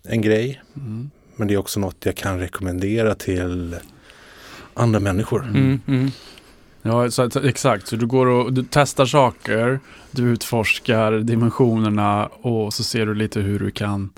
en 0.03 0.21
grej. 0.21 0.61
Mm. 0.75 1.09
Men 1.35 1.47
det 1.47 1.53
är 1.53 1.57
också 1.57 1.79
något 1.79 2.05
jag 2.05 2.15
kan 2.15 2.39
rekommendera 2.39 3.15
till 3.15 3.75
andra 4.73 4.99
människor. 4.99 5.43
Mm, 5.43 5.81
mm. 5.87 6.11
Ja, 6.81 7.11
så, 7.11 7.29
så, 7.29 7.39
exakt. 7.39 7.87
Så 7.87 7.95
du 7.95 8.07
går 8.07 8.25
och 8.25 8.53
du 8.53 8.65
testar 8.69 9.05
saker, 9.05 9.79
du 10.11 10.23
utforskar 10.23 11.11
dimensionerna 11.11 12.25
och 12.27 12.73
så 12.73 12.83
ser 12.83 13.05
du 13.05 13.13
lite 13.15 13.39
hur 13.39 13.59
du 13.59 13.71
kan 13.71 14.09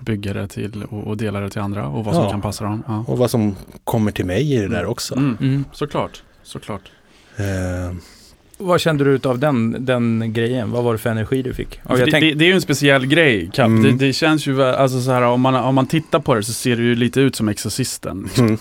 bygga 0.00 0.32
det 0.32 0.48
till 0.48 0.84
och, 0.84 1.06
och 1.06 1.16
dela 1.16 1.40
det 1.40 1.50
till 1.50 1.60
andra 1.60 1.86
och 1.88 2.04
vad 2.04 2.14
som 2.14 2.24
Ja. 2.24 2.30
kan 2.30 2.40
passa 2.40 2.64
dem. 2.64 2.82
Ja. 2.86 3.04
Och 3.08 3.18
vad 3.18 3.30
som 3.30 3.56
kommer 3.84 4.12
till 4.12 4.26
mig 4.26 4.52
i 4.54 4.56
det 4.58 4.68
där 4.68 4.86
också. 4.86 5.16
Mm. 5.16 5.36
Mm. 5.40 5.64
Såklart, 5.72 6.22
såklart. 6.42 6.90
Eh, 7.36 7.94
Vad 8.60 8.80
kände 8.80 9.04
du 9.04 9.28
av 9.28 9.38
den, 9.38 9.84
den 9.84 10.32
grejen? 10.32 10.70
Vad 10.70 10.84
var 10.84 10.92
det 10.92 10.98
för 10.98 11.10
energi 11.10 11.42
du 11.42 11.54
fick? 11.54 11.80
Jag 11.88 11.98
det, 11.98 12.10
tänk- 12.10 12.20
det, 12.24 12.34
det 12.34 12.44
är 12.44 12.48
ju 12.48 12.54
en 12.54 12.60
speciell 12.60 13.06
grej, 13.06 13.50
Cap. 13.52 13.66
Mm. 13.66 13.82
Det, 13.82 14.06
det 14.06 14.12
känns 14.12 14.46
ju, 14.46 14.62
alltså 14.62 15.00
så 15.00 15.10
här, 15.10 15.22
om 15.22 15.40
man, 15.40 15.54
om 15.54 15.74
man 15.74 15.86
tittar 15.86 16.18
på 16.20 16.34
det 16.34 16.42
så 16.42 16.52
ser 16.52 16.76
det 16.76 16.82
ju 16.82 16.94
lite 16.94 17.20
ut 17.20 17.36
som 17.36 17.48
Exorcisten. 17.48 18.22
liksom. 18.24 18.46
mm. 18.46 18.58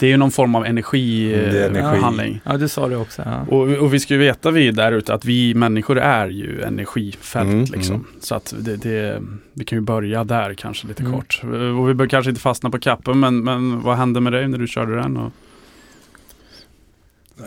Det 0.00 0.06
är 0.06 0.10
ju 0.10 0.16
någon 0.16 0.30
form 0.30 0.54
av 0.54 0.64
är 0.64 0.68
energi. 0.68 1.34
energihandling. 1.34 2.40
ja, 2.44 2.56
det 2.56 2.68
sa 2.68 2.88
du 2.88 2.96
också. 2.96 3.22
Ja. 3.26 3.40
Och, 3.56 3.68
och 3.68 3.94
vi 3.94 4.00
ska 4.00 4.14
ju 4.14 4.20
veta 4.20 4.50
vi 4.50 4.70
där 4.70 4.92
ute 4.92 5.14
att 5.14 5.24
vi 5.24 5.54
människor 5.54 5.98
är 5.98 6.28
ju 6.28 6.62
energifält 6.62 7.48
Mm, 7.48 7.64
liksom. 7.64 7.94
mm. 7.94 8.06
Så 8.20 8.34
att 8.34 8.54
det, 8.58 8.76
det, 8.76 9.22
vi 9.54 9.64
kan 9.64 9.78
ju 9.78 9.82
börja 9.82 10.24
där 10.24 10.54
kanske 10.54 10.86
lite 10.86 11.02
Mm. 11.02 11.12
kort. 11.14 11.40
Och 11.78 11.88
vi 11.88 11.94
bör 11.94 12.06
kanske 12.06 12.28
inte 12.30 12.40
fastna 12.40 12.70
på 12.70 12.78
kappen 12.78 13.20
men, 13.20 13.44
men 13.44 13.82
vad 13.82 13.96
hände 13.96 14.20
med 14.20 14.32
dig 14.32 14.48
när 14.48 14.58
du 14.58 14.66
körde 14.66 14.94
den? 14.96 15.16
Och, 15.16 15.32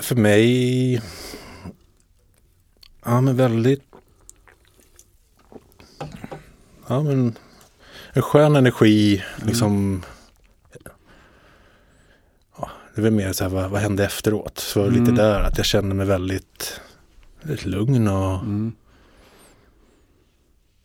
För 0.02 0.16
mig. 0.16 1.02
Ja 3.06 3.22
men 3.22 3.36
väldigt. 3.36 3.82
Ja 6.88 7.04
men. 7.04 7.38
En 8.14 8.22
skön 8.22 8.56
energi. 8.56 9.24
Liksom. 9.45 10.02
Ja, 12.58 12.70
det 12.95 13.02
väl 13.02 13.12
mer 13.14 13.34
så 13.34 13.43
här 13.43 13.52
vad, 13.52 13.70
vad 13.70 13.82
hände 13.82 14.06
efteråt. 14.06 14.58
Så 14.60 14.84
Mm. 14.86 14.99
lite 14.99 15.12
där 15.16 15.39
att 15.41 15.58
jag 15.58 15.66
kände 15.66 15.95
mig 15.95 16.06
väldigt. 16.06 16.82
Väldigt 17.41 17.66
lugn 17.66 18.08
och 18.08 18.34
mm, 18.39 18.74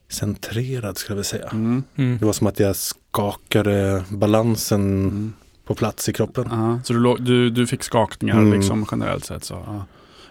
centrerad 0.09 0.99
skulle 0.99 1.13
jag 1.13 1.17
vilja 1.17 1.25
säga. 1.25 1.49
mm, 1.53 1.85
Mm. 1.97 2.19
Det 2.19 2.25
var 2.27 2.33
som 2.33 2.47
att 2.47 2.61
jag 2.61 2.77
skakade 2.77 4.05
balansen 4.09 4.81
mm. 5.05 5.33
på 5.65 5.75
plats 5.75 6.09
i 6.09 6.13
kroppen. 6.13 6.47
Ja, 6.51 6.81
så 6.85 6.93
du, 6.93 7.17
du, 7.17 7.51
du 7.51 7.67
fick 7.67 7.83
skakningar 7.83 8.39
Mm. 8.39 8.53
liksom 8.53 8.87
generellt 8.91 9.25
sett 9.25 9.45
så? 9.45 9.55
Ja. 9.67 9.85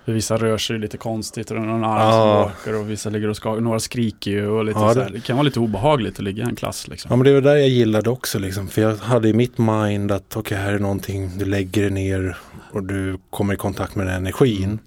För 0.06 0.12
Vissa 0.14 0.38
rör 0.38 0.58
sig 0.58 0.80
lite 0.80 0.98
konstigt 0.98 1.52
och 1.52 1.58
någon 1.62 1.84
arm 1.84 2.00
Ja. 2.00 2.52
som 2.62 2.72
åker 2.74 2.80
och 2.82 2.90
vissa 2.90 3.10
ligger 3.10 3.28
och 3.28 3.36
skakar. 3.38 3.62
Några 3.62 3.80
skriker 3.80 4.32
ju 4.32 4.48
och 4.48 4.66
lite 4.66 4.80
Ja, 4.80 4.94
så 4.94 5.00
det- 5.00 5.06
här. 5.06 5.12
Det 5.12 5.20
kan 5.20 5.36
vara 5.38 5.44
lite 5.44 5.60
obehagligt 5.60 6.14
att 6.18 6.24
ligga 6.24 6.44
i 6.44 6.48
en 6.50 6.56
klass 6.56 6.88
liksom. 6.88 7.10
Ja 7.12 7.16
men 7.16 7.26
det 7.26 7.34
var 7.34 7.42
där 7.42 7.56
jag 7.56 7.70
gillade 7.70 8.10
också 8.10 8.40
liksom. 8.40 8.68
För 8.68 8.82
jag 8.82 8.96
hade 8.96 9.30
i 9.30 9.34
mitt 9.34 9.58
mind 9.58 10.12
att 10.12 10.36
okej 10.36 10.58
här 10.58 10.74
är 10.74 10.80
någonting, 10.80 11.32
du 11.38 11.46
lägger 11.46 11.84
det 11.84 11.90
ner 11.90 12.38
och 12.72 12.84
du 12.84 13.18
kommer 13.30 13.54
i 13.54 13.58
kontakt 13.58 13.96
med 13.96 14.08
den 14.08 14.16
energin. 14.16 14.64
Mm. 14.64 14.80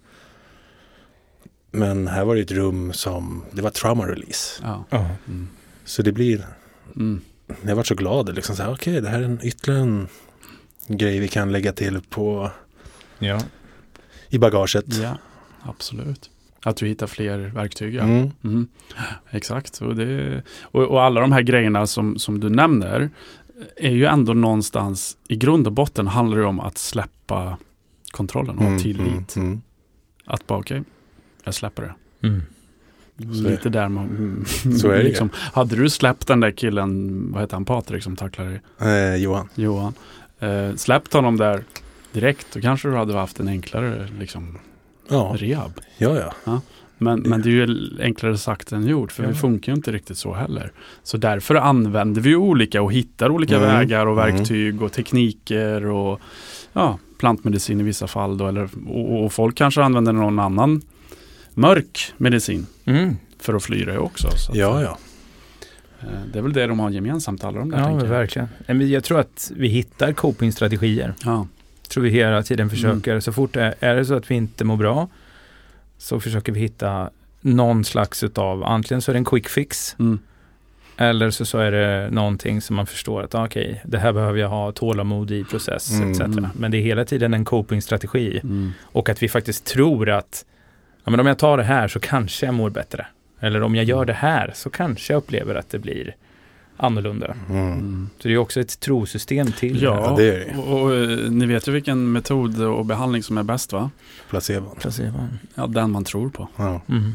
Men 1.71 2.09
här 2.09 2.25
var 2.25 2.35
det 2.35 2.41
ett 2.41 2.51
rum 2.53 2.93
som, 2.93 3.45
det 3.53 3.63
var 3.63 3.71
trauma 3.71 4.07
release. 4.07 4.63
Ja. 4.63 4.85
Mm. 5.27 5.49
Så 5.85 6.03
det 6.03 6.13
blir, 6.13 6.47
Mm. 6.97 7.21
jag 7.63 7.77
var 7.77 7.83
så 7.83 7.95
glad 7.95 8.35
liksom 8.35 8.57
okej 8.69 9.01
det 9.01 9.09
här 9.09 9.19
är 9.19 9.25
en 9.25 9.41
ytterligare 9.43 9.81
en 9.83 10.09
grej 10.87 11.19
vi 11.19 11.29
kan 11.29 11.53
lägga 11.53 11.73
till 11.73 12.01
på, 12.11 12.51
Ja. 13.19 13.41
I 14.31 14.39
bagaget. 14.39 14.85
Ja, 15.03 15.19
absolut. 15.63 16.31
Att 16.63 16.77
du 16.77 16.87
hittar 16.87 17.07
fler 17.07 17.39
verktyg. 17.39 17.95
Ja. 17.95 18.03
Mm. 18.03 18.31
Mm. 18.45 18.69
Exakt. 19.31 19.81
Och, 19.81 19.97
det, 19.97 20.43
och, 20.63 20.83
och 20.85 21.03
alla 21.03 21.21
de 21.21 21.33
här 21.33 21.43
grejerna 21.43 21.87
som, 21.87 22.19
som 22.19 22.41
du 22.41 22.49
nämner 22.51 23.11
är 23.77 23.91
ju 23.91 24.05
ändå 24.05 24.33
någonstans, 24.35 25.17
i 25.29 25.37
grund 25.37 25.67
och 25.67 25.73
botten 25.73 26.07
handlar 26.07 26.39
det 26.39 26.45
om 26.45 26.61
att 26.61 26.79
släppa 26.79 27.59
kontrollen 28.11 28.57
och 28.57 28.63
ha 28.63 28.69
Mm, 28.71 28.83
tillit. 28.83 29.37
mm, 29.37 29.49
mm. 29.49 29.63
Att 30.27 30.47
bara 30.47 30.59
okej, 30.59 30.83
jag 31.45 31.55
släpper 31.55 31.83
det. 31.83 31.95
Mm. 32.29 32.43
Så 33.35 33.49
Lite 33.51 33.69
där 33.69 33.89
man... 33.89 34.45
Så 34.81 34.89
är 34.91 34.97
det. 34.99 35.03
liksom, 35.03 35.31
Hade 35.35 35.77
du 35.77 35.91
släppt 35.91 36.27
den 36.27 36.41
där 36.41 36.51
killen, 36.51 37.23
vad 37.33 37.41
heter 37.43 37.55
han, 37.57 37.65
Patrik 37.65 38.03
som 38.03 38.17
tacklar 38.17 38.45
dig? 38.45 38.61
Eh, 38.81 39.17
Johan. 39.17 39.49
Johan. 39.55 39.93
Eh, 40.39 40.75
släppt 40.75 41.13
honom 41.13 41.37
där 41.37 41.63
direkt, 42.13 42.47
då 42.53 42.61
kanske 42.61 42.89
du 42.89 42.95
hade 42.97 43.15
haft 43.15 43.41
en 43.41 43.49
enklare 43.49 44.09
liksom, 44.19 44.59
Ja, 45.09 45.35
rehab. 45.39 45.73
ja, 45.99 46.33
ja. 46.45 46.61
Men, 47.01 47.23
Det- 47.23 47.29
men 47.29 47.43
det 47.43 47.49
är 47.49 47.53
ju 47.53 47.91
enklare 48.01 48.39
sagt 48.39 48.73
än 48.73 48.87
gjort, 48.87 49.13
för 49.13 49.23
Ja. 49.23 49.29
vi 49.29 49.35
funkar 49.35 49.73
ju 49.73 49.77
inte 49.77 49.93
riktigt 49.93 50.19
så 50.19 50.35
heller. 50.35 50.73
Så 51.03 51.17
därför 51.17 51.55
använder 51.55 52.21
vi 52.21 52.37
olika 52.37 52.83
och 52.83 52.93
hittar 52.93 53.31
olika 53.31 53.57
Mm. 53.57 53.69
vägar 53.69 54.07
och 54.07 54.23
Mm. 54.23 54.37
verktyg 54.37 54.83
och 54.83 54.93
tekniker 54.93 55.85
och 55.87 56.21
ja, 56.73 56.99
plantmedicin 57.19 57.81
i 57.81 57.83
vissa 57.83 58.07
fall. 58.07 58.39
Då, 58.39 58.47
eller, 58.49 58.69
och, 58.89 59.25
och 59.25 59.33
folk 59.33 59.57
kanske 59.57 59.83
använder 59.83 60.13
någon 60.13 60.39
annan 60.39 60.83
mörk 61.55 62.13
medicin 62.17 62.67
Mm. 62.85 63.17
för 63.41 63.55
att 63.55 63.63
fly 63.63 63.85
det 63.85 63.99
också. 63.99 64.29
Så 64.37 64.53
att, 64.53 64.59
Ja, 64.59 64.83
ja. 64.83 64.99
eh, 66.01 66.07
Det 66.33 66.39
är 66.39 66.43
väl 66.43 66.53
det 66.53 66.67
de 66.67 66.79
har 66.81 66.91
gemensamt, 66.91 67.45
alla 67.45 67.59
de 67.59 67.71
där. 67.71 67.79
Ja, 67.79 67.89
men 67.91 67.99
jag. 67.99 68.07
verkligen. 68.07 68.49
Men 68.67 68.89
Jag 68.91 69.05
tror 69.05 69.21
att 69.21 69.53
vi 69.57 69.69
hittar 69.69 70.13
copingstrategier. 70.13 71.15
Ja. 71.25 71.47
Tror 71.89 72.05
vi 72.05 72.11
hela 72.11 72.43
tiden 72.43 72.71
försöker. 72.71 73.21
Så 73.21 73.33
fort 73.33 73.57
är, 73.57 73.75
är 73.81 73.97
det 73.97 74.05
så 74.05 74.15
att 74.15 74.31
vi 74.31 74.35
inte 74.35 74.65
mår 74.65 74.77
bra 74.77 75.09
så 75.99 76.21
försöker 76.21 76.53
vi 76.53 76.61
hitta 76.61 77.11
någon 77.41 77.85
slags 77.85 78.23
utav, 78.23 78.65
antingen 78.65 79.03
så 79.03 79.11
är 79.11 79.13
det 79.13 79.19
en 79.19 79.25
quick 79.25 79.49
fix 79.49 79.97
Mm. 79.99 80.19
eller 80.97 81.31
så, 81.31 81.45
så 81.45 81.59
är 81.59 81.71
det 81.73 82.11
någonting 82.11 82.61
som 82.61 82.77
man 82.77 82.87
förstår 82.87 83.23
att 83.23 83.35
ah, 83.35 83.45
okej, 83.45 83.83
det 83.85 83.99
här 83.99 84.13
behöver 84.13 84.39
jag 84.39 84.49
ha 84.49 84.73
tålamod 84.73 85.31
i 85.31 85.45
process 85.45 85.91
Mm. 85.93 86.11
etc. 86.13 86.21
Mm. 86.21 86.47
Men 86.55 86.71
det 86.71 86.77
är 86.77 86.83
hela 86.83 87.05
tiden 87.05 87.35
en 87.35 87.45
copingstrategi 87.45 88.41
Mm. 88.43 88.73
och 88.83 89.09
att 89.09 89.23
vi 89.23 89.29
faktiskt 89.29 89.65
tror 89.65 90.11
att 90.11 90.45
ja, 91.05 91.11
men 91.11 91.21
om 91.21 91.27
jag 91.27 91.39
tar 91.39 91.57
det 91.57 91.65
här 91.65 91.89
så 91.89 92.01
kanske 92.01 92.47
jag 92.47 92.55
mår 92.55 92.71
bättre. 92.71 93.07
Eller 93.41 93.63
om 93.63 93.75
jag 93.75 93.85
gör 93.85 94.05
det 94.05 94.13
här 94.13 94.53
så 94.55 94.71
kanske 94.71 95.13
jag 95.13 95.19
upplever 95.19 95.55
att 95.55 95.71
det 95.71 95.79
blir 95.79 96.15
annorlunda. 96.79 97.37
Mm. 97.49 97.73
Mm. 97.73 98.11
Så 98.19 98.29
det 98.29 98.35
är 98.35 98.39
också 98.39 98.61
ett 98.61 98.81
trosystem 98.81 99.53
till 99.53 99.83
Ja, 99.83 100.15
det 100.17 100.35
är 100.35 100.39
det. 100.39 100.57
och, 100.63 100.83
och 100.83 100.95
eh, 100.95 101.31
ni 101.31 101.47
vet 101.47 101.69
ju 101.69 101.73
vilken 101.73 102.13
metod 102.13 102.63
och 102.63 102.87
behandling 102.87 103.23
som 103.23 103.39
är 103.39 103.43
bäst 103.43 103.73
va? 103.73 103.91
Placebon. 104.31 104.77
placebon. 104.77 105.39
Ja, 105.55 105.67
den 105.67 105.91
man 105.91 106.05
tror 106.05 106.29
på. 106.31 106.49
Ja. 106.57 106.81
Mm. 106.89 107.13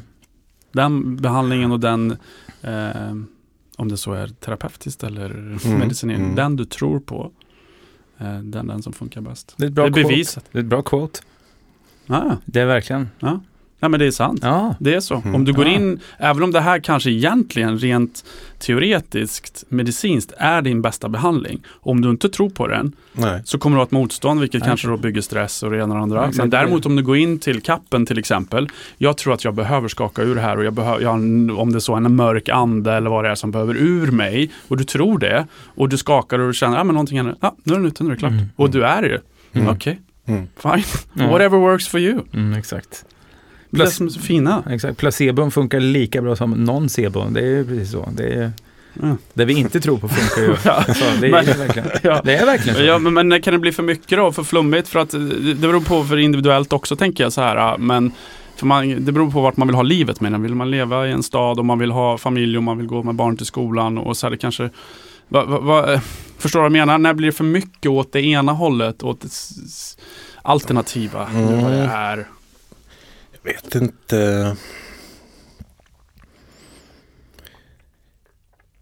Den 0.71 1.15
behandlingen 1.15 1.71
och 1.71 1.79
den, 1.79 2.17
eh, 2.61 3.15
Om 3.77 3.89
det 3.89 3.97
så 3.97 4.13
är 4.13 4.27
terapeutiskt 4.27 5.03
eller 5.03 5.29
medicinering. 5.79 6.23
mm. 6.23 6.35
Den 6.35 6.55
du 6.55 6.65
tror 6.65 6.99
på. 6.99 7.31
eh, 8.17 8.39
Den, 8.39 8.67
den 8.67 8.81
som 8.83 8.93
funkar 8.93 9.21
bäst. 9.21 9.53
Det 9.57 9.63
är 9.63 9.67
ett 9.67 9.73
bra 9.73 9.83
det 9.83 9.89
är 9.89 9.93
quote. 9.93 10.07
bevisat. 10.07 10.45
Det 10.51 10.57
är 10.57 10.63
ett 10.63 10.69
bra 10.69 10.81
quote. 10.81 11.19
Ah, 12.07 12.35
Det 12.45 12.59
är 12.61 12.65
verkligen. 12.65 13.09
ja. 13.19 13.39
Nej 13.83 13.89
men 13.89 13.99
det 13.99 14.05
är 14.05 14.11
sant. 14.11 14.39
Ja. 14.43 14.75
Det 14.79 14.93
är 14.93 14.99
så. 14.99 15.15
Mm. 15.15 15.35
Om 15.35 15.45
du 15.45 15.53
går 15.53 15.65
Ja. 15.65 15.71
in, 15.73 15.99
även 16.17 16.43
om 16.43 16.51
det 16.51 16.61
här 16.61 16.79
kanske 16.79 17.11
egentligen 17.11 17.77
rent 17.77 18.23
teoretiskt, 18.59 19.63
medicinskt 19.69 20.33
är 20.37 20.61
din 20.61 20.81
bästa 20.81 21.09
behandling. 21.09 21.63
Om 21.81 22.01
du 22.01 22.09
inte 22.09 22.29
tror 22.29 22.49
på 22.49 22.67
den 22.67 22.95
Nej. 23.13 23.41
så 23.45 23.57
kommer 23.57 23.75
du 23.75 23.79
ha 23.79 23.85
ett 23.85 23.91
motstånd 23.91 24.39
vilket 24.39 24.61
Nej. 24.61 24.67
kanske 24.67 24.87
då 24.87 24.97
bygger 24.97 25.21
stress 25.21 25.63
och 25.63 25.71
det 25.71 25.77
ena 25.77 25.83
och 25.85 25.95
det 25.95 26.01
andra. 26.03 26.19
Exakt. 26.21 26.37
Men 26.37 26.49
däremot 26.49 26.85
om 26.85 26.95
du 26.95 27.03
går 27.03 27.17
in 27.17 27.39
till 27.39 27.61
kappen 27.61 28.05
till 28.05 28.19
exempel. 28.19 28.69
Jag 28.97 29.17
tror 29.17 29.33
att 29.33 29.43
jag 29.43 29.53
behöver 29.55 29.87
skaka 29.87 30.21
ur 30.23 30.35
det 30.35 30.41
här 30.41 30.57
och 30.57 30.63
jag 30.65 30.73
behöver, 30.73 31.07
om 31.59 31.71
det 31.71 31.77
är 31.77 31.79
så 31.79 31.93
en 31.95 32.15
mörk 32.15 32.49
ande 32.49 32.93
eller 32.93 33.09
vad 33.09 33.23
det 33.23 33.29
är 33.29 33.35
som 33.35 33.51
behöver 33.51 33.75
ur 33.77 34.11
mig. 34.11 34.51
Och 34.67 34.77
du 34.77 34.83
tror 34.83 35.17
det 35.19 35.47
och 35.75 35.89
du 35.89 35.97
skakar 35.97 36.39
och 36.39 36.47
du 36.47 36.53
känner 36.53 36.75
att 36.75 36.81
ah, 36.81 36.83
men 36.83 36.93
någonting 36.93 37.17
händer. 37.17 37.35
Ja, 37.39 37.55
nu 37.63 37.73
är 37.73 37.77
den 37.77 37.85
ute, 37.87 38.03
nu 38.03 38.09
är 38.09 38.13
det 38.13 38.19
klart. 38.19 38.31
Mm. 38.31 38.45
Och 38.55 38.69
du 38.69 38.83
är 38.85 39.01
det. 39.01 39.21
Mm. 39.59 39.69
Okej, 39.75 40.01
Mm. 40.27 40.47
fine. 40.57 40.83
Ja. 41.13 41.27
Whatever 41.31 41.57
works 41.57 41.87
for 41.87 41.99
you. 41.99 42.19
Mm, 42.33 42.53
exakt. 42.53 43.05
Det 43.73 43.77
är 43.77 43.79
det 43.79 43.83
Plus- 43.85 43.95
som 43.95 44.05
är 44.07 44.11
så 44.11 44.19
fina. 44.19 44.63
Exakt. 44.69 44.97
Placebon 44.97 45.51
funkar 45.51 45.79
lika 45.79 46.21
bra 46.21 46.35
som 46.35 46.51
nocebo. 46.51 47.25
Det 47.29 47.39
är 47.39 47.45
ju 47.45 47.65
precis 47.65 47.91
så. 47.91 48.09
Det 48.17 48.23
är, 48.33 48.51
Ja. 49.01 49.15
det 49.33 49.45
vi 49.45 49.53
inte 49.53 49.79
tror 49.79 49.97
på 49.97 50.07
funkar 50.09 50.41
ju. 50.51 50.57
Ja. 50.65 50.83
Så 50.93 51.05
det, 51.21 51.27
är 51.27 51.31
Men- 51.31 51.45
ju 51.45 51.53
verkligen, 51.53 51.89
Ja. 52.03 52.21
det 52.23 52.35
är 52.35 52.45
verkligen 52.45 52.77
så. 52.77 52.83
Ja, 52.83 52.97
men, 52.97 53.13
men 53.27 53.41
kan 53.41 53.53
det 53.53 53.59
bli 53.59 53.71
för 53.71 53.83
mycket 53.83 54.17
då, 54.17 54.31
för 54.31 54.43
flummigt? 54.43 54.87
För 54.87 54.99
att 54.99 55.13
eh, 55.13 55.19
det 55.19 55.55
beror 55.55 55.81
på 55.81 56.03
för 56.03 56.17
individuellt 56.17 56.73
också 56.73 56.95
tänker 56.95 57.23
jag 57.23 57.33
så 57.33 57.41
här. 57.41 57.55
ah, 57.55 57.77
Men 57.77 58.11
för 58.55 58.65
man, 58.65 59.05
det 59.05 59.11
beror 59.11 59.31
på 59.31 59.41
vart 59.41 59.57
man 59.57 59.67
vill 59.67 59.75
ha 59.75 59.83
livet 59.83 60.21
med 60.21 60.31
den. 60.31 60.41
Vill 60.43 60.55
man 60.55 60.71
leva 60.71 61.07
i 61.07 61.11
en 61.11 61.23
stad 61.23 61.59
och 61.59 61.65
man 61.65 61.79
vill 61.79 61.91
ha 61.91 62.17
familj 62.17 62.57
och 62.57 62.63
man 62.63 62.77
vill 62.77 62.87
gå 62.87 63.03
med 63.03 63.15
barn 63.15 63.37
till 63.37 63.45
skolan 63.45 63.97
och 63.97 64.17
så 64.17 64.25
här 64.25 64.31
det 64.31 64.37
kanske 64.37 64.69
va, 65.27 65.45
va, 65.45 65.59
va, 65.59 65.93
eh, 65.93 66.01
Förstår 66.37 66.59
du 66.59 66.61
vad 66.61 66.65
jag 66.65 66.71
menar? 66.87 66.97
När 66.97 67.13
blir 67.13 67.25
det 67.27 67.31
för 67.37 67.43
mycket 67.43 67.91
åt 67.91 68.11
det 68.11 68.21
ena 68.21 68.51
hållet? 68.51 69.03
Åt 69.03 69.21
det 69.21 69.29
alternativa? 70.41 71.27
Mm. 71.27 71.47
Det 71.63 71.89
är. 71.93 72.27
Vet 73.43 73.75
inte. 73.75 74.55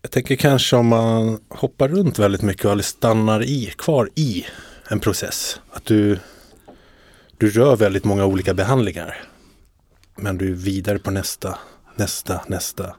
Jag 0.02 0.12
tänker 0.12 0.36
kanske 0.36 0.76
om 0.76 0.88
man 0.88 1.40
hoppar 1.50 1.88
runt 1.88 2.20
väldigt 2.20 2.42
mycket 2.42 2.66
eller 2.66 2.84
stannar 2.84 3.44
i, 3.44 3.74
kvar 3.78 4.10
i 4.16 4.46
en 4.90 5.00
process. 5.00 5.60
Att 5.72 5.86
du, 5.86 6.20
du 7.38 7.50
rör 7.50 7.76
väldigt 7.76 8.04
många 8.04 8.26
olika 8.26 8.54
behandlingar. 8.54 9.24
Men 10.16 10.38
du 10.38 10.52
är 10.52 10.56
vidare 10.56 11.00
på 11.00 11.12
nästa, 11.12 11.60
nästa, 11.96 12.42
nästa. 12.48 12.96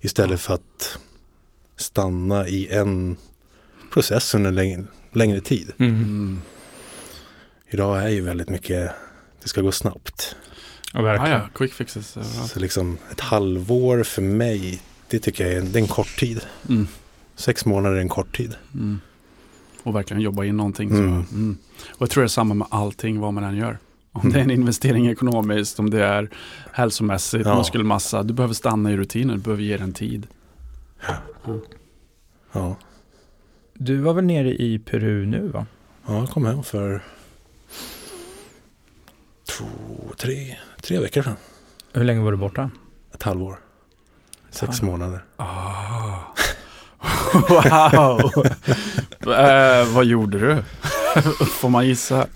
Istället 0.00 0.40
för 0.40 0.54
att 0.54 0.98
stanna 1.76 2.48
i 2.48 2.68
en 2.68 3.16
process 3.92 4.34
under 4.34 4.52
längre, 4.52 4.84
längre 5.12 5.40
tid. 5.40 5.72
Mm. 5.78 6.40
Idag 7.70 8.02
är 8.02 8.08
ju 8.08 8.20
väldigt 8.20 8.48
mycket, 8.48 8.90
det 9.42 9.48
ska 9.48 9.60
gå 9.60 9.72
snabbt. 9.72 10.36
Ja, 10.92 11.00
Ah, 11.00 11.02
verkligen. 11.02 11.32
ja, 11.32 11.48
quick 11.54 11.72
fixes. 11.72 12.16
ja. 12.16 12.22
Så 12.22 12.60
liksom 12.60 12.98
ett 13.12 13.20
halvår 13.20 14.02
för 14.02 14.22
mig, 14.22 14.80
det 15.08 15.18
tycker 15.18 15.44
jag 15.46 15.52
är, 15.54 15.60
det 15.62 15.78
är 15.78 15.82
en 15.82 15.88
kort 15.88 16.18
tid. 16.18 16.40
Mm. 16.68 16.86
Sex 17.36 17.64
månader 17.66 17.96
är 17.96 18.00
en 18.00 18.08
kort 18.08 18.36
tid. 18.36 18.54
Mm. 18.74 19.00
Och 19.82 19.94
verkligen 19.94 20.20
jobba 20.22 20.44
in 20.44 20.56
någonting. 20.56 20.90
Mm. 20.90 21.24
Så, 21.26 21.34
mm. 21.34 21.56
Och 21.90 22.02
jag 22.02 22.10
tror 22.10 22.22
det 22.22 22.26
är 22.26 22.28
samma 22.28 22.54
med 22.54 22.66
allting 22.70 23.20
vad 23.20 23.34
man 23.34 23.44
än 23.44 23.56
gör. 23.56 23.78
Om 24.12 24.30
det 24.30 24.38
är 24.38 24.42
en 24.42 24.50
investering 24.50 25.06
ekonomiskt, 25.08 25.78
om 25.78 25.90
det 25.90 26.04
är 26.04 26.30
hälsomässigt, 26.72 27.46
Ja. 27.46 27.58
muskelmassa. 27.58 28.22
Du 28.22 28.34
behöver 28.34 28.54
stanna 28.54 28.92
i 28.92 28.96
rutinen, 28.96 29.36
du 29.36 29.42
behöver 29.42 29.62
ge 29.62 29.76
den 29.76 29.92
tid. 29.92 30.26
Ja, 32.52 32.76
Du 33.74 33.96
var 33.96 34.12
väl 34.14 34.24
nere 34.24 34.54
i 34.54 34.78
Peru 34.78 35.26
nu 35.26 35.48
va? 35.48 35.66
ja 36.06 36.14
jag 36.18 36.28
kom 36.30 36.46
hem 36.46 36.62
för 36.62 37.02
två, 39.48 39.66
tre, 40.16 40.56
tre 40.82 40.98
veckor 40.98 41.22
sedan. 41.22 41.36
Hur 41.92 42.04
länge 42.04 42.20
var 42.20 42.30
du 42.32 42.38
borta? 42.38 42.70
Ett 43.14 43.22
halvår. 43.22 43.58
Sex 44.50 44.80
halvår. 44.80 44.86
månader. 44.98 45.24
Ah. 45.36 46.18
wow! 47.48 48.46
eh, 49.34 49.94
vad 49.94 50.04
gjorde 50.04 50.38
du? 50.38 50.62
Får 51.46 51.68
man 51.68 51.86
gissa? 51.86 52.26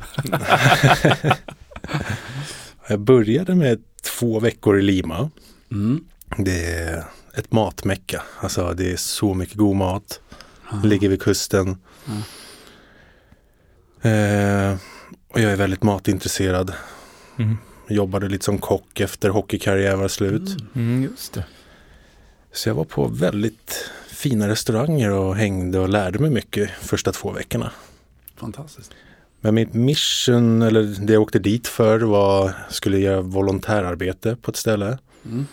Jag 2.86 3.00
började 3.00 3.54
med 3.54 3.82
två 4.02 4.40
veckor 4.40 4.78
i 4.78 4.82
Lima. 4.82 5.30
Mm. 5.70 6.04
Det 6.36 6.64
är 6.64 7.04
ett 7.34 7.52
matmecka. 7.52 8.22
Alltså 8.40 8.74
det 8.74 8.92
är 8.92 8.96
så 8.96 9.34
mycket 9.34 9.56
god 9.56 9.76
mat. 9.76 10.20
Ah. 10.68 10.76
Ligger 10.84 11.08
vid 11.08 11.22
kusten. 11.22 11.76
Mm. 12.06 12.22
Eh, 14.02 14.78
och 15.28 15.40
jag 15.40 15.52
är 15.52 15.56
väldigt 15.56 15.82
matintresserad. 15.82 16.72
Mm. 17.38 17.58
Jobbade 17.88 18.28
lite 18.28 18.44
som 18.44 18.58
kock 18.58 19.00
efter 19.00 19.28
hockeykarriär 19.28 19.96
var 19.96 20.08
slut. 20.08 20.48
Mm. 20.48 20.68
Mm, 20.74 21.02
just 21.02 21.32
det. 21.32 21.44
Så 22.52 22.68
jag 22.68 22.74
var 22.74 22.84
på 22.84 23.06
väldigt 23.06 23.90
fina 24.08 24.48
restauranger 24.48 25.10
och 25.10 25.36
hängde 25.36 25.78
och 25.78 25.88
lärde 25.88 26.18
mig 26.18 26.30
mycket 26.30 26.70
första 26.70 27.12
två 27.12 27.30
veckorna. 27.30 27.72
Fantastiskt. 28.36 28.90
Men 29.40 29.54
mitt 29.54 29.74
mission, 29.74 30.62
eller 30.62 30.82
det 30.82 31.12
jag 31.12 31.22
åkte 31.22 31.38
dit 31.38 31.68
för 31.68 32.00
var, 32.00 32.52
skulle 32.70 32.98
göra 32.98 33.20
volontärarbete 33.20 34.36
på 34.36 34.50
ett 34.50 34.56
ställe. 34.56 34.98
Mm. 35.24 35.46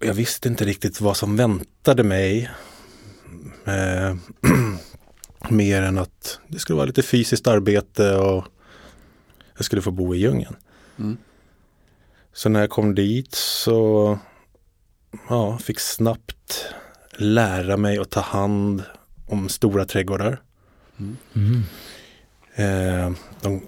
Jag 0.00 0.14
visste 0.14 0.48
inte 0.48 0.64
riktigt 0.64 1.00
vad 1.00 1.16
som 1.16 1.36
väntade 1.36 2.02
mig. 2.02 2.50
Eh, 3.64 4.16
mer 5.50 5.82
än 5.82 5.98
att 5.98 6.40
det 6.48 6.58
skulle 6.58 6.76
vara 6.76 6.86
lite 6.86 7.02
fysiskt 7.02 7.46
arbete 7.46 8.16
och 8.16 8.44
jag 9.56 9.64
skulle 9.64 9.82
få 9.82 9.90
bo 9.90 10.14
i 10.14 10.18
djungeln. 10.18 10.56
Mm. 10.98 11.16
Så 12.32 12.48
när 12.48 12.60
jag 12.60 12.70
kom 12.70 12.94
dit 12.94 13.34
så 13.34 14.18
ja, 15.28 15.58
fick 15.58 15.80
snabbt 15.80 16.66
lära 17.18 17.76
mig 17.76 17.98
att 17.98 18.10
ta 18.10 18.20
hand 18.20 18.82
om 19.26 19.48
stora 19.48 19.84
trädgårdar. 19.84 20.42
Mm. 20.98 21.16
Mm. 21.34 21.62
Eh, 22.54 23.12
de, 23.40 23.62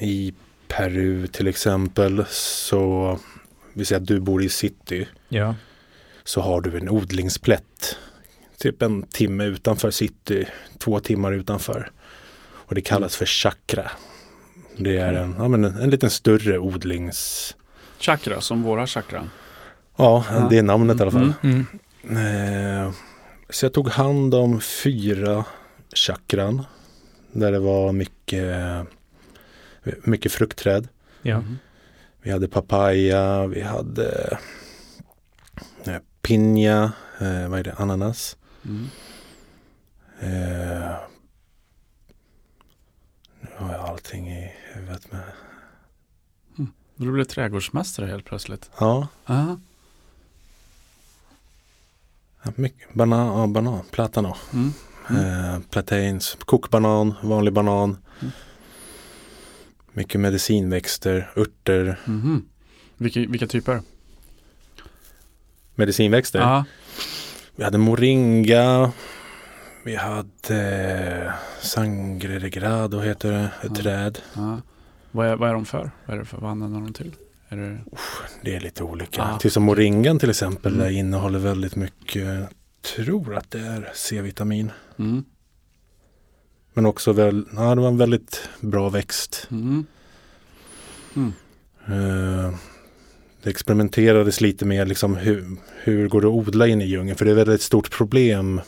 I 0.00 0.34
Peru 0.68 1.26
till 1.26 1.46
exempel 1.48 2.24
så, 2.30 3.18
vi 3.72 3.84
säger 3.84 4.00
att 4.00 4.06
du 4.08 4.20
bor 4.20 4.42
i 4.42 4.48
city, 4.48 5.08
Ja. 5.28 5.54
så 6.24 6.40
har 6.40 6.60
du 6.60 6.76
en 6.78 6.88
odlingsplätt. 6.88 7.96
Typ 8.58 8.82
en 8.82 9.02
timme 9.02 9.44
utanför 9.44 9.90
city, 9.90 10.46
två 10.78 11.00
timmar 11.00 11.32
utanför. 11.32 11.90
Och 12.44 12.74
det 12.74 12.80
kallas 12.80 13.16
för 13.16 13.26
chakra. 13.26 13.90
Det 14.76 14.98
är 14.98 15.12
en, 15.12 15.34
ja, 15.38 15.48
men 15.48 15.64
en, 15.64 15.76
en 15.76 15.90
liten 15.90 16.10
större 16.10 16.58
odlings... 16.58 17.54
Chakra, 17.98 18.40
som 18.40 18.62
våra 18.62 18.86
chakran. 18.86 19.30
Ja, 19.96 20.24
Ja. 20.30 20.46
det 20.50 20.58
är 20.58 20.62
namnet 20.62 20.98
i 20.98 21.02
alla 21.02 21.10
fall. 21.10 21.32
Mm. 21.42 21.66
Mm. 22.08 22.84
Eh, 22.86 22.92
så 23.50 23.64
jag 23.64 23.72
tog 23.72 23.88
hand 23.88 24.34
om 24.34 24.60
fyra 24.60 25.44
chakran. 25.94 26.62
Där 27.32 27.52
det 27.52 27.58
var 27.58 27.92
mycket, 27.92 28.56
mycket 30.04 30.32
fruktträd. 30.32 30.88
Ja. 31.22 31.42
Vi 32.22 32.30
hade 32.30 32.48
papaya, 32.48 33.46
vi 33.46 33.60
hade 33.62 34.38
eh, 35.84 35.96
pinja, 36.22 36.92
eh, 37.20 37.48
vad 37.48 37.58
är 37.58 37.64
det, 37.64 37.72
ananas. 37.74 38.36
Mm. 38.64 38.86
Eh, 40.20 40.94
har 43.56 43.72
jag 43.72 43.80
allting 43.88 44.28
i 44.28 44.52
huvudet 44.72 45.12
med. 45.12 45.22
Du 46.96 47.12
blev 47.12 47.24
trädgårdsmästare 47.24 48.06
helt 48.06 48.24
plötsligt. 48.24 48.70
Ja, 48.78 49.08
Ah. 49.24 49.56
mycket. 52.56 52.94
Banan, 52.94 53.38
ja, 53.40 53.46
banan, 53.46 53.80
platano. 53.90 54.36
Mm. 54.52 54.72
Mm. 55.10 55.24
Eh, 55.54 55.60
plantains, 55.70 56.36
kokbanan, 56.40 57.14
vanlig 57.22 57.52
banan. 57.52 57.96
Mm. 58.20 58.32
Mycket 59.92 60.20
medicinväxter, 60.20 61.32
örter. 61.36 62.00
Mhm. 62.04 62.48
Vilka, 62.96 63.20
vilka 63.20 63.46
typer? 63.46 63.82
Medicinväxter. 65.74 66.38
Ja. 66.40 66.64
Vi 67.56 67.64
hade 67.64 67.78
moringa. 67.78 68.92
Vi 69.84 69.94
hade 69.96 71.32
sangre 71.60 72.38
de 72.38 72.48
grado 72.50 73.00
heter 73.00 73.32
det, 73.32 73.38
ett 73.44 73.50
Ja. 73.62 73.74
träd. 73.74 74.18
ja. 74.34 74.60
Vad, 75.10 75.26
är, 75.26 75.36
vad 75.36 75.48
är 75.48 75.54
de 75.54 75.64
för? 75.64 75.90
Vad 76.06 76.14
är 76.16 76.18
det 76.20 76.24
för? 76.26 76.38
Vad 76.38 76.50
använder 76.50 76.80
de 76.80 76.92
till? 76.92 77.14
Är 77.48 77.56
det... 77.56 77.78
Det 78.42 78.56
är 78.56 78.60
lite 78.60 78.82
olika. 78.84 79.22
Ah. 79.22 79.38
Till 79.38 79.50
som 79.50 79.62
moringan 79.62 80.18
till 80.18 80.30
exempel, 80.30 80.74
Mm. 80.74 80.92
innehåller 80.94 81.38
väldigt 81.38 81.76
mycket, 81.76 82.48
tror 82.96 83.36
att 83.36 83.50
det 83.50 83.58
är 83.60 83.90
C-vitamin. 83.94 84.72
Mm. 84.98 85.24
Men 86.74 86.86
också 86.86 87.12
väl, 87.12 87.44
ja 87.56 87.74
det 87.74 87.80
var 87.80 87.88
en 87.88 87.96
väldigt 87.98 88.48
bra 88.60 88.88
växt. 88.88 89.48
Mm. 89.50 89.86
Eh, 91.86 92.54
det 93.42 93.50
experimenterades 93.50 94.40
lite 94.40 94.64
med 94.64 94.88
liksom 94.88 95.16
hur, 95.16 95.56
hur 95.82 96.08
går 96.08 96.20
det 96.20 96.26
att 96.26 96.32
odla 96.34 96.66
in 96.66 96.80
i 96.80 96.84
djungeln? 96.86 97.16
För 97.18 97.24
det 97.24 97.30
är 97.30 97.34
väldigt 97.34 97.62
stort 97.62 97.90
problem 97.90 98.60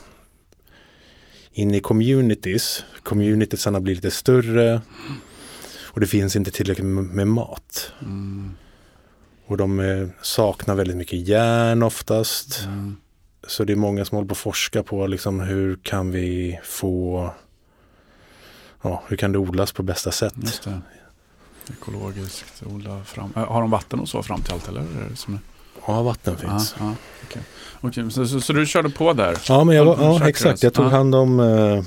inne 1.57 1.76
i 1.76 1.80
communities. 1.80 2.84
Communitiesarna 3.02 3.80
blir 3.80 3.94
lite 3.94 4.11
större 4.11 4.80
och 5.84 6.00
det 6.00 6.07
finns 6.07 6.36
inte 6.36 6.50
tillräckligt 6.50 6.86
med, 6.86 7.26
mat. 7.26 7.92
Mm. 8.00 8.50
Och 9.46 9.57
de 9.57 9.80
eh, 9.80 10.09
saknar 10.22 10.74
väldigt 10.74 10.96
mycket 10.96 11.28
järn 11.28 11.82
oftast. 11.82 12.64
Mm. 12.64 12.96
Så 13.46 13.64
det 13.64 13.72
är 13.72 13.76
många 13.76 14.04
som 14.04 14.16
håller 14.16 14.28
på 14.28 14.32
att 14.32 14.38
forska 14.38 14.82
på 14.82 15.07
liksom 15.07 15.40
hur 15.40 15.76
kan 15.82 16.11
vi 16.11 16.61
få 16.64 17.30
Ja, 18.82 19.02
hur 19.09 19.16
kan 19.16 19.32
det 19.32 19.38
odlas 19.38 19.72
på 19.72 19.82
bästa 19.82 20.12
sätt? 20.12 20.34
Ekologiskt 21.70 22.62
odla 22.66 23.04
fram. 23.04 23.32
Har 23.34 23.61
de 23.61 23.70
vatten 23.70 24.00
och 24.00 24.09
så 24.09 24.22
fram 24.22 24.42
till 24.42 24.52
allt 24.52 24.68
eller? 24.68 24.80
Är 24.80 25.11
det 25.11 25.16
som 25.16 25.34
är... 25.34 25.40
Ja, 25.87 26.03
vatten 26.03 26.37
finns. 26.37 26.74
Ja, 26.78 26.84
ja, 26.87 26.95
okej. 27.24 27.43
Okej, 27.80 28.11
så, 28.11 28.26
så, 28.26 28.41
så 28.41 28.53
du 28.53 28.66
körde 28.66 28.91
på 28.91 29.12
där? 29.12 29.39
Ja, 29.49 29.64
men 29.64 29.76
jag 29.76 29.84
var, 29.84 29.97
ja 30.01 30.28
exakt. 30.28 30.51
alltså. 30.51 30.66
Jag 30.66 30.74
tog 30.74 30.84
Ja. 30.84 30.89
hand 30.91 31.14
om 31.14 31.41
eh, 31.41 31.82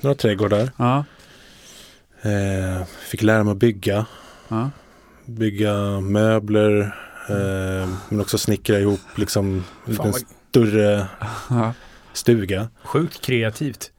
några 0.00 0.14
trädgårdar. 0.14 0.70
Ja, 0.76 1.04
Eh, 2.22 2.84
fick 2.86 3.22
lära 3.22 3.44
mig 3.44 3.52
att 3.52 3.56
bygga. 3.58 4.06
ja. 4.48 4.70
Bygga 5.26 6.00
möbler. 6.00 6.80
Eh, 7.28 7.88
men 8.08 8.20
också 8.20 8.38
snickra 8.38 8.78
ihop 8.78 9.00
liksom 9.14 9.46
en 9.86 9.96
Fan, 9.96 10.06
liten 10.06 10.10
vad 10.12 10.22
större 10.50 11.06
ja. 11.50 11.72
stuga. 12.12 12.68
sjukt 12.84 13.20
kreativt. 13.26 13.90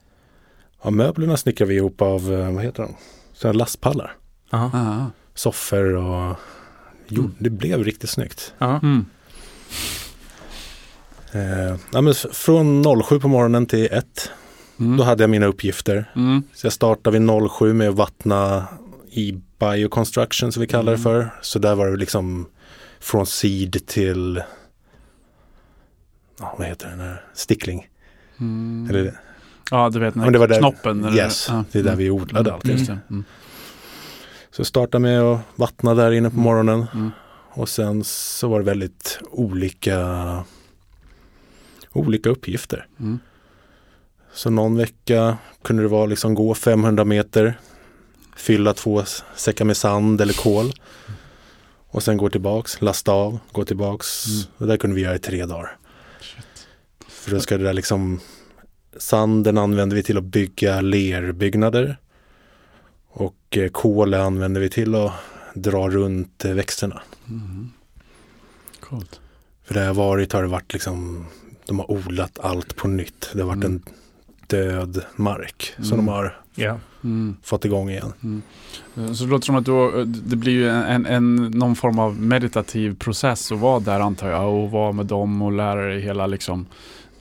Ja, 0.83 0.89
möblerna 0.89 1.37
snickrar 1.37 1.67
vi 1.67 1.75
ihop 1.75 2.01
av, 2.01 2.33
eh, 2.33 2.51
vad 2.53 2.63
heter 2.63 2.83
de? 2.83 2.95
Sådana 3.33 3.57
lastpallar. 3.59 4.15
Ja. 4.49 5.11
Soffor 5.35 5.95
och 5.95 6.35
jo, 7.09 7.21
Mm. 7.21 7.35
det 7.39 7.49
blev 7.49 7.83
riktigt 7.83 8.09
snyggt. 8.09 8.53
Ja. 8.57 8.79
Mm. 8.83 9.05
Eh, 11.31 11.75
ja, 11.93 12.01
men 12.01 12.13
från 12.31 12.83
07 13.03 13.19
på 13.19 13.27
morgonen 13.27 13.65
till 13.65 13.87
1. 13.91 14.31
Mm. 14.79 14.97
Då 14.97 15.03
hade 15.03 15.23
jag 15.23 15.29
mina 15.29 15.45
uppgifter. 15.45 16.11
Mm. 16.15 16.43
Så 16.53 16.65
jag 16.65 16.73
startade 16.73 17.19
vid 17.19 17.29
07 17.59 17.73
med 17.73 17.89
att 17.89 17.95
vattna 17.95 18.67
i 19.11 19.41
bioconstruction 19.59 20.51
som 20.51 20.61
vi 20.61 20.67
kallar 20.67 20.91
det 20.91 20.99
Mm. 20.99 21.03
för. 21.03 21.33
Så 21.41 21.59
där 21.59 21.75
var 21.75 21.87
det 21.87 21.97
liksom 21.97 22.47
från 22.99 23.25
seed 23.25 23.87
till 23.87 24.43
ja, 26.39 26.55
vad 26.57 26.67
heter 26.67 26.89
den 26.89 26.99
här, 26.99 27.23
stickling. 27.33 27.87
Mm. 28.39 28.87
Eller, 28.89 29.19
Ja, 29.71 29.89
du 29.89 29.99
vet 29.99 30.15
Men 30.15 30.33
det 30.33 30.39
var 30.39 30.47
där- 30.47 30.57
knoppen. 30.59 31.03
eller- 31.05 31.17
yes, 31.17 31.45
ja. 31.49 31.63
det 31.71 31.79
är 31.79 31.83
där 31.83 31.89
Mm. 31.91 31.99
vi 31.99 32.09
odlade 32.09 32.53
allt. 32.53 32.65
Just 32.65 32.87
det. 32.87 32.99
Mm. 33.09 33.23
Så 34.59 34.61
jag 34.61 34.67
startade 34.67 35.01
med 35.01 35.21
att 35.21 35.39
vattna 35.55 35.93
där 35.93 36.11
inne 36.11 36.29
på 36.29 36.33
Mm. 36.33 36.43
morgonen. 36.43 36.85
Mm. 36.93 37.11
Och 37.51 37.69
sen 37.69 38.03
så 38.03 38.47
var 38.47 38.59
det 38.59 38.65
väldigt 38.65 39.19
olika, 39.31 40.43
olika 41.91 42.29
uppgifter. 42.29 42.87
Mm. 42.99 43.19
Så 44.33 44.49
någon 44.49 44.77
vecka 44.77 45.37
kunde 45.61 45.83
det 45.83 45.89
vara 45.89 46.05
liksom 46.05 46.33
gå 46.33 46.53
500 46.55 47.05
meter, 47.05 47.59
fylla 48.35 48.73
två 48.73 49.03
säckar 49.35 49.65
med 49.65 49.77
sand 49.77 50.21
eller 50.21 50.33
kol 50.33 50.71
och 51.89 52.03
sen 52.03 52.17
gå 52.17 52.29
tillbaks, 52.29 52.81
lasta 52.81 53.11
av, 53.11 53.39
gå 53.51 53.65
tillbaks. 53.65 54.25
Mm. 54.25 54.41
Det 54.57 54.65
där 54.65 54.77
kunde 54.77 54.95
vi 54.95 55.01
göra 55.01 55.15
i 55.15 55.19
tre 55.19 55.45
dagar. 55.45 55.77
Shit. 56.21 56.67
För 57.07 57.31
då 57.31 57.39
ska 57.39 57.57
det 57.57 57.63
där 57.63 57.73
liksom, 57.73 58.19
sanden 58.97 59.57
använder 59.57 59.95
vi 59.95 60.03
till 60.03 60.17
att 60.17 60.23
bygga 60.23 60.81
lerbyggnader 60.81 61.97
och 63.19 63.57
eh, 63.57 63.69
kolet 63.69 64.19
använder 64.19 64.61
vi 64.61 64.69
till 64.69 64.95
att 64.95 65.11
dra 65.53 65.89
runt 65.89 66.45
eh, 66.45 66.53
växterna. 66.53 67.01
Mm. 67.29 67.69
Coolt. 68.79 69.19
För 69.65 69.73
där 69.73 69.85
jag 69.85 69.93
varit 69.93 70.33
har 70.33 70.41
det 70.41 70.47
varit 70.47 70.73
liksom, 70.73 71.25
de 71.65 71.79
har 71.79 71.91
odlat 71.91 72.39
allt 72.39 72.75
på 72.75 72.87
nytt. 72.87 73.29
Det 73.33 73.41
har 73.41 73.47
varit 73.47 73.63
Mm. 73.65 73.71
en 73.87 73.93
död 74.47 75.01
mark 75.15 75.73
som 75.77 75.85
Mm. 75.93 75.97
de 76.05 76.07
har 76.07 76.37
Ja. 76.55 76.79
Mm. 77.03 77.35
fått 77.43 77.65
igång 77.65 77.89
igen. 77.89 78.13
Mm. 78.23 78.41
Så 79.15 79.23
det 79.23 79.29
låter 79.29 79.45
som 79.45 79.55
att 79.55 79.65
du, 79.65 80.05
det 80.05 80.35
blir 80.35 80.53
ju 80.53 80.69
en, 80.69 81.05
en, 81.05 81.35
någon 81.35 81.75
form 81.75 81.99
av 81.99 82.21
meditativ 82.21 82.95
process 82.97 83.51
att 83.51 83.59
vara 83.59 83.79
där 83.79 83.99
antar 83.99 84.29
jag 84.29 84.53
och 84.53 84.71
vara 84.71 84.91
med 84.91 85.05
dem 85.05 85.41
och 85.41 85.51
lära 85.51 85.87
dig 85.87 85.99
hela 86.01 86.27
liksom 86.27 86.65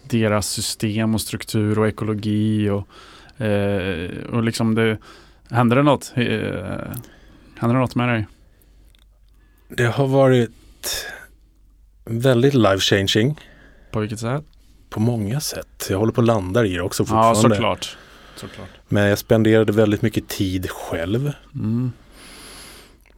deras 0.09 0.49
system 0.49 1.15
och 1.15 1.21
struktur 1.21 1.79
och 1.79 1.89
ekologi 1.89 2.71
och, 2.71 2.89
eh, 3.45 4.11
och 4.33 4.43
liksom 4.43 4.75
det 4.75 4.99
Händer 5.51 5.77
det 5.77 5.83
något? 5.83 6.13
Eh, 6.17 6.23
händer 7.59 7.75
det 7.75 7.81
något 7.81 7.95
med 7.95 8.09
dig? 8.09 8.27
Det 9.69 9.85
har 9.87 10.07
varit 10.07 11.07
väldigt 12.05 12.55
life 12.55 12.79
changing 12.81 13.41
På 13.91 14.01
vilket 14.01 14.21
sätt? 14.21 14.45
på 14.91 15.01
många 15.01 15.41
sätt. 15.41 15.87
Jag 15.91 15.99
håller 15.99 16.13
på 16.13 16.21
att 16.21 16.27
landa 16.27 16.67
i 16.67 16.75
det 16.75 16.81
också 16.83 17.03
Ja, 17.03 17.07
fortfarande. 17.07 17.41
såklart. 17.57 17.97
såklart. 18.37 18.69
Men 18.89 19.03
jag 19.03 19.19
spenderade 19.19 19.73
väldigt 19.73 20.03
mycket 20.03 20.29
tid 20.29 20.71
själv. 20.71 21.33
Mm. 21.55 21.93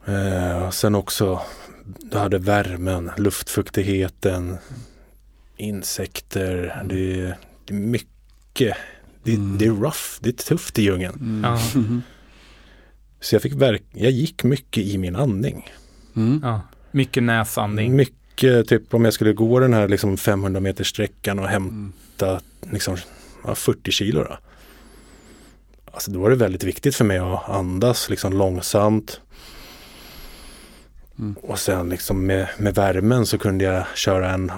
Eh, 0.05 0.67
och 0.67 0.73
sen 0.73 0.95
också, 0.95 1.41
du 1.99 2.17
hade 2.17 2.37
värmen, 2.37 3.11
luftfuktigheten, 3.17 4.57
insekter. 5.57 6.83
Det, 6.85 7.21
är- 7.21 7.37
det 7.65 7.73
är 7.73 7.77
mycket. 7.77 8.77
Det, 9.23 9.33
Mm. 9.35 9.57
det 9.57 9.65
är 9.65 9.69
rough, 9.69 9.99
det 10.19 10.29
är 10.29 10.33
tufft 10.33 10.79
i 10.79 10.83
djungeln. 10.83 11.43
Mm. 11.75 12.01
Så 13.21 13.35
jag 13.35 13.41
fick 13.41 13.53
verk, 13.53 13.83
jag 13.91 14.11
gick 14.11 14.43
mycket 14.43 14.83
i 14.83 14.97
min 14.97 15.15
andning. 15.15 15.71
Mm. 16.15 16.39
Ja. 16.43 16.61
Mycket 16.91 17.23
näsandning. 17.23 17.95
Mycket, 17.95 18.67
typ 18.67 18.93
om 18.93 19.05
jag 19.05 19.13
skulle 19.13 19.33
gå 19.33 19.59
den 19.59 19.73
här 19.73 19.87
liksom 19.87 20.17
500 20.17 20.59
meter 20.59 20.83
sträckan 20.83 21.39
och 21.39 21.49
Mm. 21.49 21.63
hämta 21.63 22.41
liksom, 22.71 22.97
ja, 23.43 23.55
40 23.55 23.91
kilo. 23.91 24.23
Då. 24.23 24.37
Alltså 25.93 26.11
då 26.11 26.19
var 26.19 26.29
det 26.29 26.35
väldigt 26.35 26.63
viktigt 26.63 26.95
för 26.95 27.05
mig 27.05 27.17
att 27.17 27.49
andas 27.49 28.09
liksom 28.09 28.33
långsamt. 28.33 29.21
Mm. 31.19 31.33
Och 31.41 31.59
sen 31.59 31.89
liksom 31.89 32.25
med, 32.25 32.47
med 32.57 32.75
värmen 32.75 33.25
så 33.25 33.37
kunde 33.37 33.63
jag 33.63 33.83
köra 33.95 34.31
en, 34.31 34.51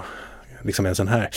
liksom 0.62 0.86
en 0.86 0.94
sån 0.94 1.08
här. 1.08 1.28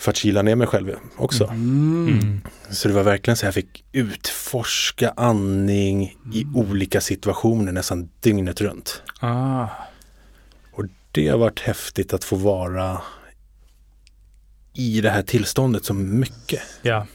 För 0.00 0.10
att 0.10 0.16
kyla 0.16 0.42
ner 0.42 0.56
mig 0.56 0.66
själv 0.66 0.94
också. 1.16 1.44
Mm. 1.44 2.08
Mm. 2.08 2.40
Så 2.70 2.88
det 2.88 2.94
var 2.94 3.02
verkligen 3.02 3.36
så 3.36 3.46
jag 3.46 3.54
fick 3.54 3.84
utforska 3.92 5.12
andning 5.16 6.16
i 6.34 6.42
Mm. 6.42 6.56
olika 6.56 7.00
situationer 7.00 7.72
nästan 7.72 8.08
dygnet 8.20 8.60
runt. 8.60 9.02
Ah. 9.20 9.66
Det 11.12 11.28
har 11.28 11.38
varit 11.38 11.60
häftigt 11.60 12.12
att 12.12 12.24
få 12.24 12.36
vara 12.36 13.02
i 14.74 15.00
det 15.00 15.10
här 15.10 15.22
tillståndet 15.22 15.84
så 15.84 15.94
mycket. 15.94 16.60
Ja. 16.82 17.06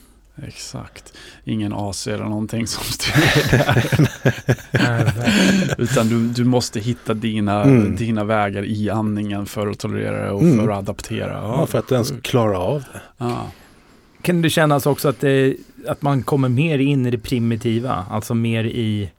Exakt. 0.43 1.13
Ingen 1.43 1.73
AC 1.73 2.07
eller 2.07 2.23
någonting 2.23 2.67
som 2.67 2.83
styr 2.83 3.13
Nej, 4.71 5.05
Utan 5.77 6.07
du, 6.09 6.27
du 6.27 6.43
måste 6.43 6.79
hitta 6.79 7.13
dina, 7.13 7.63
Mm. 7.63 7.95
dina 7.95 8.23
vägar 8.23 8.63
i 8.65 8.89
andningen 8.89 9.45
för 9.45 9.67
att 9.67 9.79
tolerera 9.79 10.25
det 10.25 10.31
och 10.31 10.41
Mm. 10.41 10.57
för 10.65 10.69
att 10.71 10.77
adaptera. 10.77 11.31
Ja, 11.33 11.65
för 11.65 11.79
att 11.79 11.91
ens 11.91 12.13
klara 12.21 12.59
av 12.59 12.81
det. 12.93 13.01
Ja. 13.17 13.47
Kan 14.21 14.41
det 14.41 14.49
kännas 14.49 14.86
också 14.86 15.09
att, 15.09 15.19
det, 15.19 15.55
att 15.88 16.01
man 16.01 16.23
kommer 16.23 16.49
mer 16.49 16.79
in 16.79 17.05
i 17.05 17.11
det 17.11 17.17
primitiva? 17.17 18.05
Alltså 18.09 18.33
mer 18.33 18.63
i, 18.63 19.09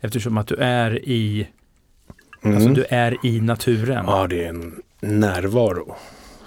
eftersom 0.00 0.38
att 0.38 0.46
du 0.46 0.54
är 0.54 1.08
i, 1.08 1.46
Mm. 2.42 2.56
alltså 2.56 2.70
du 2.72 2.84
är 2.88 3.26
i 3.26 3.40
naturen. 3.40 4.04
Ja, 4.08 4.26
det 4.26 4.44
är 4.44 4.48
en 4.48 4.74
närvaro. 5.00 5.96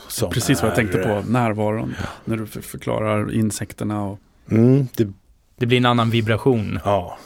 Som 0.08 0.30
Precis 0.30 0.62
vad 0.62 0.70
jag 0.70 0.76
tänkte 0.76 0.98
på, 0.98 1.24
närvaron. 1.32 1.96
När 2.26 2.38
du 2.38 2.48
för- 2.48 2.62
förklarar 2.62 3.34
insekterna 3.34 4.04
och 4.04 4.20
Mm, 4.52 4.88
det, 4.96 5.08
Det 5.56 5.66
blir 5.66 5.78
en 5.78 5.86
annan 5.86 6.10
vibration. 6.10 6.80
ja. 6.86 7.18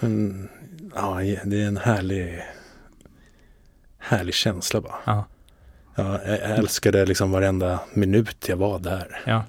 En, 0.00 0.48
ja, 0.94 1.14
det 1.44 1.62
är 1.62 1.66
en 1.66 1.76
härlig, 1.76 2.42
härlig 3.98 4.34
känsla 4.34 4.80
bara. 4.80 4.94
Ja. 5.04 5.24
Ja, 5.94 6.20
jag 6.26 6.32
jag 6.40 6.58
älskade 6.58 7.06
liksom 7.06 7.30
varenda 7.30 7.80
minut 7.94 8.48
jag 8.48 8.56
var 8.56 8.78
där. 8.78 9.20
Ja. 9.26 9.44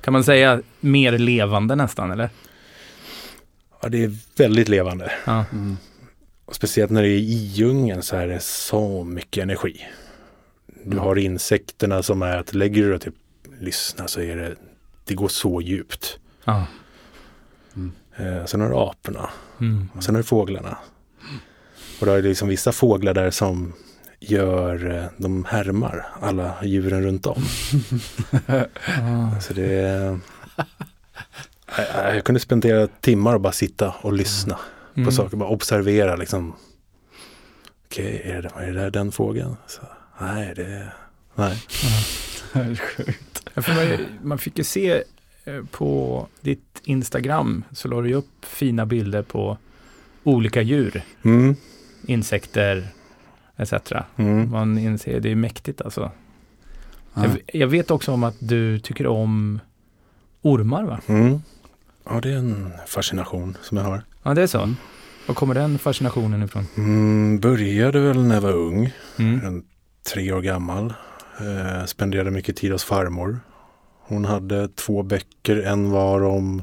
Kan 0.00 0.12
man 0.12 0.24
säga 0.24 0.62
mer 0.80 1.18
levande 1.18 1.74
nästan, 1.76 2.10
eller? 2.10 2.30
Ja, 3.82 3.88
det 3.88 4.04
är 4.04 4.12
väldigt 4.36 4.68
levande. 4.68 5.12
Ja. 5.26 5.44
mm. 5.52 5.76
Och 6.44 6.54
speciellt 6.54 6.90
när 6.90 7.02
det 7.02 7.08
är 7.08 7.18
i 7.18 7.34
djungeln 7.34 8.02
så 8.02 8.16
är 8.16 8.26
det 8.26 8.40
så 8.42 9.04
mycket 9.04 9.42
energi. 9.42 9.86
Du 10.84 10.92
Mm. 10.92 10.98
har 11.04 11.16
insekterna 11.18 12.02
som 12.02 12.22
är 12.22 12.36
att 12.36 12.54
lägger 12.54 12.82
du 12.82 12.90
dig 12.90 12.98
typ 12.98 13.14
lyssna 13.60 14.08
så 14.08 14.20
är 14.20 14.36
det, 14.36 14.54
det 15.04 15.14
går 15.14 15.28
så 15.28 15.60
djupt. 15.60 16.18
Ja. 16.44 16.66
Eh, 18.16 18.44
sen 18.44 18.60
har 18.60 18.68
du 18.68 18.76
aporna 18.76 19.30
Mm. 19.60 19.88
och 19.94 20.04
sen 20.04 20.14
har 20.14 20.22
du 20.22 20.26
fåglarna. 20.26 20.78
Och 22.00 22.06
då 22.06 22.12
är 22.12 22.22
det 22.22 22.28
liksom 22.28 22.48
vissa 22.48 22.72
fåglar 22.72 23.14
där 23.14 23.30
som 23.30 23.72
gör, 24.20 24.90
eh, 24.96 25.04
de 25.16 25.44
härmar 25.44 26.06
alla 26.20 26.64
djuren 26.64 27.02
runt 27.02 27.26
om. 27.26 27.42
Ah. 28.46 29.30
Så 29.40 29.52
det 29.54 29.72
är, 29.74 30.18
jag, 31.76 32.16
jag 32.16 32.24
kunde 32.24 32.40
spendera 32.40 32.86
timmar 32.86 33.34
och 33.34 33.40
bara 33.40 33.52
sitta 33.52 33.94
och 34.00 34.12
lyssna 34.12 34.58
Mm. 34.96 35.06
på 35.06 35.12
saker, 35.12 35.36
bara 35.36 35.48
observera 35.48 36.16
liksom 36.16 36.54
okej, 37.86 38.22
är, 38.24 38.42
det, 38.42 38.50
är 38.56 38.66
det 38.72 38.80
där 38.80 38.90
den 38.90 39.12
fågeln? 39.12 39.56
Så, 39.66 39.80
nej, 40.20 40.52
det, 40.56 40.92
nej. 41.34 41.58
Ja, 43.54 43.62
för 43.62 43.74
man, 43.74 44.06
man 44.22 44.38
fick 44.38 44.58
ju 44.58 44.64
se 44.64 45.02
eh, 45.44 45.62
på 45.70 46.26
ditt 46.40 46.80
Instagram 46.84 47.64
så 47.72 47.88
la 47.88 48.00
du 48.00 48.14
upp 48.14 48.44
fina 48.44 48.86
bilder 48.86 49.22
på 49.22 49.58
olika 50.22 50.62
djur, 50.62 51.02
Mm, 51.22 51.56
insekter 52.06 52.88
etc. 53.56 53.72
mm. 54.16 54.50
Man 54.50 54.78
inser, 54.78 55.20
det 55.20 55.30
är 55.30 55.34
mäktigt 55.36 55.80
alltså. 55.82 56.10
Ja. 57.14 57.24
Jag, 57.24 57.38
jag 57.60 57.66
vet 57.68 57.90
också 57.90 58.12
om 58.12 58.24
att 58.24 58.36
du 58.38 58.78
tycker 58.78 59.06
om 59.06 59.60
ormar 60.42 60.84
va? 60.84 61.00
Mm. 61.06 61.42
Ja, 62.04 62.20
det 62.20 62.30
är 62.32 62.36
en 62.36 62.72
fascination 62.86 63.56
som 63.62 63.76
jag 63.76 63.84
har. 63.84 64.02
Ja, 64.22 64.34
det 64.34 64.42
är 64.42 64.46
så. 64.46 64.74
Var 65.26 65.34
kommer 65.34 65.54
den 65.54 65.78
fascinationen 65.78 66.42
ifrån? 66.42 66.66
Mm, 66.76 67.40
började 67.40 68.00
väl 68.00 68.24
när 68.24 68.34
jag 68.34 68.42
var 68.42 68.52
ung, 68.52 68.92
Mm. 69.18 69.44
en 69.46 69.64
tre 70.12 70.32
år 70.32 70.40
gammal. 70.40 70.94
Eh, 71.40 71.84
spenderade 71.84 72.30
mycket 72.30 72.56
tid 72.56 72.72
hos 72.72 72.84
farmor. 72.84 73.40
Hon 74.00 74.24
hade 74.24 74.68
två 74.68 75.02
böcker, 75.02 75.56
en 75.62 75.90
var 75.90 76.22
om 76.22 76.62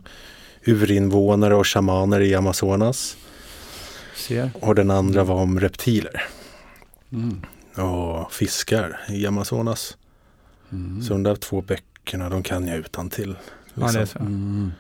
urinvånare 0.66 1.56
och 1.56 1.68
shamaner 1.68 2.22
i 2.22 2.36
Amazonas. 2.36 3.18
Ser. 4.16 4.52
Och 4.62 4.76
den 4.76 4.92
andra 4.92 5.24
var 5.24 5.36
om 5.36 5.60
reptiler 5.60 6.24
Mm. 7.12 7.42
och 7.88 8.34
fiskar 8.34 9.00
i 9.10 9.28
Amazonas. 9.28 9.98
Mm. 10.72 11.02
Så 11.02 11.14
de 11.14 11.24
där 11.24 11.36
två 11.36 11.62
böckerna, 11.62 12.30
de 12.30 12.44
kan 12.44 12.68
jag 12.68 12.78
utan 12.78 13.10
till. 13.10 13.36
Ja, 13.74 13.92
det 13.92 14.00
är 14.00 14.06
så. 14.06 14.20
Mm. 14.20 14.72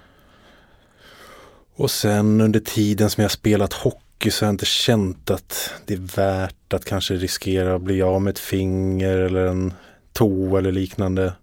Och 1.75 1.91
sen 1.91 2.41
under 2.41 2.59
tiden 2.59 3.09
som 3.09 3.21
jag 3.21 3.31
spelat 3.31 3.73
hockey 3.73 4.00
så 4.29 4.45
har 4.45 4.47
jag 4.47 4.53
inte 4.53 4.65
känt 4.65 5.29
att 5.29 5.73
det 5.85 5.93
är 5.93 6.15
värt 6.15 6.73
att 6.73 6.85
kanske 6.85 7.13
riskera 7.13 7.75
att 7.75 7.81
bli 7.81 8.01
av 8.01 8.21
med 8.21 8.31
ett 8.31 8.39
finger 8.39 9.17
eller 9.17 9.45
en 9.45 9.73
tå 10.13 10.57
eller 10.57 10.71
liknande. 10.71 11.33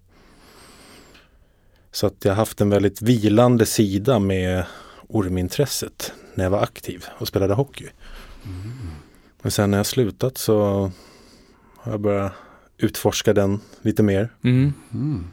Så 1.91 2.07
att 2.07 2.25
jag 2.25 2.31
har 2.31 2.35
haft 2.35 2.61
en 2.61 2.69
väldigt 2.69 3.01
vilande 3.01 3.65
sida 3.65 4.19
med 4.19 4.65
ormintresset 5.07 6.13
när 6.35 6.43
jag 6.45 6.51
var 6.51 6.63
aktiv 6.63 7.05
och 7.17 7.27
spelade 7.27 7.53
hockey. 7.53 7.87
Men 9.41 9.51
sen 9.51 9.71
när 9.71 9.77
jag 9.77 9.85
slutat 9.85 10.37
så 10.37 10.91
har 11.77 11.91
jag 11.91 12.01
börjat 12.01 12.33
utforska 12.77 13.33
den 13.33 13.59
lite 13.81 14.03
mer. 14.03 14.29
Mm. 14.43 14.73
Mm. 14.93 15.27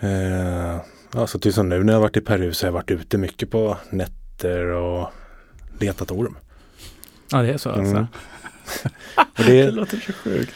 Eh, 0.00 0.80
ja, 1.12 1.26
så 1.26 1.38
typ 1.38 1.54
som 1.54 1.68
nu 1.68 1.84
när 1.84 1.92
jag 1.92 2.00
varit 2.00 2.16
i 2.16 2.20
Peru 2.20 2.52
så 2.52 2.66
har 2.66 2.68
jag 2.68 2.72
varit 2.72 2.90
ute 2.90 3.18
mycket 3.18 3.50
på 3.50 3.76
nätter 3.90 4.66
och 4.66 5.10
letat 5.80 6.10
orm. 6.10 6.36
Ja, 7.30 7.42
det 7.42 7.52
är 7.52 7.58
så 7.58 7.70
alltså. 7.70 7.94
Mm. 7.94 8.06
Och 9.38 9.44
det, 9.44 9.70
låter 9.70 9.98
så 10.06 10.12
sjukt. 10.12 10.52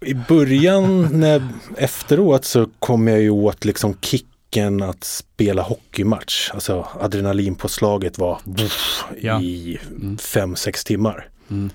I 0.00 0.14
början, 0.14 1.20
när, 1.20 1.48
efteråt 1.76 2.44
så 2.44 2.68
kom 2.78 3.08
jag 3.08 3.20
ju 3.20 3.30
åt 3.30 3.64
liksom 3.64 3.96
kicken 4.00 4.82
att 4.82 5.04
spela 5.04 5.62
hockeymatch. 5.62 6.50
Alltså 6.54 6.88
adrenalinpåslaget 7.00 8.18
var 8.18 8.40
buff, 8.44 9.04
Ja. 9.20 9.42
i 9.42 9.78
Mm. 9.90 10.18
fem, 10.18 10.56
sex 10.56 10.84
timmar. 10.84 11.28
Mm. 11.50 11.70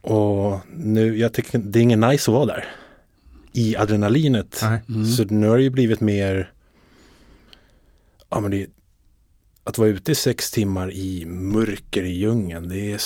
Och 0.00 0.58
nu, 0.76 1.18
jag 1.18 1.32
tycker 1.32 1.58
det 1.58 1.78
är 1.78 1.82
ingen 1.82 2.00
nice 2.00 2.30
att 2.30 2.34
vara 2.34 2.46
där. 2.46 2.64
I 3.52 3.76
adrenalinet. 3.76 4.62
Mm. 4.62 5.06
Så 5.06 5.24
nu 5.24 5.48
har 5.48 5.56
det 5.56 5.62
ju 5.62 5.70
blivit 5.70 6.00
mer, 6.00 6.52
ja 8.30 8.40
men 8.40 8.50
det, 8.50 8.66
att 9.64 9.78
vara 9.78 9.88
ute 9.88 10.12
i 10.12 10.14
sex 10.14 10.50
timmar 10.50 10.92
i 10.92 11.26
mörker 11.26 12.02
i 12.02 12.12
djungeln, 12.12 12.68
det 12.68 12.92
är, 12.92 13.00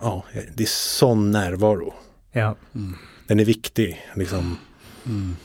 ja, 0.00 0.24
det 0.54 0.62
är 0.62 0.66
sån 0.66 1.30
närvaro. 1.30 1.94
Ja. 2.32 2.56
Mm. 2.74 2.94
Den 3.26 3.40
är 3.40 3.44
viktig 3.44 4.06
liksom. 4.14 4.58
Mm. 5.06 5.36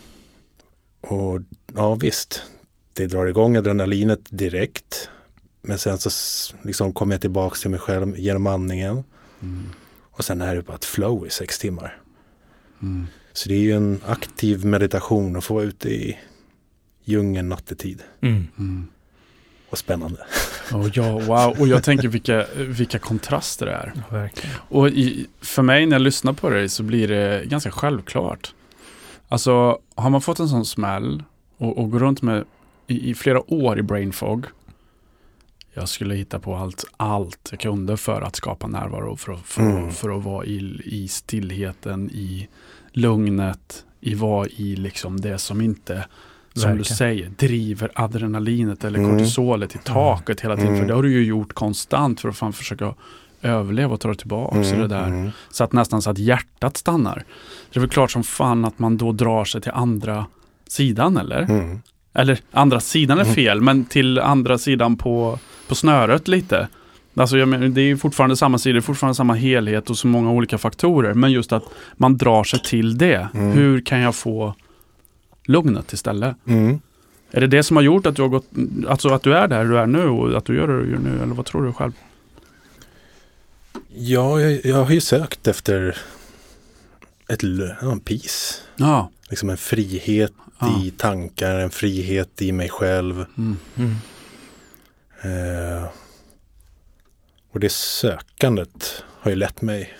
Och 1.01 1.41
ja 1.75 1.95
visst, 1.95 2.43
det 2.93 3.07
drar 3.07 3.25
igång 3.25 3.57
adrenalinet 3.57 4.19
direkt. 4.29 5.09
Men 5.61 5.77
sen 5.77 5.97
så 5.97 6.09
liksom 6.61 6.93
kommer 6.93 7.13
jag 7.13 7.21
tillbaka 7.21 7.55
till 7.55 7.69
mig 7.69 7.79
själv 7.79 8.19
genom 8.19 8.47
andningen. 8.47 9.03
Mm. 9.41 9.69
Och 10.01 10.25
sen 10.25 10.41
är 10.41 10.55
det 10.55 10.61
bara 10.61 10.75
ett 10.75 10.85
flow 10.85 11.27
i 11.27 11.29
sex 11.29 11.59
timmar. 11.59 12.01
Mm. 12.81 13.07
Så 13.33 13.49
det 13.49 13.55
är 13.55 13.59
ju 13.59 13.71
en 13.71 14.01
aktiv 14.05 14.65
meditation 14.65 15.35
att 15.35 15.43
få 15.43 15.53
vara 15.53 15.63
ute 15.63 15.89
i 15.89 16.17
djungeln 17.03 17.49
nattetid. 17.49 18.03
Mm. 18.21 18.47
Mm. 18.59 18.87
Och 19.69 19.77
spännande. 19.77 20.19
Och 20.73 20.97
ja, 20.97 21.19
wow. 21.19 21.59
Och 21.59 21.67
jag 21.67 21.83
tänker 21.83 22.07
vilka, 22.07 22.45
vilka 22.55 22.99
kontraster 22.99 23.65
det 23.65 23.71
är. 23.71 23.93
Ja, 23.95 24.17
verkligen. 24.17 24.55
Och 24.69 24.87
i, 24.89 25.27
för 25.41 25.61
mig 25.61 25.85
när 25.85 25.95
jag 25.95 26.01
lyssnar 26.01 26.33
på 26.33 26.49
dig 26.49 26.69
så 26.69 26.83
blir 26.83 27.07
det 27.07 27.43
ganska 27.45 27.71
självklart. 27.71 28.53
Alltså, 29.27 29.79
har 29.95 30.09
man 30.09 30.21
fått 30.21 30.39
en 30.39 30.49
sån 30.49 30.65
smäll 30.65 31.23
och, 31.57 31.77
och 31.77 31.91
går 31.91 31.99
runt 31.99 32.21
med 32.21 32.45
i, 32.87 33.09
i 33.09 33.15
flera 33.15 33.53
år 33.53 33.79
i 33.79 33.81
brain 33.81 34.13
fog. 34.13 34.45
Jag 35.73 35.89
skulle 35.89 36.15
hitta 36.15 36.39
på 36.39 36.55
allt, 36.55 36.85
allt 36.97 37.47
jag 37.51 37.59
kunde 37.59 37.97
för 37.97 38.21
att 38.21 38.35
skapa 38.35 38.67
närvaro, 38.67 39.15
för 39.15 39.33
att, 39.33 39.41
för, 39.41 39.61
Mm. 39.61 39.91
för 39.91 40.17
att 40.17 40.23
vara 40.23 40.45
i, 40.45 40.81
i 40.85 41.07
stillheten, 41.07 42.09
i 42.11 42.47
lugnet, 42.91 43.85
i 43.99 44.15
vara 44.15 44.47
i 44.47 44.75
liksom 44.75 45.21
det 45.21 45.37
som 45.37 45.61
inte, 45.61 46.05
som 46.53 46.61
du 46.71 46.77
Verkligen. 46.77 46.97
säger, 46.97 47.29
driver 47.37 47.91
adrenalinet 47.95 48.83
eller 48.83 48.99
Mm. 48.99 49.11
kortisolet 49.11 49.75
i 49.75 49.77
taket 49.77 50.41
hela 50.41 50.55
tiden. 50.55 50.69
Mm. 50.69 50.79
För 50.81 50.87
det 50.87 50.93
har 50.93 51.03
du 51.03 51.11
ju 51.13 51.23
gjort 51.23 51.53
konstant 51.53 52.21
för 52.21 52.29
att 52.29 52.37
fan 52.37 52.53
försöka 52.53 52.93
överleva 53.41 53.93
och 53.93 53.99
ta 53.99 54.07
dig 54.07 54.17
tillbaka 54.17 54.55
Mm, 54.57 54.79
det 54.79 54.87
där. 54.87 55.07
mm. 55.07 55.31
Så 55.49 55.63
att 55.63 55.73
nästan 55.73 56.01
så 56.01 56.09
att 56.09 56.17
hjärtat 56.17 56.77
stannar. 56.77 57.23
Det 57.71 57.77
är 57.77 57.81
väl 57.81 57.89
klart 57.89 58.11
som 58.11 58.23
fan 58.23 58.65
att 58.65 58.79
man 58.79 58.97
då 58.97 59.11
drar 59.11 59.45
sig 59.45 59.61
till 59.61 59.71
andra 59.71 60.25
sidan 60.67 61.17
eller? 61.17 61.41
Mm. 61.41 61.81
Eller 62.13 62.39
andra 62.51 62.79
sidan 62.79 63.17
är 63.19 63.23
Mm. 63.23 63.35
fel, 63.35 63.61
men 63.61 63.85
till 63.85 64.19
andra 64.19 64.57
sidan 64.57 64.95
på, 64.97 65.39
på 65.67 65.75
snöret 65.75 66.27
lite. 66.27 66.67
Alltså 67.15 67.37
jag 67.37 67.47
menar, 67.47 67.67
det 67.67 67.81
är 67.81 67.95
fortfarande 67.95 68.37
samma 68.37 68.57
sida, 68.57 68.81
fortfarande 68.81 69.15
samma 69.15 69.33
helhet 69.33 69.89
och 69.89 69.97
så 69.97 70.07
många 70.07 70.31
olika 70.31 70.57
faktorer. 70.57 71.13
Men 71.13 71.31
just 71.31 71.51
att 71.53 71.63
man 71.97 72.17
drar 72.17 72.43
sig 72.43 72.59
till 72.63 72.97
det. 72.97 73.27
Mm. 73.33 73.51
Hur 73.51 73.81
kan 73.81 73.99
jag 73.99 74.15
få 74.15 74.55
lugnet 75.51 75.93
istället? 75.93 76.35
Mm. 76.47 76.79
Är 77.31 77.41
det 77.41 77.47
det 77.47 77.63
som 77.63 77.77
har 77.77 77.83
gjort 77.83 78.05
att 78.05 78.15
du 78.15 78.21
har 78.21 78.29
gått, 78.29 78.47
alltså 78.87 79.09
att 79.09 79.23
du 79.23 79.35
är 79.35 79.47
där 79.47 79.65
du 79.65 79.77
är 79.77 79.85
nu 79.85 80.07
och 80.07 80.37
att 80.37 80.45
du 80.45 80.55
gör 80.55 80.67
det 80.67 80.83
du 80.83 80.91
gör 80.91 80.99
nu? 80.99 81.23
Eller 81.23 81.33
vad 81.33 81.45
tror 81.45 81.65
du 81.65 81.73
själv? 81.73 81.91
Ja, 83.95 84.41
jag, 84.41 84.65
jag 84.65 84.83
har 84.83 84.91
ju 84.91 85.01
sökt 85.01 85.47
efter 85.47 85.97
ett, 87.27 87.43
en 87.81 87.99
peace. 87.99 88.55
Ja. 88.75 89.09
Liksom 89.29 89.49
en 89.49 89.57
frihet 89.57 90.33
Ja. 90.59 90.81
i 90.81 90.91
tankar, 90.91 91.55
en 91.59 91.69
frihet 91.69 92.41
i 92.41 92.51
mig 92.51 92.69
själv. 92.69 93.25
Mm. 93.37 93.57
Mm. 93.75 93.95
Eh, 95.21 95.83
och 97.51 97.59
det 97.59 97.71
sökandet 97.71 99.03
har 99.07 99.31
ju 99.31 99.35
lett 99.37 99.61
mig 99.61 99.93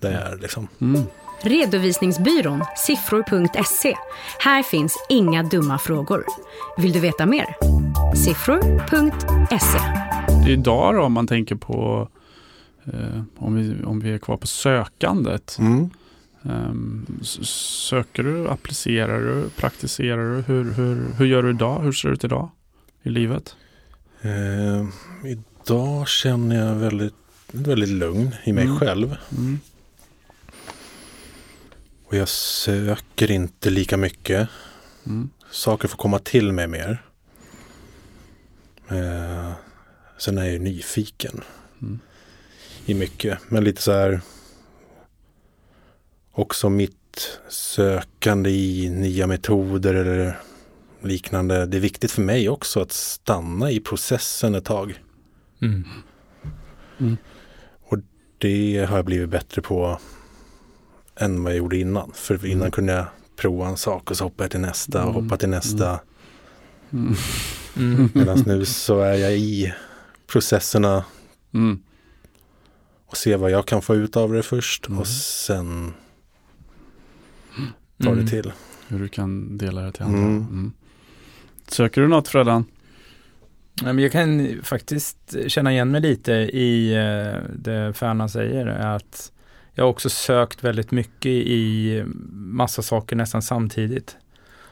där 0.00 0.12
jag 0.12 0.22
är 0.22 0.36
liksom. 0.36 0.68
Mm. 0.80 1.02
Redovisningsbyrån 1.42 2.64
siffror.se. 2.76 3.94
Här 4.38 4.62
finns 4.62 4.96
inga 5.08 5.42
dumma 5.42 5.78
frågor. 5.78 6.24
Vill 6.78 6.92
du 6.92 7.00
veta 7.00 7.26
mer? 7.26 7.46
Siffror.se. 8.16 9.78
Idag 10.52 10.94
då 10.94 11.02
om 11.02 11.12
man 11.12 11.26
tänker 11.26 11.54
på 11.54 12.08
eh, 12.84 13.22
om, 13.38 13.54
vi, 13.54 13.84
om 13.84 14.00
vi 14.00 14.12
är 14.12 14.18
kvar 14.18 14.36
på 14.36 14.46
sökandet. 14.46 15.56
Mm. 15.60 15.90
Ehm, 16.44 17.06
söker 17.42 18.22
du, 18.22 18.48
applicerar 18.48 19.20
du, 19.20 19.48
praktiserar 19.56 20.36
du? 20.36 20.42
Hur, 20.42 20.72
hur, 20.72 21.12
hur 21.18 21.26
gör 21.26 21.42
du 21.42 21.50
idag? 21.50 21.80
Hur 21.82 21.92
ser 21.92 22.08
det 22.08 22.14
ut 22.14 22.24
idag 22.24 22.50
i 23.02 23.08
livet? 23.10 23.56
Eh, 24.22 24.86
idag 25.30 26.08
känner 26.08 26.66
jag 26.68 26.74
väldigt, 26.74 27.14
väldigt 27.52 27.88
lugn 27.88 28.30
i 28.44 28.52
mig 28.52 28.64
Mm. 28.64 28.78
själv. 28.78 29.16
Mm. 29.36 29.60
Och 32.06 32.16
jag 32.16 32.28
söker 32.28 33.30
inte 33.30 33.70
lika 33.70 33.96
mycket. 33.96 34.48
Mm. 35.06 35.30
Saker 35.50 35.88
får 35.88 35.96
komma 35.96 36.18
till 36.18 36.52
mig 36.52 36.66
mer. 36.66 37.02
Eh, 38.88 39.52
sen 40.18 40.38
är 40.38 40.42
jag 40.42 40.52
ju 40.52 40.58
nyfiken 40.58 41.40
Mm. 41.82 41.98
i 42.86 42.94
mycket. 42.94 43.38
Men 43.48 43.64
lite 43.64 43.82
så 43.82 43.92
här. 43.92 44.20
Också 46.32 46.68
mitt 46.68 47.38
sökande 47.48 48.50
i 48.50 48.90
nya 48.90 49.26
metoder 49.26 49.94
eller 49.94 50.38
liknande. 51.02 51.66
Det 51.66 51.76
är 51.76 51.80
viktigt 51.80 52.12
för 52.12 52.22
mig 52.22 52.48
också 52.48 52.80
att 52.80 52.92
stanna 52.92 53.70
i 53.70 53.80
processen 53.80 54.54
ett 54.54 54.64
tag. 54.64 55.00
Mm. 55.62 55.84
Det 58.38 58.86
har 58.88 58.96
jag 58.96 59.04
blivit 59.04 59.28
bättre 59.28 59.62
på 59.62 60.00
än 61.16 61.42
vad 61.42 61.52
jag 61.52 61.58
gjorde 61.58 61.76
innan. 61.78 62.10
För 62.14 62.46
innan 62.46 62.60
Mm. 62.60 62.70
kunde 62.70 62.92
jag 62.92 63.06
prova 63.36 63.68
en 63.68 63.76
sak 63.76 64.10
och 64.10 64.16
så 64.16 64.24
hoppade 64.24 64.44
jag 64.44 64.50
till 64.50 64.60
nästa 64.60 65.04
och 65.04 65.10
Mm. 65.10 65.24
hoppa 65.24 65.36
till 65.36 65.48
nästa. 65.48 66.00
Mm. 66.92 67.14
Mm. 67.76 68.08
Medan 68.14 68.42
nu 68.46 68.64
så 68.64 69.00
är 69.00 69.14
jag 69.14 69.32
i 69.38 69.74
processerna 70.26 71.04
Mm. 71.54 71.82
och 73.06 73.16
se 73.16 73.36
vad 73.36 73.50
jag 73.50 73.66
kan 73.66 73.82
få 73.82 73.94
ut 73.94 74.16
av 74.16 74.32
det 74.32 74.42
först 74.42 74.86
Mm. 74.86 74.98
och 74.98 75.06
sen 75.06 75.92
ta 78.02 78.10
Mm. 78.10 78.24
det 78.24 78.30
till. 78.30 78.52
Hur 78.88 78.98
du 78.98 79.08
kan 79.08 79.58
dela 79.58 79.80
det 79.82 79.92
till 79.92 80.02
andra. 80.02 80.18
Mm. 80.18 80.36
Mm. 80.36 80.72
Söker 81.68 82.00
du 82.00 82.08
något 82.08 82.28
men 83.82 83.98
jag 83.98 84.12
kan 84.12 84.60
faktiskt 84.62 85.36
känna 85.46 85.72
igen 85.72 85.90
mig 85.90 86.00
lite 86.00 86.32
i 86.32 86.94
eh, 86.94 87.40
det 87.58 87.92
Färna 87.92 88.28
säger. 88.28 88.66
Att 88.66 89.32
jag 89.78 89.84
har 89.84 89.90
också 89.90 90.10
sökt 90.10 90.64
väldigt 90.64 90.90
mycket 90.90 91.26
i 91.32 92.02
massa 92.32 92.82
saker 92.82 93.16
nästan 93.16 93.42
samtidigt. 93.42 94.16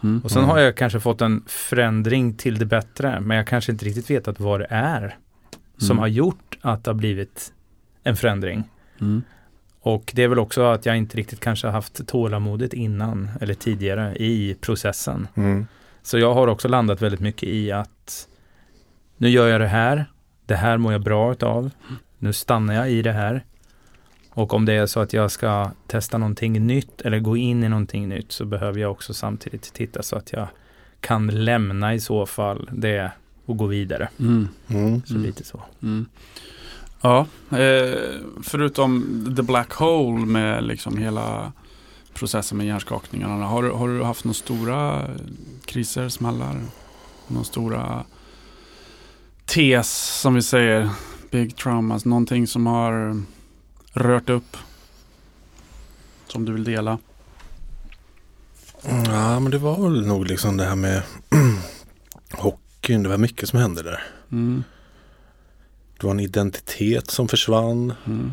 Mm. 0.02 0.20
Och 0.24 0.30
sen 0.30 0.38
Mm. 0.42 0.50
har 0.50 0.58
jag 0.60 0.76
kanske 0.76 1.00
fått 1.00 1.20
en 1.20 1.44
förändring 1.46 2.34
till 2.34 2.58
det 2.58 2.66
bättre. 2.66 3.20
Men 3.20 3.36
jag 3.36 3.46
kanske 3.46 3.72
inte 3.72 3.84
riktigt 3.84 4.10
vetat 4.10 4.40
vad 4.40 4.60
det 4.60 4.66
är 4.70 5.16
som 5.78 5.90
Mm. 5.90 5.98
har 5.98 6.06
gjort 6.08 6.58
att 6.60 6.84
det 6.84 6.90
har 6.90 6.94
blivit 6.96 7.52
en 8.02 8.16
förändring. 8.16 8.64
Mm. 9.00 9.22
Och 9.80 10.12
det 10.14 10.22
är 10.22 10.28
väl 10.28 10.38
också 10.38 10.62
att 10.62 10.86
jag 10.86 10.96
inte 10.96 11.16
riktigt 11.16 11.40
kanske 11.40 11.66
har 11.66 11.72
haft 11.72 12.06
tålamodet 12.06 12.72
innan 12.72 13.30
eller 13.40 13.54
tidigare 13.54 14.16
i 14.16 14.56
processen. 14.60 15.28
Mm. 15.34 15.66
Så 16.02 16.18
jag 16.18 16.34
har 16.34 16.46
också 16.46 16.68
landat 16.68 17.02
väldigt 17.02 17.20
mycket 17.20 17.48
i 17.48 17.72
att 17.72 18.28
nu 19.16 19.28
gör 19.28 19.48
jag 19.48 19.60
det 19.60 19.66
här. 19.66 20.04
Det 20.46 20.56
här 20.56 20.76
mår 20.76 20.92
jag 20.92 21.00
bra 21.02 21.32
utav. 21.32 21.70
Nu 22.18 22.32
stannar 22.32 22.74
jag 22.74 22.90
i 22.90 23.02
det 23.02 23.12
här. 23.12 23.44
Och 24.36 24.54
om 24.54 24.64
det 24.64 24.72
är 24.72 24.86
så 24.86 25.00
att 25.00 25.12
jag 25.12 25.30
ska 25.30 25.70
testa 25.86 26.18
någonting 26.18 26.66
nytt 26.66 27.00
eller 27.00 27.18
gå 27.18 27.36
in 27.36 27.64
i 27.64 27.68
någonting 27.68 28.08
nytt 28.08 28.32
så 28.32 28.44
behöver 28.44 28.80
jag 28.80 28.90
också 28.90 29.14
samtidigt 29.14 29.72
titta 29.74 30.02
så 30.02 30.16
att 30.16 30.32
jag 30.32 30.48
kan 31.00 31.26
lämna 31.26 31.94
i 31.94 32.00
så 32.00 32.26
fall 32.26 32.70
det 32.72 33.12
och 33.46 33.56
gå 33.56 33.66
vidare. 33.66 34.08
Mm. 34.20 34.48
Mm. 34.68 35.02
Så 35.06 35.14
Mm. 35.14 35.26
lite 35.26 35.44
så. 35.44 35.62
Mm. 35.82 36.06
Ja, 37.00 37.26
eh, 37.50 37.98
förutom 38.42 39.04
The 39.36 39.42
Black 39.42 39.72
Hole 39.72 40.26
med 40.26 40.64
liksom 40.64 40.96
hela 40.98 41.52
processen 42.14 42.58
med 42.58 42.66
hjärnskakningarna. 42.66 43.44
Har, 43.46 43.62
du- 43.62 43.70
har 43.72 43.88
du 43.88 44.02
haft 44.02 44.24
några 44.24 44.34
stora 44.34 45.02
kriser, 45.64 46.08
smällar? 46.08 46.60
Några 47.28 47.44
stora 47.44 48.04
TS 49.46 50.20
som 50.20 50.34
vi 50.34 50.42
säger, 50.42 50.88
big 51.30 51.56
traumas, 51.56 52.04
någonting 52.04 52.46
som 52.46 52.66
har 52.66 53.22
rört 53.94 54.28
upp? 54.30 54.56
Som 56.26 56.44
du 56.44 56.52
vill 56.52 56.64
dela? 56.64 56.98
Ja, 59.06 59.40
men 59.40 59.50
det 59.50 59.58
var 59.58 59.82
väl 59.82 60.06
nog 60.06 60.26
liksom 60.26 60.56
det 60.56 60.64
här 60.64 60.76
med 60.76 61.02
hockeyn. 62.32 63.02
Det 63.02 63.08
var 63.08 63.18
mycket 63.18 63.48
som 63.48 63.58
hände 63.58 63.82
där. 63.82 64.02
Mm. 64.32 64.64
Det 66.00 66.06
var 66.06 66.10
en 66.10 66.20
identitet 66.20 67.10
som 67.10 67.28
försvann. 67.28 67.94
Mm. 68.06 68.32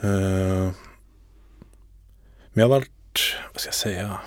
Eh, 0.00 0.72
Men 2.52 2.62
jag 2.62 2.64
har 2.64 2.68
varit, 2.68 3.36
vad 3.52 3.60
ska 3.60 3.68
jag 3.68 3.74
säga? 3.74 4.20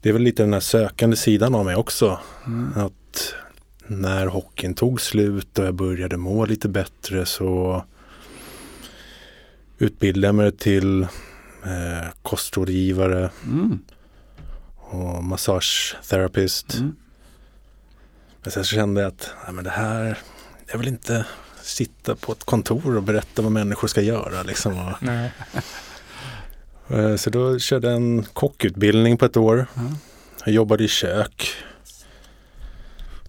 Det 0.00 0.08
är 0.08 0.12
väl 0.12 0.22
lite 0.22 0.42
den 0.42 0.52
här 0.52 0.60
sökande 0.60 1.16
sidan 1.16 1.54
av 1.54 1.64
mig 1.64 1.76
också. 1.76 2.20
Mm. 2.46 2.72
Att 2.86 3.34
när 3.90 4.26
hockeyn 4.26 4.74
tog 4.74 5.00
slut 5.00 5.58
och 5.58 5.64
jag 5.64 5.74
började 5.74 6.16
må 6.16 6.44
lite 6.46 6.68
bättre 6.68 7.26
så 7.26 7.84
utbildade 9.78 10.26
jag 10.28 10.34
mig 10.34 10.52
till 10.52 11.02
eh, 11.64 12.08
kostrådgivare 12.22 13.30
Mm. 13.44 13.78
och 14.76 15.24
massagetherapist. 15.24 16.74
Mm. 16.74 16.96
Men 18.42 18.50
sen 18.52 18.64
så 18.64 18.74
kände 18.74 19.00
jag 19.00 19.08
att 19.08 19.30
nej, 19.44 19.52
men 19.54 19.64
det 19.64 19.70
här, 19.70 20.18
jag 20.72 20.78
vill 20.78 20.88
inte 20.88 21.24
sitta 21.62 22.16
på 22.16 22.32
ett 22.32 22.44
kontor 22.44 22.96
och 22.96 23.02
berätta 23.02 23.42
vad 23.42 23.52
människor 23.52 23.88
ska 23.88 24.00
göra. 24.00 24.42
Liksom. 24.42 24.94
Eh, 26.88 27.16
så 27.16 27.30
då 27.30 27.58
körde 27.58 27.86
jag 27.86 27.96
en 27.96 28.22
kockutbildning 28.22 29.16
på 29.16 29.24
ett 29.24 29.36
år. 29.36 29.66
Ja. 29.74 29.82
Jag 30.44 30.54
jobbade 30.54 30.84
i 30.84 30.88
kök. 30.88 31.50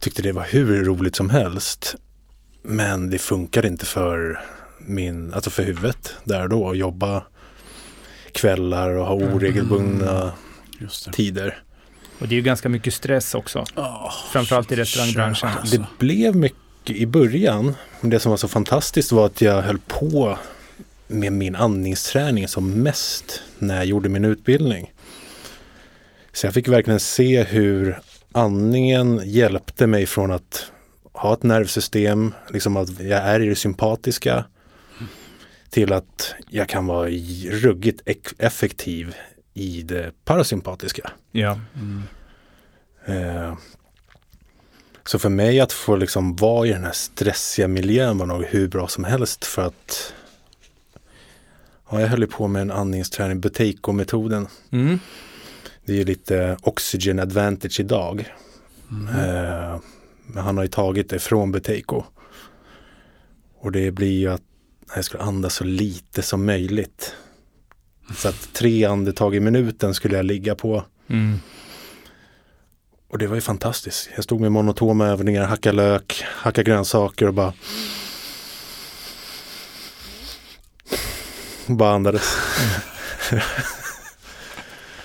Tyckte 0.02 0.22
det 0.22 0.32
var 0.32 0.44
hur 0.44 0.86
roligt 0.86 1.16
som 1.16 1.30
helst. 1.30 1.96
Men 2.64 3.10
det 3.10 3.18
funkade 3.18 3.68
inte 3.68 3.86
för 3.86 4.42
min, 4.80 5.34
alltså 5.34 5.50
för 5.50 5.64
huvudet 5.64 6.14
där 6.24 6.44
och 6.44 6.50
då. 6.50 6.70
Att 6.70 6.78
jobba 6.78 7.24
kvällar 8.32 8.90
och 8.90 9.06
ha 9.06 9.14
oregelbundna 9.14 10.32
Just 10.80 11.06
det. 11.06 11.12
tider. 11.12 11.64
Och 12.20 12.28
det 12.28 12.34
är 12.34 12.38
ju 12.38 12.42
ganska 12.42 12.70
mycket 12.70 12.94
stress 12.94 13.36
också. 13.36 13.66
Oh, 13.76 14.14
Framförallt 14.32 14.72
i 14.72 14.76
restaurangbranschen. 14.76 15.50
Alltså. 15.50 15.78
Det 15.78 15.86
blev 15.98 16.36
mycket 16.36 16.96
i 16.96 17.06
början. 17.06 17.76
Men 18.02 18.10
det 18.10 18.20
som 18.20 18.30
var 18.30 18.38
så 18.38 18.48
fantastiskt 18.48 19.12
var 19.12 19.26
att 19.26 19.42
jag 19.42 19.62
höll 19.62 19.80
på 19.80 20.38
med 21.08 21.34
min 21.34 21.56
andningsträning 21.56 22.48
som 22.48 22.84
mest 22.84 23.42
när 23.60 23.76
jag 23.76 23.86
gjorde 23.86 24.10
min 24.10 24.26
utbildning. 24.26 24.94
Så 26.34 26.48
jag 26.48 26.54
fick 26.54 26.68
verkligen 26.68 27.00
se 27.00 27.44
hur 27.44 28.00
andningen 28.32 29.22
hjälpte 29.26 29.88
mig 29.88 30.06
från 30.06 30.32
att 30.32 30.72
ha 31.14 31.34
ett 31.34 31.44
nervsystem, 31.44 32.34
liksom 32.50 32.78
att 32.78 33.00
jag 33.00 33.20
är 33.20 33.40
i 33.40 33.50
det 33.50 33.56
sympatiska, 33.56 34.46
till 35.70 35.94
att 35.94 36.34
jag 36.50 36.70
kan 36.70 36.86
vara 36.86 37.10
ruggigt 37.50 38.02
effektiv 38.38 39.16
i 39.54 39.82
det 39.82 40.12
parasympatiska. 40.26 41.12
Ja. 41.32 41.60
Mm. 41.76 42.04
Eh, 43.06 43.54
Så 45.04 45.20
för 45.20 45.30
mig 45.30 45.60
att 45.60 45.74
få 45.74 45.96
liksom 45.96 46.36
vara 46.36 46.68
i 46.68 46.72
den 46.74 46.84
här 46.84 46.92
stressiga 46.92 47.68
miljön 47.68 48.18
var 48.18 48.26
nog 48.26 48.44
hur 48.46 48.68
bra 48.68 48.88
som 48.88 49.04
helst 49.04 49.46
för 49.46 49.62
att 49.62 50.14
ja, 51.92 52.02
jag 52.02 52.08
höll 52.08 52.28
på 52.28 52.48
med 52.48 52.62
en 52.62 52.72
andningsträning, 52.72 53.40
Buteiko-metoden. 53.42 54.48
Mm. 54.72 55.00
Det 55.86 55.94
är 55.94 55.98
ju 55.98 56.04
lite 56.04 56.58
oxygen 56.62 57.20
advantage 57.20 57.80
idag. 57.80 58.34
Mm. 58.92 59.08
Eh, 59.08 59.80
Men 60.28 60.44
han 60.44 60.58
har 60.58 60.64
ju 60.64 60.70
tagit 60.70 61.10
det 61.10 61.20
från 61.20 61.52
Buteiko. 61.52 62.04
Och 63.60 63.72
det 63.72 63.92
blir 63.92 64.20
ju 64.20 64.32
att 64.32 64.42
jag 64.96 65.06
skulle 65.06 65.24
andas 65.24 65.54
så 65.54 65.64
lite 65.64 66.22
som 66.22 66.46
möjligt. 66.46 67.16
Så 68.16 68.28
att 68.28 68.54
tre 68.54 68.86
andetag 68.86 69.36
i 69.36 69.40
minuten 69.40 69.94
skulle 69.94 70.16
jag 70.16 70.26
ligga 70.26 70.56
på. 70.56 70.84
Mm. 71.08 71.40
Och 73.08 73.18
det 73.18 73.28
var 73.28 73.36
ju 73.36 73.42
fantastiskt. 73.42 74.10
Jag 74.16 74.24
stod 74.24 74.42
med 74.42 74.52
monotoma 74.52 75.08
övningar, 75.08 75.46
hacka 75.46 75.72
lök, 75.72 76.24
hacka 76.26 76.64
grönsaker 76.64 77.28
och 77.28 77.34
bara 77.34 77.54
bara 81.68 81.94
andades. 81.94 82.38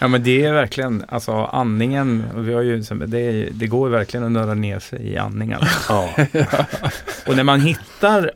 Ja 0.01 0.09
men 0.09 0.23
det 0.23 0.45
är 0.45 0.53
verkligen, 0.53 1.05
alltså 1.09 1.33
andningen, 1.33 2.25
vi 2.37 2.55
har 2.55 2.63
ju, 2.63 2.81
det, 3.07 3.49
det 3.53 3.67
går 3.67 3.89
verkligen 3.89 4.27
att 4.27 4.33
nörda 4.33 4.55
ner 4.55 4.79
sig 4.79 5.03
i 5.13 5.17
andningen. 5.17 5.61
Ja, 5.89 6.11
Och 7.27 7.37
när 7.37 7.45
man 7.45 7.61
hittar, 7.61 8.31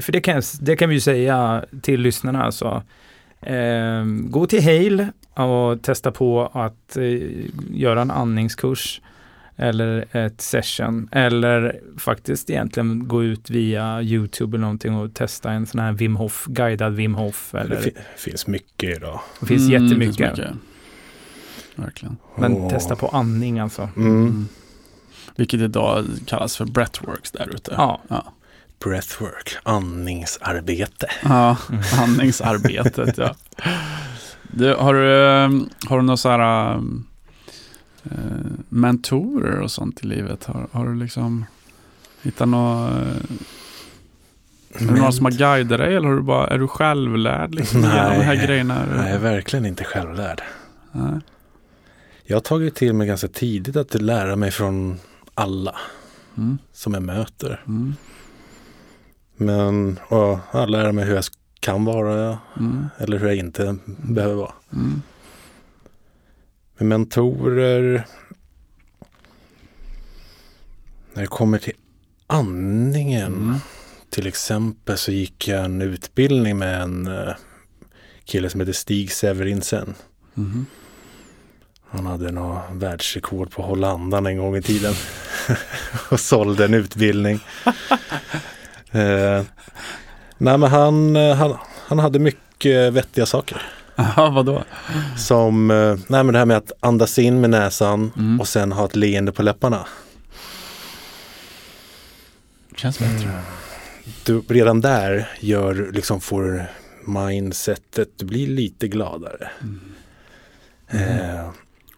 för 0.00 0.12
det 0.12 0.20
kan, 0.20 0.42
det 0.60 0.76
kan 0.76 0.88
vi 0.88 0.94
ju 0.94 1.00
säga 1.00 1.64
till 1.82 2.00
lyssnarna 2.00 2.44
alltså. 2.44 2.82
Eh, 3.42 4.04
gå 4.04 4.46
till 4.46 4.62
Hale 4.64 5.08
och 5.34 5.82
testa 5.82 6.12
på 6.12 6.50
att 6.54 6.96
eh, 6.96 7.18
göra 7.74 8.02
en 8.02 8.10
andningskurs 8.10 9.00
eller 9.56 10.04
ett 10.16 10.40
session 10.40 11.08
eller 11.12 11.80
faktiskt 11.98 12.50
egentligen 12.50 13.08
gå 13.08 13.24
ut 13.24 13.50
via 13.50 14.02
YouTube 14.02 14.56
eller 14.56 14.62
någonting 14.62 14.94
och 14.94 15.14
testa 15.14 15.50
en 15.52 15.66
sån 15.66 15.80
här 15.80 15.92
Wim 15.92 16.16
Hof, 16.16 16.44
guidad 16.48 16.92
Wim 16.94 17.14
Hof 17.14 17.48
det 17.52 17.58
eller 17.58 17.76
fi- 17.76 17.92
finns 18.16 18.46
mycket 18.46 18.96
idag. 18.96 19.20
det 19.40 19.46
finns 19.46 19.68
Mm, 19.70 19.84
jättemycket. 19.84 20.16
det 20.18 20.34
finns 20.36 20.38
mycket. 20.38 20.56
Verkligen. 21.80 22.16
Men 22.36 22.56
Och- 22.56 22.70
testa 22.70 22.96
på 22.96 23.08
andning 23.08 23.58
alltså. 23.58 23.88
Mm. 23.96 24.06
Mm. 24.22 24.48
Vilket 25.36 25.60
idag 25.60 26.04
kallas 26.26 26.56
för 26.56 26.64
breathworks 26.64 27.30
där 27.30 27.48
ute. 27.54 27.74
Ja. 27.76 28.00
Ja, 28.08 28.24
Breathwork, 28.84 29.56
andningsarbete. 29.62 31.06
ja 31.24 31.56
Mm. 31.70 31.82
andningsarbetet. 32.02 33.18
ja. 33.18 33.34
Du, 34.52 34.74
har, 34.74 34.94
du, 34.94 35.12
eh, 35.14 35.50
har 35.88 35.96
du 35.96 36.02
några 36.02 36.16
så 36.16 36.28
här 36.28 36.74
eh, 38.04 38.10
mentorer 38.68 39.60
och 39.60 39.70
sånt 39.70 40.00
i 40.02 40.06
livet? 40.06 40.44
Har, 40.44 40.68
har 40.72 40.86
du 40.86 40.94
liksom 40.94 41.44
hittat 42.22 42.48
några, 42.48 42.88
eh, 42.88 43.06
är 44.74 44.86
det 44.86 44.92
några 44.94 45.12
som 45.12 45.24
har 45.24 45.32
guidat 45.32 45.78
dig 45.78 45.96
eller 45.96 46.08
har 46.08 46.14
du 46.16 46.22
bara, 46.22 46.46
är 46.46 46.58
du 46.58 46.68
självlärd 46.68 47.54
liksom, 47.54 47.80
Nej. 47.80 47.90
genom 47.96 48.18
de 48.18 48.24
här 48.24 48.46
grejerna? 48.46 48.74
Nej, 48.96 49.06
jag 49.06 49.08
är 49.14 49.18
verkligen 49.18 49.66
inte 49.66 49.84
självlärd. 49.84 50.42
Nej. 50.92 51.20
Jag 52.30 52.36
har 52.36 52.40
tagit 52.40 52.74
till 52.74 52.92
mig 52.92 53.06
ganska 53.06 53.28
tidigt 53.28 53.76
att 53.76 53.94
lära 54.02 54.36
mig 54.36 54.50
från 54.50 54.98
alla 55.34 55.76
Mm. 56.36 56.58
som 56.72 56.94
jag 56.94 57.02
möter. 57.02 57.62
Mm. 57.66 57.94
Men 59.36 59.98
och, 60.08 60.38
ja, 60.52 60.66
lära 60.66 60.92
mig 60.92 61.04
hur 61.04 61.14
jag 61.14 61.24
kan 61.60 61.84
vara 61.84 62.38
Mm. 62.58 62.86
eller 62.98 63.18
hur 63.18 63.26
jag 63.26 63.36
inte 63.36 63.76
behöver 63.86 64.34
vara. 64.34 64.52
Mm. 64.72 65.02
Med 66.78 66.88
mentorer. 66.88 68.06
När 71.14 71.22
det 71.22 71.26
kommer 71.28 71.58
till 71.58 71.72
andningen 72.26 73.32
Mm. 73.34 73.54
till 74.10 74.26
exempel 74.26 74.98
så 74.98 75.12
gick 75.12 75.48
jag 75.48 75.64
en 75.64 75.82
utbildning 75.82 76.58
med 76.58 76.82
en 76.82 77.06
eh, 77.06 77.34
kille 78.24 78.50
som 78.50 78.60
heter 78.60 78.72
Stig 78.72 79.12
Severinsen. 79.12 79.94
Mhm. 80.34 80.66
Han 81.90 82.06
hade 82.06 82.32
något 82.32 82.62
världsrekord 82.72 83.50
på 83.50 83.62
att 83.62 83.68
hålla 83.68 83.90
andan 83.90 84.26
en 84.26 84.36
gång 84.38 84.56
i 84.56 84.62
tiden. 84.62 84.94
och 86.10 86.20
sålde 86.20 86.64
en 86.64 86.74
utbildning. 86.74 87.40
eh, 88.90 89.42
nej 90.38 90.58
men 90.58 90.62
han, 90.62 91.16
eh, 91.16 91.34
han, 91.34 91.56
han 91.88 91.98
hade 91.98 92.18
mycket 92.18 92.92
vettiga 92.92 93.26
saker. 93.26 93.62
Ja, 94.16 94.30
vadå? 94.30 94.64
Som 95.16 95.70
eh, 95.70 95.96
nej 96.08 96.24
men 96.24 96.32
det 96.32 96.38
här 96.38 96.46
med 96.46 96.56
att 96.56 96.72
andas 96.80 97.18
in 97.18 97.40
med 97.40 97.50
näsan 97.50 98.12
Mm. 98.16 98.40
och 98.40 98.48
sen 98.48 98.72
ha 98.72 98.84
ett 98.84 98.96
leende 98.96 99.32
på 99.32 99.42
läpparna. 99.42 99.86
Känns 102.76 102.98
bättre. 102.98 103.40
Du, 104.24 104.42
redan 104.48 104.80
där 104.80 105.28
gör, 105.40 105.90
liksom 105.92 106.20
får 106.20 106.66
mindsetet, 107.06 108.08
du 108.16 108.24
blir 108.24 108.46
lite 108.46 108.88
gladare. 108.88 109.50
Eh, 110.88 111.50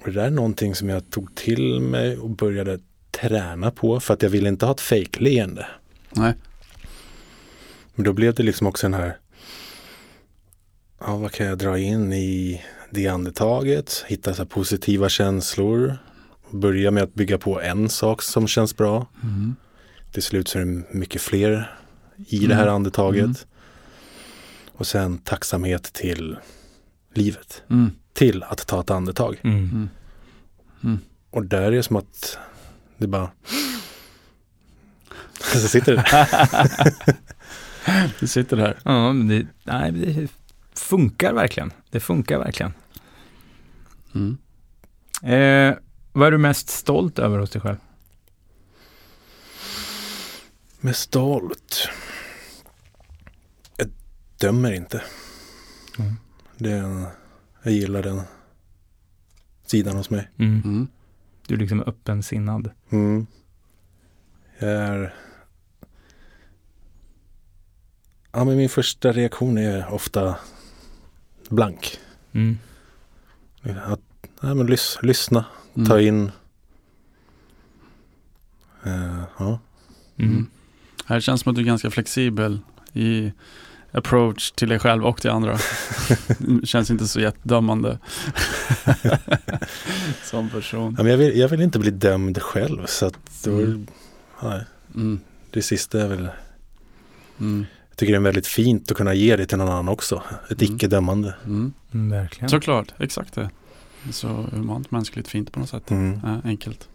och 0.02 0.08
det 0.08 0.12
där 0.20 0.26
är 0.26 0.30
någonting 0.30 0.74
som 0.74 0.88
jag 0.88 1.10
tog 1.10 1.34
till 1.34 1.80
mig 1.80 2.18
och 2.18 2.30
började 2.30 2.78
träna 3.10 3.70
på 3.70 4.00
för 4.00 4.14
att 4.14 4.22
jag 4.22 4.30
ville 4.30 4.48
inte 4.48 4.66
ha 4.66 4.72
ett 4.72 4.80
fejkleende. 4.80 5.66
Nej. 6.10 6.34
Men 7.94 8.04
då 8.04 8.12
blev 8.12 8.34
det 8.34 8.42
liksom 8.42 8.66
också 8.66 8.86
den 8.86 8.94
här, 9.00 9.18
ja 11.00 11.16
vad 11.16 11.32
kan 11.32 11.46
jag 11.46 11.58
dra 11.58 11.78
in 11.78 12.12
i 12.12 12.62
det 12.90 13.08
andetaget, 13.08 14.04
hitta 14.08 14.34
så 14.34 14.46
positiva 14.46 15.08
känslor, 15.08 15.98
börja 16.50 16.90
med 16.90 17.02
att 17.02 17.14
bygga 17.14 17.38
på 17.38 17.60
en 17.60 17.88
sak 17.88 18.22
som 18.22 18.46
känns 18.48 18.76
bra. 18.76 19.06
Mm. 19.22 19.56
Till 20.12 20.22
slut 20.22 20.48
så 20.48 20.58
är 20.58 20.64
det 20.64 20.82
mycket 20.94 21.22
fler 21.22 21.76
i 22.26 22.46
det 22.46 22.54
här 22.54 22.62
Mm. 22.62 22.74
andetaget. 22.74 23.22
Mm. 23.22 23.34
Och 24.72 24.86
sen 24.86 25.18
tacksamhet 25.18 25.82
till 25.82 26.36
livet. 27.14 27.62
Mm. 27.70 27.90
Till 28.12 28.42
att 28.42 28.66
ta 28.66 28.80
ett 28.80 28.90
andetag. 28.90 29.40
Mm. 29.44 29.88
Och 31.30 31.46
där 31.46 31.62
är 31.62 31.70
det 31.70 31.82
som 31.82 31.96
att 31.96 32.38
det 32.98 33.06
bara... 33.06 33.30
Så 35.40 35.68
sitter 35.68 35.96
det. 35.96 36.04
Du 38.20 38.26
sitter 38.26 38.56
där. 38.56 38.78
Ja, 38.84 39.12
men 39.12 39.28
det, 39.28 39.46
nej, 39.64 39.92
det 39.92 40.28
funkar 40.74 41.32
verkligen. 41.32 41.72
Det 41.90 42.00
funkar 42.00 42.38
verkligen. 42.38 42.72
Mm. 44.14 44.38
Eh, 45.22 45.76
vad 46.12 46.26
är 46.26 46.30
du 46.30 46.38
mest 46.38 46.68
stolt 46.68 47.18
över 47.18 47.38
hos 47.38 47.50
dig 47.50 47.62
själv? 47.62 47.76
Med 50.80 50.96
stolt. 50.96 51.88
Jag 53.76 53.90
dömer 54.38 54.72
inte. 54.72 55.02
Mm. 55.98 56.16
Det 56.56 56.70
är, 56.70 57.06
jag 57.62 57.72
gillar 57.72 58.02
den 58.02 58.20
sidan 59.66 59.96
hos 59.96 60.10
mig. 60.10 60.30
Mm. 60.36 60.88
Du 61.46 61.54
är 61.54 61.58
liksom 61.58 61.82
öppensinnad. 61.82 62.70
Mm. 62.90 63.26
Jag 64.58 64.70
är... 64.70 65.14
Ja, 68.32 68.44
men 68.44 68.56
min 68.56 68.68
första 68.68 69.12
reaktion 69.12 69.58
är 69.58 69.92
ofta 69.92 70.36
blank. 71.48 71.98
Mm. 72.32 72.58
Att, 73.62 74.00
nej, 74.40 74.54
men 74.54 74.66
lys, 74.66 74.98
lyssna, 75.02 75.44
Mm. 75.74 75.88
ta 75.88 76.00
in. 76.00 76.30
Eh, 78.84 79.22
ja. 79.38 79.60
Mm. 80.16 80.46
Det 81.08 81.20
känns 81.20 81.40
som 81.40 81.50
att 81.50 81.56
du 81.56 81.62
är 81.62 81.66
ganska 81.66 81.90
flexibel 81.90 82.60
i 82.92 83.32
approach 83.92 84.50
till 84.50 84.68
dig 84.68 84.78
själv 84.78 85.04
och 85.06 85.20
till 85.20 85.30
andra. 85.30 85.58
känns 86.64 86.90
inte 86.90 87.08
så 87.08 87.20
jättedömande. 87.20 87.98
Som 90.24 90.48
person. 90.50 90.94
Ja, 90.98 91.02
men 91.02 91.10
jag, 91.12 91.18
vill, 91.18 91.38
jag 91.38 91.48
vill 91.48 91.60
inte 91.62 91.78
bli 91.78 91.90
dömd 91.90 92.42
själv 92.42 92.86
så 92.86 93.06
att 93.06 93.18
då, 93.44 93.50
Mm. 93.50 93.86
nej, 94.42 94.60
Mm. 94.94 95.20
det 95.50 95.62
sista 95.62 96.00
är 96.02 96.08
väl 96.08 96.28
Mm. 97.40 97.66
Jag 97.90 97.96
tycker 97.96 98.12
det 98.12 98.18
är 98.18 98.20
väldigt 98.20 98.46
fint 98.46 98.90
att 98.90 98.96
kunna 98.96 99.14
ge 99.14 99.36
det 99.36 99.46
till 99.46 99.58
någon 99.58 99.68
annan 99.68 99.88
också. 99.88 100.22
Ett 100.50 100.62
Mm. 100.62 100.74
icke-dömande. 100.74 101.34
Mm. 101.44 101.72
Mm, 101.94 102.10
verkligen. 102.10 102.48
Såklart, 102.50 102.92
exakt 102.98 103.34
det. 103.34 103.50
Det 104.02 104.08
är 104.08 104.12
Så 104.12 104.28
humant, 104.28 104.90
mänskligt, 104.90 105.28
fint 105.28 105.52
på 105.52 105.60
något 105.60 105.68
sätt. 105.68 105.90
Mm. 105.90 106.20
Ja, 106.24 106.40
enkelt. 106.44 106.88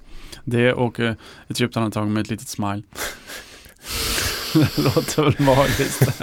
Det 0.43 0.73
och 0.73 0.99
eh, 0.99 1.15
ett 1.47 1.59
djupt 1.59 1.77
andetag 1.77 2.07
med 2.07 2.21
ett 2.21 2.29
litet 2.29 2.47
smile. 2.47 2.81
det 4.59 4.77
låter 4.95 5.23
väl 5.23 5.35
magiskt. 5.39 6.01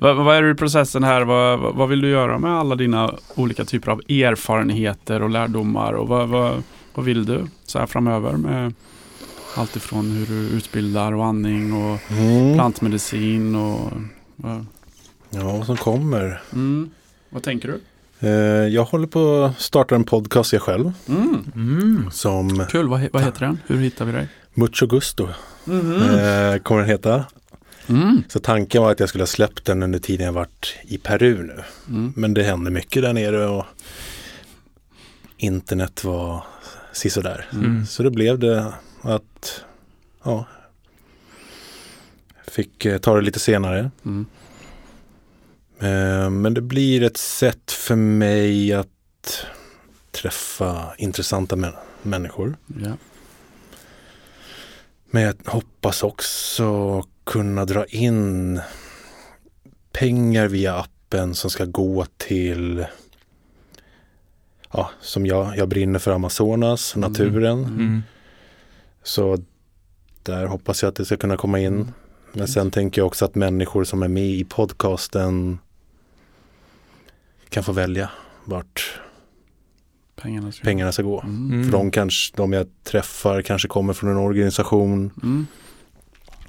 vad, 0.00 0.16
vad 0.16 0.36
är 0.36 0.42
du 0.42 0.50
i 0.50 0.54
processen 0.54 1.04
här? 1.04 1.22
Vad, 1.22 1.58
vad- 1.74 1.88
vill 1.88 2.00
du 2.00 2.08
göra 2.08 2.38
med 2.38 2.50
alla 2.52 2.74
dina 2.76 3.14
olika 3.34 3.64
typer 3.64 3.90
av 3.92 3.98
erfarenheter 4.08 5.22
och 5.22 5.30
lärdomar? 5.30 5.92
Och 5.92 6.08
vad, 6.08 6.28
vad, 6.28 6.62
vad 6.94 7.04
vill 7.04 7.24
du 7.24 7.46
så 7.66 7.78
här 7.78 7.86
framöver 7.86 8.32
med 8.32 8.74
allt 9.56 9.76
ifrån 9.76 10.10
hur 10.10 10.26
du 10.26 10.48
utbildar 10.56 11.12
och 11.12 11.24
andning 11.26 11.72
och 11.72 11.98
Mm. 12.10 12.54
plantmedicin 12.54 13.56
och 13.56 13.92
vad, 14.36 14.66
Ja, 15.30 15.42
vad 15.56 15.66
som 15.66 15.76
kommer. 15.76 16.42
mm. 16.52 16.90
vad 17.30 17.42
tänker 17.42 17.68
du? 17.68 17.80
Eh, 18.28 18.68
jag 18.68 18.84
håller 18.84 19.06
på 19.06 19.42
att 19.44 19.60
starta 19.60 19.94
en 19.94 20.04
podcast 20.04 20.52
jag 20.52 20.62
själv. 20.62 20.92
Mm. 21.08 21.44
Mm. 21.54 22.10
Som 22.12 22.64
Kul, 22.70 22.88
vad, 22.88 23.00
he- 23.00 23.08
vad 23.12 23.22
heter 23.22 23.40
den? 23.40 23.58
Hur 23.66 23.76
hittar 23.78 24.04
vi 24.04 24.12
dig? 24.12 24.28
Mucho 24.54 24.86
Gusto 24.86 25.28
eh, 25.66 26.58
kommer 26.62 26.80
den 26.80 26.90
heta. 26.90 27.24
Mm. 27.88 28.22
Så 28.28 28.40
tanken 28.40 28.82
var 28.82 28.92
att 28.92 29.00
jag 29.00 29.08
skulle 29.08 29.22
ha 29.22 29.26
släppt 29.26 29.64
den 29.64 29.82
under 29.82 29.98
tiden 29.98 30.26
jag 30.26 30.32
varit 30.32 30.76
i 30.82 30.98
Peru 30.98 31.42
nu. 31.42 31.62
Mm. 31.88 32.12
Men 32.16 32.34
det 32.34 32.42
hände 32.42 32.70
mycket 32.70 33.02
där 33.02 33.12
nere 33.12 33.46
och 33.46 33.64
internet 35.36 36.04
var 36.04 36.44
sisådär. 36.92 37.46
Mm. 37.52 37.86
Så 37.86 38.02
då 38.02 38.10
blev 38.10 38.38
det 38.38 38.72
att 39.02 39.64
ja, 40.24 40.44
fick 42.48 42.84
eh, 42.84 42.98
ta 42.98 43.14
det 43.16 43.22
lite 43.22 43.40
senare. 43.40 43.90
Mm. 44.04 44.26
Eh, 45.80 46.30
Men 46.30 46.54
det 46.54 46.60
blir 46.60 47.02
ett 47.02 47.16
sätt 47.16 47.72
för 47.72 47.96
mig 47.96 48.72
att 48.72 49.46
träffa 50.10 50.94
intressanta 50.98 51.56
män- 51.56 51.76
människor. 52.02 52.56
Ja. 52.82 52.92
Men 55.14 55.22
jag 55.22 55.34
hoppas 55.46 56.02
också 56.02 57.02
kunna 57.24 57.64
dra 57.64 57.84
in 57.86 58.60
pengar 59.92 60.48
via 60.48 60.74
appen 60.76 61.34
som 61.34 61.50
ska 61.50 61.64
gå 61.64 62.06
till 62.16 62.86
Ja, 64.74 64.90
som 65.00 65.26
jag, 65.26 65.56
jag 65.56 65.68
brinner 65.68 65.98
för 65.98 66.10
Amazonas, 66.10 66.96
Mm. 66.96 67.10
naturen. 67.10 67.64
Mm. 67.64 68.02
Så 69.02 69.38
där 70.22 70.46
hoppas 70.46 70.82
jag 70.82 70.88
att 70.88 70.96
det 70.96 71.04
ska 71.04 71.16
kunna 71.16 71.36
komma 71.36 71.58
in. 71.60 71.92
Men 72.32 72.48
sen 72.48 72.70
tänker 72.70 73.00
jag 73.00 73.06
också 73.06 73.24
att 73.24 73.34
människor 73.34 73.84
som 73.84 74.02
är 74.02 74.08
med 74.08 74.30
i 74.30 74.44
podcasten 74.44 75.58
kan 77.48 77.64
få 77.64 77.72
välja 77.72 78.10
vart 78.44 79.00
Pengarna 80.22 80.52
ska 80.52 80.64
pengarna 80.64 80.92
ska 80.92 81.02
gå. 81.02 81.20
Mm. 81.20 81.52
Mm. 81.52 81.64
För 81.64 81.72
de, 81.72 81.90
kanske, 81.90 82.36
de 82.36 82.52
jag 82.52 82.66
träffar 82.84 83.42
kanske 83.42 83.68
kommer 83.68 83.92
från 83.92 84.10
en 84.10 84.16
organisation. 84.16 85.10
Mm. 85.22 85.46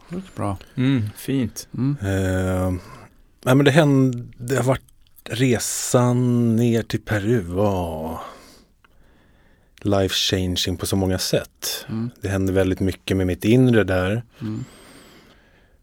Det 0.09 0.15
låter 0.15 0.31
bra. 0.35 0.57
Mm. 0.75 1.09
Fint. 1.15 1.67
Mm. 1.77 1.97
Eh, 2.01 2.71
nej 3.45 3.55
men 3.55 3.65
det 3.65 3.71
hände, 3.71 4.27
det 4.37 4.55
har 4.55 4.63
varit 4.63 4.81
resan 5.23 6.55
ner 6.55 6.83
till 6.83 7.01
Peru 7.01 7.41
var 7.41 8.19
life 9.81 10.15
changing 10.15 10.77
på 10.77 10.85
så 10.85 10.95
många 10.95 11.19
sätt. 11.19 11.85
Mm. 11.89 12.09
Det 12.21 12.27
hände 12.27 12.51
väldigt 12.51 12.79
mycket 12.79 13.17
med 13.17 13.27
mitt 13.27 13.45
inre 13.45 13.83
där. 13.83 14.23
Mm. 14.41 14.63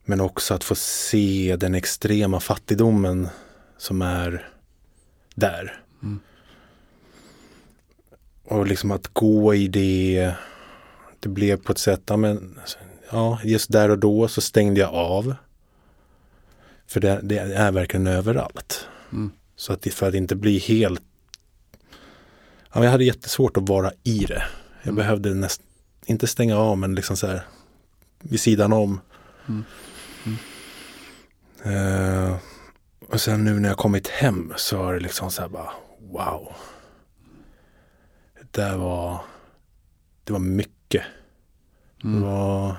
Men 0.04 0.20
också 0.20 0.54
att 0.54 0.64
få 0.64 0.74
se 0.74 1.56
den 1.60 1.74
extrema 1.74 2.40
fattigdomen 2.40 3.28
som 3.78 4.02
är 4.02 4.48
där. 5.34 5.82
Mm. 6.02 6.20
Och 8.50 8.66
liksom 8.66 8.90
att 8.90 9.08
gå 9.08 9.54
i 9.54 9.68
det, 9.68 10.32
det 11.20 11.28
blev 11.28 11.56
på 11.56 11.72
ett 11.72 11.78
sätt, 11.78 12.02
ja, 12.06 12.16
men, 12.16 12.58
ja 13.10 13.40
just 13.44 13.72
där 13.72 13.88
och 13.88 13.98
då 13.98 14.28
så 14.28 14.40
stängde 14.40 14.80
jag 14.80 14.94
av. 14.94 15.34
För 16.86 17.00
det, 17.00 17.20
det 17.22 17.38
är 17.38 17.72
verkligen 17.72 18.06
överallt. 18.06 18.86
Mm. 19.12 19.30
Så 19.56 19.72
att 19.72 19.82
det, 19.82 19.90
för 19.90 20.08
att 20.08 20.14
inte 20.14 20.36
bli 20.36 20.58
helt, 20.58 21.02
ja, 22.74 22.84
jag 22.84 22.90
hade 22.90 23.04
jättesvårt 23.04 23.56
att 23.56 23.68
vara 23.68 23.92
i 24.02 24.18
det. 24.18 24.42
Jag 24.82 24.92
Mm. 24.92 24.94
behövde 24.96 25.34
nästan, 25.34 25.66
inte 26.06 26.26
stänga 26.26 26.56
av 26.56 26.78
men 26.78 26.94
liksom 26.94 27.16
så 27.16 27.26
här 27.26 27.42
vid 28.20 28.40
sidan 28.40 28.72
om. 28.72 29.00
Mm. 29.48 29.64
Eh, 31.64 32.36
och 33.08 33.20
sen 33.20 33.44
nu 33.44 33.60
när 33.60 33.68
jag 33.68 33.78
kommit 33.78 34.08
hem 34.08 34.52
så 34.56 34.76
har 34.76 34.94
det 34.94 35.00
liksom 35.00 35.30
så 35.30 35.42
här 35.42 35.48
bara 35.48 35.70
wow. 36.12 36.52
Det 38.50 38.76
var, 38.76 39.20
det 40.24 40.32
var 40.32 40.40
mycket. 40.40 41.02
Det 42.02 42.08
Mm. 42.08 42.22
var 42.22 42.76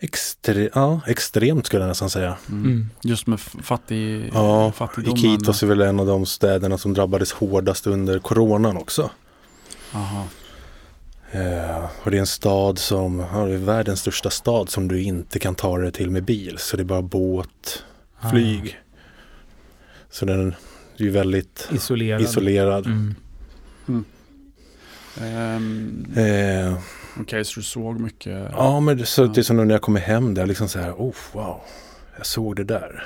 extre 0.00 0.70
ja, 0.74 1.00
extremt 1.06 1.66
skulle 1.66 1.82
jag 1.82 1.88
nästan 1.88 2.10
säga. 2.10 2.36
Mm. 2.48 2.64
Mm. 2.64 2.88
Just 3.02 3.26
med 3.26 3.40
fattig, 3.40 4.30
Ja, 4.34 4.72
fattigdomen. 4.72 5.18
Iquitos 5.18 5.62
är 5.62 5.66
väl 5.66 5.80
en 5.80 6.00
av 6.00 6.06
de 6.06 6.26
städerna 6.26 6.78
som 6.78 6.94
drabbades 6.94 7.32
hårdast 7.32 7.86
under 7.86 8.18
coronan 8.18 8.76
också. 8.76 9.10
Aha. 9.92 10.24
Eh, 11.30 11.84
och 12.02 12.10
det 12.10 12.16
är 12.16 12.20
en 12.20 12.26
stad 12.26 12.78
som, 12.78 13.18
ja, 13.32 13.44
det 13.44 13.54
är 13.54 13.58
världens 13.58 14.00
största 14.00 14.30
stad 14.30 14.68
som 14.70 14.88
du 14.88 15.02
inte 15.02 15.38
kan 15.38 15.54
ta 15.54 15.78
dig 15.78 15.92
till 15.92 16.10
med 16.10 16.24
bil. 16.24 16.58
Så 16.58 16.76
det 16.76 16.82
är 16.82 16.84
bara 16.84 17.02
båt, 17.02 17.84
Ah. 18.20 18.30
flyg. 18.30 18.78
Så 20.10 20.24
den 20.24 20.48
är 20.48 20.54
ju 20.96 21.10
väldigt 21.10 21.68
Isolerad. 21.72 22.20
isolerad. 22.22 22.86
Mm. 22.86 23.14
Ehm, 25.20 26.06
Eh, 26.16 26.78
Okej, 27.20 27.44
så 27.44 27.60
du 27.60 27.64
såg 27.64 28.00
mycket? 28.00 28.48
ja, 28.52 28.80
men 28.80 28.96
det, 28.98 29.06
så 29.06 29.22
Ja. 29.22 29.26
det 29.26 29.40
är 29.40 29.42
som 29.42 29.56
när 29.56 29.74
jag 29.74 29.82
kommer 29.82 30.00
hem 30.00 30.34
där, 30.34 30.46
liksom 30.46 30.68
så 30.68 30.78
här, 30.78 30.92
oh 30.92 31.14
wow, 31.32 31.60
jag 32.16 32.26
såg 32.26 32.56
det 32.56 32.64
där. 32.64 33.04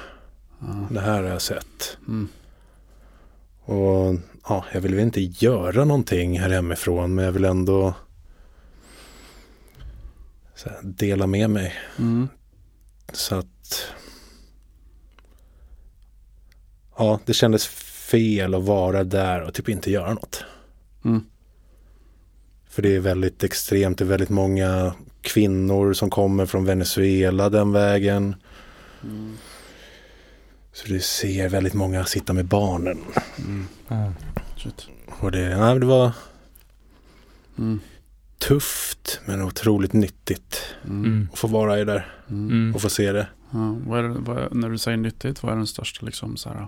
Ja. 0.60 0.86
Det 0.90 1.00
här 1.00 1.22
har 1.22 1.30
jag 1.30 1.42
sett. 1.42 1.96
Mm. 2.08 2.28
Och 3.64 4.14
ja, 4.48 4.64
jag 4.72 4.80
vill 4.80 4.94
väl 4.94 5.04
inte 5.04 5.20
göra 5.20 5.84
någonting 5.84 6.40
här 6.40 6.50
hemifrån, 6.50 7.14
men 7.14 7.24
jag 7.24 7.32
vill 7.32 7.44
ändå 7.44 7.94
här, 10.64 10.78
dela 10.82 11.26
med 11.26 11.50
mig. 11.50 11.74
Mm. 11.98 12.28
Så 13.12 13.34
att 13.34 13.86
ja, 16.98 17.20
det 17.24 17.34
kändes 17.34 17.66
fel 18.10 18.54
att 18.54 18.62
vara 18.62 19.04
där 19.04 19.42
och 19.42 19.54
typ 19.54 19.68
inte 19.68 19.90
göra 19.90 20.14
något. 20.14 20.44
Mm. 21.06 21.24
För 22.68 22.82
det 22.82 22.96
är 22.96 23.00
väldigt 23.00 23.44
extremt, 23.44 23.98
det 23.98 24.04
är 24.04 24.08
väldigt 24.08 24.28
många 24.28 24.94
kvinnor 25.22 25.92
som 25.92 26.10
kommer 26.10 26.46
från 26.46 26.64
Venezuela 26.64 27.48
den 27.50 27.72
vägen. 27.72 28.34
Mm. 29.02 29.36
Så 30.72 30.88
du 30.88 31.00
ser 31.00 31.48
väldigt 31.48 31.74
många 31.74 32.04
sitta 32.04 32.32
med 32.32 32.44
barnen. 32.46 32.98
Mm. 33.38 33.66
Och 35.20 35.30
det, 35.32 35.56
nej, 35.56 35.80
det 35.80 35.86
var 35.86 36.12
Mm. 37.58 37.80
tufft 38.38 39.20
men 39.24 39.42
otroligt 39.42 39.92
nyttigt 39.92 40.62
Mm. 40.84 41.04
Mm. 41.04 41.28
att 41.32 41.38
få 41.38 41.46
vara 41.46 41.80
i 41.80 41.84
där 41.84 42.12
Mm. 42.30 42.74
Och 42.74 42.82
få 42.82 42.88
se 42.88 43.12
det. 43.12 43.28
Ja, 43.50 43.76
vad 43.86 44.04
är, 44.04 44.08
vad 44.08 44.38
är, 44.38 44.48
när 44.50 44.68
du 44.70 44.78
säger 44.78 44.96
nyttigt, 44.96 45.42
vad 45.42 45.52
är 45.52 45.56
den 45.56 45.66
största 45.66 46.06
liksom, 46.06 46.36
så 46.36 46.48
här, 46.48 46.66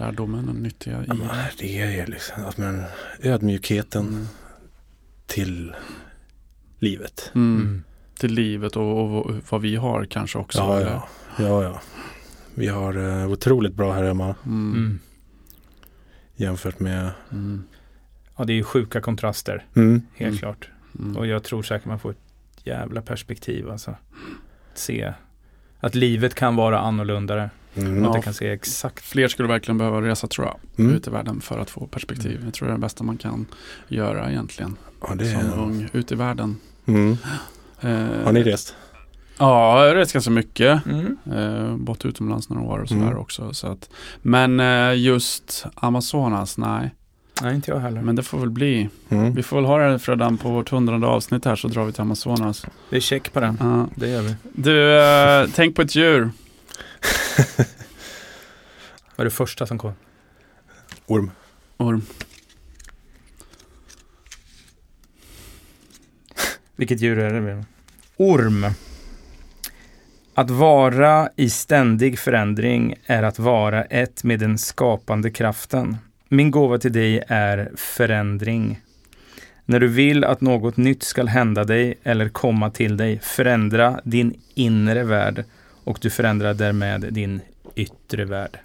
lärdomen 0.00 0.48
och 0.48 0.54
nyttiga 0.54 1.00
i 1.02 1.04
Ja, 1.08 1.14
Det 1.58 1.80
är 1.80 2.06
liksom 2.06 2.44
att 2.44 2.58
man, 2.58 2.82
ödmjukheten 3.22 4.08
Mm. 4.08 4.26
till 5.26 5.74
livet. 6.78 7.30
Mm. 7.34 7.60
Mm. 7.60 7.84
Till 8.18 8.32
livet 8.32 8.76
och, 8.76 9.18
och 9.18 9.30
vad 9.50 9.60
vi 9.60 9.76
har 9.76 10.04
kanske 10.04 10.38
också. 10.38 10.58
Ja, 10.58 10.80
ja, 10.80 11.08
ja, 11.38 11.62
ja. 11.62 11.80
Vi 12.54 12.66
har 12.68 12.94
eh, 13.22 13.30
otroligt 13.30 13.74
bra 13.74 13.92
här 13.92 14.04
hemma 14.04 14.34
Mm. 14.46 14.72
Mm. 14.74 14.98
jämfört 16.36 16.80
med 16.80 17.10
Mm. 17.32 17.62
Ja, 18.36 18.44
det 18.44 18.52
är 18.52 18.54
ju 18.54 18.64
sjuka 18.64 19.00
kontraster, 19.00 19.64
mm. 19.76 20.02
helt 20.14 20.28
Mm. 20.28 20.38
klart. 20.38 20.68
Mm. 20.98 21.16
Och 21.16 21.26
jag 21.26 21.42
tror 21.44 21.62
säkert 21.62 21.86
man 21.86 21.98
får 21.98 22.10
ett 22.10 22.18
jävla 22.64 23.02
perspektiv 23.02 23.70
alltså. 23.70 23.94
Se 24.74 25.12
att 25.80 25.94
livet 25.94 26.34
kan 26.34 26.56
vara 26.56 26.78
annorlunda. 26.78 27.50
Mm. 27.74 27.98
Att 27.98 28.04
Ja. 28.04 28.12
det 28.16 28.22
kan 28.22 28.34
se 28.34 28.48
exakt. 28.50 29.04
Fler 29.04 29.28
skulle 29.28 29.48
verkligen 29.48 29.78
behöva 29.78 30.02
resa 30.02 30.26
tror 30.26 30.46
jag, 30.46 30.56
Mm. 30.84 30.96
ut 30.96 31.06
i 31.06 31.10
världen 31.10 31.40
för 31.40 31.58
att 31.58 31.70
få 31.70 31.86
perspektiv. 31.86 32.40
Jag 32.44 32.54
tror 32.54 32.68
det 32.68 32.72
är 32.72 32.76
det 32.76 32.80
bästa 32.80 33.04
man 33.04 33.16
kan 33.16 33.46
göra 33.88 34.30
egentligen. 34.30 34.76
Ja, 35.00 35.14
det 35.14 35.24
Som 35.24 35.40
är... 35.40 35.58
ung, 35.58 35.88
ut 35.92 36.12
i 36.12 36.14
världen. 36.14 36.56
mm. 36.86 37.16
Eh, 37.80 38.24
Har 38.24 38.32
ni 38.32 38.42
rest? 38.42 38.74
Ja, 39.38 39.82
jag 39.82 39.88
har 39.88 39.94
rest 39.96 40.12
ganska 40.12 40.30
mycket. 40.30 40.86
Mm. 40.86 41.16
Eh, 41.36 41.76
bott 41.76 42.04
utomlands 42.04 42.48
några 42.48 42.62
år 42.62 42.78
och 42.78 42.88
sådär 42.88 43.02
Mm. 43.02 43.18
också. 43.18 43.54
Så 43.54 43.66
att, 43.66 43.90
men 44.22 44.60
eh, 44.60 44.94
just 44.98 45.66
Amazonas, 45.74 46.58
nej. 46.58 46.94
Nej, 47.42 47.54
inte 47.54 47.70
jag 47.70 47.78
heller. 47.80 48.02
Men 48.02 48.16
det 48.16 48.22
får 48.22 48.38
väl 48.38 48.50
bli. 48.50 48.88
Mm. 49.08 49.34
Vi 49.34 49.42
får 49.42 49.56
väl 49.56 49.64
ha 49.64 49.78
det 49.78 49.98
Fredan 49.98 50.38
på 50.38 50.50
vårt 50.50 50.70
hundrade 50.70 51.06
avsnitt 51.06 51.44
här 51.44 51.56
så 51.56 51.68
drar 51.68 51.84
vi 51.84 51.92
till 51.92 52.00
Amazonas. 52.02 52.66
Det 52.90 52.96
är 52.96 53.00
check 53.00 53.32
på 53.32 53.40
den. 53.40 53.56
Ja. 53.60 53.86
Det 53.94 54.08
gör 54.08 54.22
vi. 54.22 54.34
Du, 54.52 55.00
eh, 55.00 55.48
tänk 55.54 55.76
på 55.76 55.82
ett 55.82 55.96
djur. 55.96 56.30
Vad 59.16 59.20
är 59.20 59.24
det 59.24 59.30
första 59.30 59.66
som 59.66 59.78
kom? 59.78 59.92
Orm. 61.06 61.30
Orm. 61.76 62.02
Vilket 66.76 67.00
djur 67.00 67.18
är 67.18 67.40
det? 67.40 67.64
Orm. 68.16 68.66
Att 70.34 70.50
vara 70.50 71.30
i 71.36 71.50
ständig 71.50 72.18
förändring 72.18 72.94
är 73.06 73.22
att 73.22 73.38
vara 73.38 73.84
ett 73.84 74.24
med 74.24 74.40
den 74.40 74.58
skapande 74.58 75.30
kraften. 75.30 75.96
Min 76.28 76.50
gåva 76.50 76.78
till 76.78 76.92
dig 76.92 77.22
är 77.28 77.70
förändring. 77.76 78.80
När 79.64 79.80
du 79.80 79.88
vill 79.88 80.24
att 80.24 80.40
något 80.40 80.76
nytt 80.76 81.02
ska 81.02 81.24
hända 81.24 81.64
dig 81.64 81.98
eller 82.02 82.28
komma 82.28 82.70
till 82.70 82.96
dig, 82.96 83.20
förändra 83.22 84.00
din 84.04 84.40
inre 84.54 85.04
värld 85.04 85.44
och 85.90 85.98
du 86.00 86.10
förändrar 86.10 86.54
därmed 86.54 87.00
din 87.12 87.40
yttre 87.74 88.24
värld. 88.24 88.58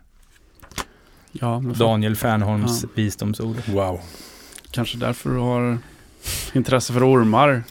Ja, 1.31 1.63
Daniel 1.75 2.15
Fernholms 2.15 2.83
Ja. 2.83 2.89
visdomsord. 2.95 3.55
Wow. 3.67 3.99
kanske 4.71 4.97
därför 4.97 5.29
du 5.29 5.37
har 5.37 5.77
intresse 6.53 6.93
för 6.93 7.09
ormar. 7.11 7.63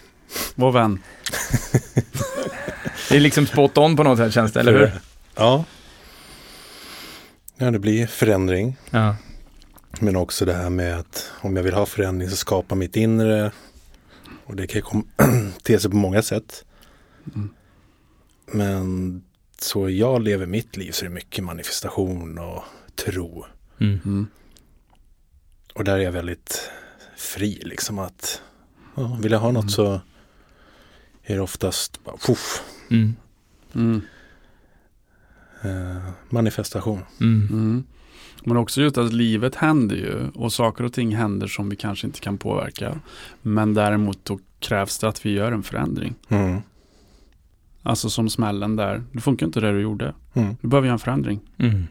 Vår 0.55 0.73
vän. 0.73 0.99
Det 3.09 3.17
är 3.17 3.21
liksom 3.21 3.47
spot 3.47 3.79
on 3.79 3.97
på 3.97 4.03
något 4.03 4.19
sätt 4.19 4.33
känns 4.33 4.53
det, 4.53 4.61
eller 4.61 4.73
hur? 4.73 4.93
Ja. 5.35 5.65
Ja, 7.57 7.71
det 7.71 7.79
blir 7.79 8.07
förändring. 8.07 8.77
Ja. 8.91 9.17
Men 10.01 10.17
också 10.17 10.45
det 10.45 10.55
här 10.55 10.71
med 10.71 10.99
att 10.99 11.31
om 11.41 11.57
jag 11.57 11.63
vill 11.63 11.75
ha 11.75 11.87
förändring 11.87 12.31
så 12.31 12.37
skapa 12.37 12.75
mitt 12.75 12.97
inre. 12.97 13.53
Och 14.45 14.57
det 14.57 14.67
kan 14.67 14.81
ju 14.81 15.03
te 15.63 15.79
sig 15.79 15.91
på 15.91 15.97
många 15.97 16.23
sätt. 16.23 16.65
Mm. 17.35 17.51
Men 18.47 19.23
så 19.65 19.91
jag 19.91 20.23
lever 20.23 20.47
mitt 20.47 20.77
liv 20.77 20.93
så 20.93 21.05
är 21.05 21.09
det 21.09 21.15
mycket 21.15 21.45
manifestation 21.45 22.39
och 22.39 22.63
tro. 22.95 23.45
Mm. 23.81 23.99
Mm. 24.05 24.27
Och 25.75 25.85
där 25.85 25.93
är 25.99 25.99
jag 26.03 26.13
väldigt 26.13 26.71
fri 27.17 27.63
liksom 27.65 27.99
att 27.99 28.43
ja, 28.95 29.19
vill 29.23 29.33
jag 29.33 29.39
ha 29.39 29.51
något 29.53 29.63
Mm. 29.63 29.69
så 29.69 30.01
är 31.23 31.35
det 31.35 31.41
oftast 31.41 32.05
bara, 32.05 32.17
puff, 32.17 32.63
Mm. 32.91 33.15
Mm. 33.75 34.03
eh, 35.63 36.11
manifestation. 36.31 37.01
Mm. 37.21 37.49
Mm. 37.51 37.85
Men 38.45 38.57
också 38.57 38.81
just 38.83 38.99
att 38.99 39.13
livet 39.13 39.55
händer 39.55 39.97
ju 39.97 40.31
och 40.35 40.53
saker 40.53 40.85
och 40.85 40.93
ting 40.93 41.17
händer 41.17 41.47
som 41.47 41.69
vi 41.69 41.77
kanske 41.77 42.07
inte 42.07 42.21
kan 42.21 42.39
påverka. 42.39 43.01
Men 43.43 43.75
däremot 43.75 44.25
då 44.25 44.39
krävs 44.59 44.99
det 44.99 45.09
att 45.09 45.27
vi 45.27 45.31
gör 45.33 45.53
en 45.53 45.63
förändring. 45.63 46.15
Mm. 47.85 47.91
Alltså 47.91 48.11
som 48.11 48.31
smällen 48.31 48.77
där. 48.77 49.03
Det 49.13 49.21
funkar 49.21 49.47
inte 49.47 49.61
det 49.61 49.73
du 49.73 49.81
gjorde. 49.81 50.15
Mm. 50.35 50.57
Du 50.61 50.69
behöver 50.69 50.87
göra 50.87 50.93
en 50.93 50.99
förändring. 50.99 51.41
Mm. 51.59 51.85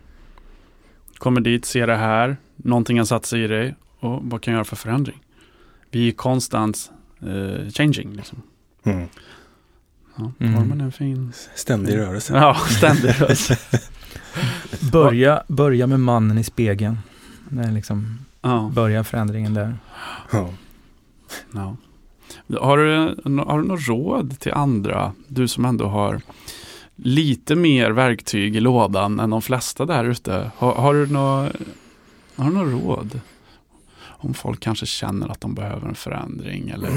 Kommer 1.17 1.41
dit, 1.41 1.65
ser 1.65 1.88
det 1.88 1.95
här. 1.95 2.38
Någonting 2.55 2.97
har 2.97 3.05
satt 3.05 3.26
sig 3.26 3.43
i 3.43 3.47
dig. 3.47 3.76
Och 3.99 4.19
vad 4.23 4.41
kan 4.41 4.53
jag 4.53 4.57
göra 4.57 4.65
för 4.65 4.76
förändring? 4.76 5.19
Vi 5.91 6.07
är 6.07 6.11
konstant 6.11 6.91
eh, 7.22 7.69
changing. 7.72 8.13
Liksom. 8.13 8.41
Mm. 8.84 9.07
Ja, 10.17 10.31
Mm. 10.39 10.57
Ormen 10.57 10.81
är 10.81 10.85
en 10.85 10.91
fin. 10.91 11.31
Ständig 11.55 11.97
rörelse. 11.97 12.34
Ja, 12.34 12.55
ständig 12.55 13.22
rörelse. 13.22 13.57
Börja, 14.91 15.43
börja 15.47 15.88
med 15.88 15.99
mannen 15.99 16.38
i 16.38 16.43
spegeln. 16.43 16.97
Det 17.49 17.72
liksom, 17.72 18.19
ja. 18.41 18.72
börja 18.76 19.03
förändringen 19.03 19.53
där. 19.53 19.77
Ja. 20.31 20.49
Ja. 21.51 21.77
Har, 22.47 22.77
du, 22.77 23.41
har 23.41 23.61
du 23.61 23.67
något 23.67 23.87
råd 23.87 24.39
till 24.39 24.53
andra? 24.53 25.13
Du 25.27 25.47
som 25.47 25.65
ändå 25.65 25.85
har 25.85 26.21
lite 26.95 27.55
mer 27.55 27.91
verktyg 27.91 28.55
i 28.55 28.59
lådan 28.59 29.19
än 29.19 29.29
de 29.29 29.41
flesta 29.41 29.85
där 29.85 30.05
ute. 30.05 30.51
Har, 30.57 30.75
har, 30.75 30.93
du 30.93 31.07
något, 31.07 31.51
har 32.35 32.45
du 32.45 32.51
något 32.51 32.83
råd? 32.83 33.19
Om 33.99 34.33
folk 34.33 34.59
kanske 34.59 34.85
känner 34.85 35.29
att 35.29 35.41
de 35.41 35.55
behöver 35.55 35.87
en 35.87 35.95
förändring 35.95 36.69
eller 36.69 36.89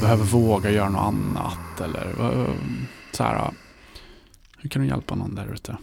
behöver 0.00 0.24
våga 0.24 0.70
göra 0.70 0.88
något 0.88 1.02
annat. 1.02 1.80
Eller 1.80 2.14
så 3.12 3.22
här, 3.22 3.50
hur 4.58 4.68
kan 4.70 4.82
du 4.82 4.88
hjälpa 4.88 5.14
någon 5.14 5.34
där 5.34 5.52
ute? 5.54 5.76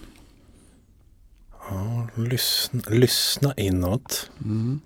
Ja, 1.69 2.07
lyssna, 2.15 2.81
lyssna 2.87 3.53
inåt. 3.57 4.31
Mm. 4.43 4.79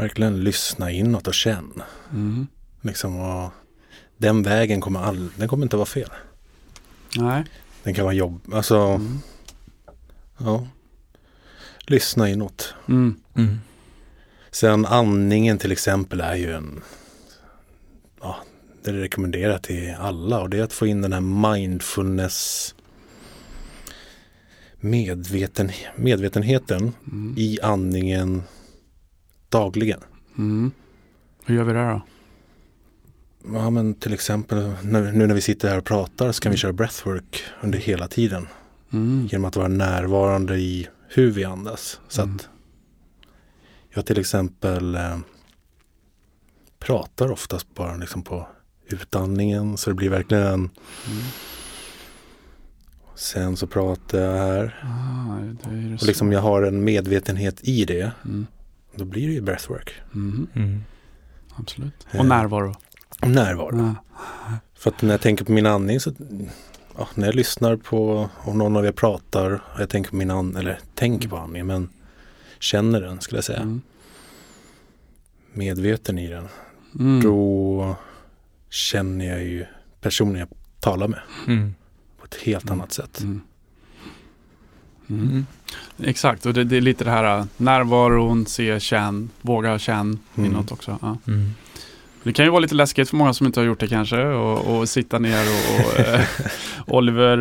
Verkligen 0.00 0.44
lyssna 0.44 0.90
inåt 0.90 1.28
och 1.28 1.34
känn. 1.34 1.82
Mm. 2.12 2.46
Liksom, 2.80 3.20
och 3.20 3.50
den 4.16 4.42
vägen 4.42 4.80
kommer, 4.80 5.00
all, 5.00 5.28
den 5.36 5.48
kommer 5.48 5.62
inte 5.66 5.76
vara 5.76 5.86
fel. 5.86 6.10
Nej. 7.16 7.44
Den 7.82 7.94
kan 7.94 8.04
vara 8.04 8.14
jobb. 8.14 8.40
Alltså, 8.54 8.76
Mm. 8.78 9.18
ja. 10.38 10.66
Lyssna 11.86 12.28
inåt. 12.30 12.74
Mm. 12.88 13.20
Mm. 13.36 13.58
Sen 14.50 14.86
andningen 14.86 15.58
till 15.58 15.72
exempel 15.72 16.20
är 16.20 16.34
ju 16.34 16.52
en, 16.54 16.80
ja, 18.20 18.36
det 18.84 18.92
rekommenderar 18.92 19.58
till 19.58 19.94
alla 19.98 20.40
och 20.40 20.50
det 20.50 20.58
är 20.58 20.62
att 20.62 20.72
få 20.72 20.86
in 20.86 21.02
den 21.02 21.12
här 21.12 21.20
mindfulness 21.54 22.74
medveten, 24.80 25.70
medvetenheten 25.96 26.92
Mm. 27.12 27.34
i 27.38 27.58
andningen 27.62 28.42
dagligen. 29.50 30.00
Mm. 30.38 30.70
Hur 31.44 31.54
gör 31.54 31.64
vi 31.64 31.72
det 31.72 31.78
då? 31.90 32.00
Ja 33.54 33.70
men 33.70 33.94
till 33.94 34.12
exempel 34.14 34.72
nu 34.82 35.12
när 35.26 35.34
vi 35.34 35.40
sitter 35.40 35.68
här 35.68 35.78
och 35.78 35.84
pratar 35.84 36.32
så 36.32 36.40
kan 36.42 36.52
vi 36.52 36.58
köra 36.58 36.72
breathwork 36.72 37.42
under 37.62 37.78
hela 37.78 38.08
tiden. 38.08 38.48
Mm. 38.92 39.26
Genom 39.30 39.44
att 39.44 39.56
vara 39.56 39.68
närvarande 39.68 40.56
i 40.56 40.88
hur 41.08 41.30
vi 41.30 41.44
andas. 41.44 42.00
Så 42.08 42.22
Mm. 42.22 42.34
att 42.36 42.48
jag 43.94 44.06
till 44.06 44.18
exempel 44.20 44.94
eh, 44.94 45.18
pratar 46.78 47.30
oftast 47.30 47.74
bara 47.74 47.96
liksom 47.96 48.22
på 48.22 48.48
utandningen 48.86 49.76
så 49.76 49.90
det 49.90 49.94
blir 49.96 50.10
verkligen 50.10 50.42
en 50.46 50.54
Mm. 50.54 50.70
Sen 53.14 53.56
så 53.56 53.66
pratar 53.66 54.18
jag 54.20 54.36
här 54.36 54.84
Ah, 54.84 55.38
det 55.64 55.70
är 55.76 55.80
ju 55.80 55.94
och 55.94 56.02
liksom 56.06 56.32
jag 56.32 56.40
har 56.40 56.62
en 56.62 56.84
medvetenhet 56.84 57.60
i 57.62 57.84
det. 57.84 58.12
Mm. 58.24 58.46
Då 58.94 59.04
blir 59.04 59.26
det 59.26 59.32
ju 59.32 59.40
breathwork. 59.40 59.92
Mm. 60.14 60.46
Mm. 60.54 60.80
Absolut. 61.56 62.06
Eh. 62.10 62.20
Och 62.20 62.26
närvaro. 62.26 62.74
Närvaro. 63.22 63.78
Ja. 63.78 63.94
För 64.74 64.90
att 64.90 65.02
när 65.02 65.10
jag 65.10 65.20
tänker 65.20 65.44
på 65.44 65.52
min 65.52 65.66
andning 65.66 66.00
så 66.00 66.12
ja, 66.98 67.08
när 67.14 67.26
jag 67.26 67.34
lyssnar 67.34 67.76
på 67.76 68.28
om 68.38 68.58
någon 68.58 68.76
av 68.76 68.86
er 68.86 68.92
pratar 68.92 69.50
och 69.74 69.80
jag 69.80 69.88
tänker 69.88 70.10
på 70.10 70.16
min 70.16 70.30
andning, 70.30 70.58
eller 70.58 70.78
tänker 70.94 71.28
på 71.28 71.36
andningen 71.36 71.66
men 71.66 71.88
känner 72.58 73.00
den 73.00 73.20
skulle 73.20 73.36
jag 73.38 73.44
säga. 73.44 73.60
Mm. 73.60 73.80
Medveten 75.52 76.18
i 76.18 76.28
den. 76.28 76.48
Mm. 76.98 77.20
Då 77.22 77.96
känner 78.70 79.24
jag 79.24 79.44
ju 79.44 79.66
personen 80.00 80.34
jag 80.36 80.48
talar 80.80 81.08
med 81.08 81.20
Mm. 81.46 81.74
på 82.18 82.24
ett 82.24 82.34
helt 82.34 82.64
Mm. 82.64 82.74
annat 82.80 82.92
sätt. 82.92 83.22
Exakt, 86.04 86.46
och 86.46 86.54
det, 86.54 86.64
det 86.64 86.76
är 86.76 86.80
lite 86.80 87.04
det 87.04 87.10
här 87.10 87.38
äh, 87.38 87.44
närvaron, 87.56 88.46
se, 88.46 88.80
känn, 88.80 89.30
våga 89.40 89.78
känn 89.78 90.18
Mm. 90.36 90.50
inåt 90.50 90.72
också. 90.72 90.98
Ja. 91.02 91.16
Mm. 91.26 91.50
Det 92.22 92.32
kan 92.32 92.44
ju 92.44 92.50
vara 92.50 92.60
lite 92.60 92.74
läskigt 92.74 93.10
för 93.10 93.16
många 93.16 93.32
som 93.34 93.46
inte 93.46 93.60
har 93.60 93.64
gjort 93.66 93.80
det 93.80 93.88
kanske 93.88 94.24
och, 94.26 94.76
och 94.78 94.88
sitta 94.88 95.18
ner 95.18 95.42
och, 95.48 95.84
och 95.84 96.00
eh, 96.14 96.20
Oliver 96.86 97.38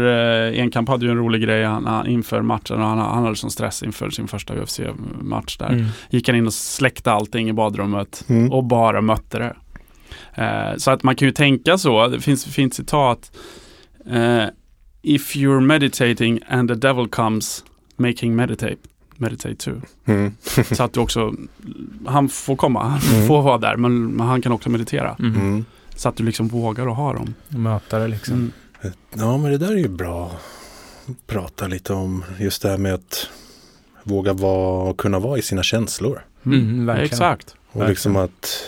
eh, 0.54 0.62
Enkamp 0.62 0.90
hade 0.90 1.06
ju 1.06 1.12
en 1.12 1.18
rolig 1.18 1.42
grej 1.42 1.64
han, 1.66 1.86
han, 1.86 2.08
inför 2.08 2.42
matchen 2.42 2.82
och 2.82 2.88
han, 2.88 2.98
han 2.98 3.24
hade 3.24 3.36
sån 3.36 3.52
stress 3.52 3.84
inför 3.84 4.10
sin 4.10 4.28
första 4.28 4.54
UFC-match 4.56 5.58
där. 5.58 5.70
Mm. 5.70 5.86
Gick 6.10 6.28
han 6.28 6.38
in 6.38 6.48
och 6.48 6.54
släckte 6.54 7.12
allting 7.12 7.50
i 7.50 7.54
badrummet 7.54 8.26
Mm. 8.30 8.52
och 8.52 8.64
bara 8.64 9.02
mötte 9.02 9.40
det. 9.40 9.56
Eh, 10.44 10.78
så 10.78 10.92
att 10.92 11.04
man 11.04 11.16
kan 11.16 11.28
ju 11.28 11.32
tänka 11.32 11.78
så, 11.78 12.08
det 12.08 12.20
finns 12.22 12.48
ett 12.48 12.54
fint 12.54 12.74
citat. 12.74 13.32
Eh, 14.12 14.44
If 15.02 15.36
you're 15.36 15.62
meditating 15.62 16.40
and 16.50 16.70
the 16.70 16.76
devil 16.76 17.08
comes, 17.08 17.64
him 18.08 18.36
meditate. 18.36 18.76
Meditate 19.16 19.56
too. 19.56 19.82
Mm. 20.06 20.34
Så 20.72 20.84
att 20.84 20.94
du 20.94 21.00
också, 21.00 21.34
han 22.06 22.30
får 22.30 22.56
komma, 22.56 22.84
han 22.84 23.00
Mm. 23.16 23.28
får 23.28 23.42
vara 23.42 23.58
där, 23.58 23.76
men, 23.78 24.08
men 24.08 24.28
han 24.28 24.42
kan 24.42 24.52
också 24.52 24.70
meditera. 24.70 25.16
Mm. 25.20 25.36
Mm. 25.36 25.66
Så 25.96 26.10
att 26.10 26.16
du 26.16 26.24
liksom 26.24 26.48
vågar 26.48 26.88
att 26.88 26.98
ha 26.98 27.14
dem. 27.14 27.34
Möta 27.50 28.00
det 28.00 28.08
liksom. 28.08 28.34
Mm. 28.34 28.52
Ja 29.14 29.38
men 29.38 29.52
det 29.52 29.58
där 29.58 29.72
är 29.72 29.78
ju 29.78 29.88
bra. 29.88 30.32
Prata 31.28 31.68
lite 31.68 31.94
om 31.94 32.24
just 32.40 32.62
det 32.62 32.70
här 32.70 32.78
med 32.78 32.94
att 32.94 33.28
våga 34.04 34.34
vara 34.34 34.90
och 34.90 34.98
kunna 35.00 35.20
vara 35.20 35.38
i 35.38 35.42
sina 35.42 35.64
känslor. 35.64 36.26
Mm, 36.46 36.86
verkligen. 36.86 37.06
Exakt. 37.06 37.56
Och 37.72 37.90
liksom 37.90 38.16
att 38.16 38.64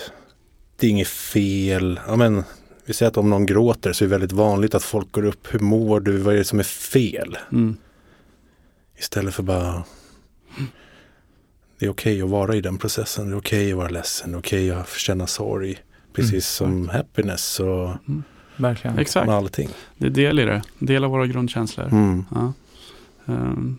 det 0.79 0.87
är 0.87 0.91
inget 0.91 1.07
fel. 1.07 1.99
Ja, 2.07 2.15
men, 2.15 2.43
vi 2.85 2.93
säger 2.93 3.09
att 3.09 3.17
om 3.17 3.29
någon 3.29 3.45
gråter 3.45 3.93
så 3.93 4.03
är 4.03 4.07
det 4.07 4.11
väldigt 4.11 4.31
vanligt 4.31 4.75
att 4.75 4.83
folk 4.83 5.11
går 5.11 5.25
upp. 5.25 5.47
Hur 5.53 5.59
mår 5.59 5.99
du? 5.99 6.17
Vad 6.17 6.33
är 6.33 6.37
det 6.37 6.43
som 6.43 6.59
är 6.59 6.63
fel? 6.63 7.37
Mm. 9.01 9.03
Istället 9.03 9.33
för 9.35 9.43
bara 9.43 9.83
det 11.79 11.85
är 11.85 11.89
okej 11.89 12.21
att 12.21 12.29
vara 12.29 12.55
i 12.55 12.61
den 12.61 12.77
processen. 12.77 13.29
Det 13.29 13.35
är 13.35 13.37
okej 13.39 13.71
att 13.71 13.77
vara 13.77 13.89
ledsen. 13.89 14.31
Det 14.31 14.35
är 14.37 14.39
okej 14.39 14.71
att 14.71 14.89
känna 14.89 15.27
sorg. 15.27 15.77
Precis 16.13 16.61
Mm, 16.61 16.85
som 16.85 16.89
happiness 16.89 17.59
och 17.59 17.89
Verkligen. 18.57 18.99
Exakt. 18.99 19.27
med 19.27 19.35
allting. 19.35 19.69
Det 19.97 20.05
är 20.05 20.09
del 20.09 20.39
i 20.39 20.45
det. 20.45 20.61
Del 20.79 21.03
av 21.03 21.11
våra 21.11 21.27
grundkänslor. 21.27 21.87
Mm. 21.87 22.25
Ja. 22.35 22.53
Ehm, 23.25 23.77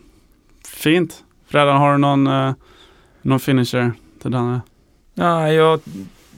fint. 0.67 1.23
Fredan, 1.47 1.77
har 1.77 1.91
du 1.91 1.97
någon, 1.97 2.27
eh, 2.27 2.53
någon 3.21 3.39
finisher 3.39 3.91
till 4.21 4.31
Danne? 4.31 4.61
Ja, 5.13 5.51
jag, 5.51 5.79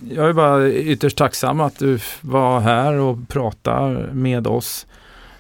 jag 0.09 0.29
är 0.29 0.33
bara 0.33 0.69
ytterst 0.69 1.17
tacksam 1.17 1.59
att 1.59 1.79
du 1.79 1.99
var 2.21 2.59
här 2.59 2.93
och 2.93 3.27
pratar 3.27 4.09
med 4.13 4.47
oss. 4.47 4.87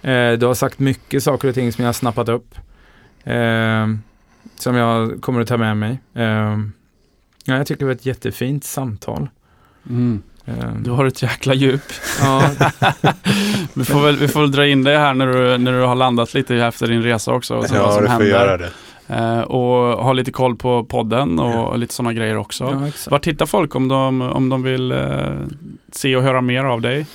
Eh, 0.01 0.31
du 0.33 0.45
har 0.45 0.53
sagt 0.53 0.79
mycket 0.79 1.23
saker 1.23 1.47
och 1.47 1.53
ting 1.53 1.71
som 1.73 1.81
jag 1.83 1.87
har 1.89 1.93
snappat 1.93 2.29
upp. 2.29 2.55
Eh, 3.25 3.87
som 4.55 4.75
jag 4.75 5.21
kommer 5.21 5.41
att 5.41 5.47
ta 5.47 5.57
med 5.57 5.77
mig. 5.77 5.99
Eh, 6.13 6.57
ja, 7.45 7.57
jag 7.57 7.67
tycker 7.67 7.79
det 7.79 7.85
var 7.85 7.91
ett 7.91 8.05
jättefint 8.05 8.63
samtal. 8.63 9.29
Mm. 9.89 10.21
Eh, 10.45 10.53
Du 10.83 10.91
har 10.91 11.05
ett 11.05 11.21
jäkla 11.21 11.53
djup. 11.53 11.81
ja, 12.21 12.49
Vi 13.73 13.85
får 13.85 14.01
väl, 14.03 14.15
vi 14.17 14.27
får 14.27 14.41
väl 14.41 14.51
dra 14.51 14.67
in 14.67 14.83
det 14.83 14.97
här 14.97 15.13
när 15.13 15.27
du, 15.27 15.57
när 15.57 15.71
du 15.71 15.81
har 15.81 15.95
landat 15.95 16.33
lite 16.33 16.55
efter 16.55 16.87
din 16.87 17.03
resa 17.03 17.33
också. 17.33 17.55
Och 17.55 17.65
Ja, 17.73 17.91
som 17.91 18.03
du 18.03 18.09
får 18.09 18.25
göra 18.25 18.57
det. 18.57 18.69
Eh, 19.07 19.39
och 19.41 20.03
ha 20.03 20.13
lite 20.13 20.31
koll 20.31 20.55
på 20.55 20.83
podden 20.83 21.39
och, 21.39 21.51
Ja. 21.51 21.75
lite 21.75 21.93
sådana 21.93 22.13
grejer 22.13 22.37
också. 22.37 22.63
ja. 22.63 23.11
Var 23.11 23.19
tittar 23.19 23.45
folk 23.45 23.75
om 23.75 23.87
de, 23.87 24.21
om 24.21 24.49
de 24.49 24.63
vill 24.63 24.91
eh, 24.91 25.29
se 25.91 26.15
och 26.15 26.23
höra 26.23 26.41
mer 26.41 26.63
av 26.63 26.81
dig? 26.81 27.05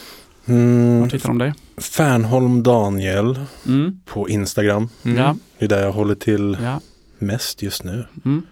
Mm. 0.46 1.00
Var 1.00 1.08
tittar 1.08 1.28
de 1.28 1.38
dig? 1.38 1.54
Fernholm 1.78 2.62
Daniel 2.62 3.38
Mm. 3.66 4.00
på 4.06 4.28
Instagram. 4.28 4.88
Mm. 5.04 5.18
Ja, 5.18 5.36
Det 5.60 5.66
är 5.66 5.68
där 5.68 5.82
jag 5.82 5.92
håller 5.92 6.14
till 6.14 6.58
ja. 6.62 6.80
mest 7.18 7.62
just 7.62 7.84
nu. 7.84 8.06
Mm. 8.24 8.42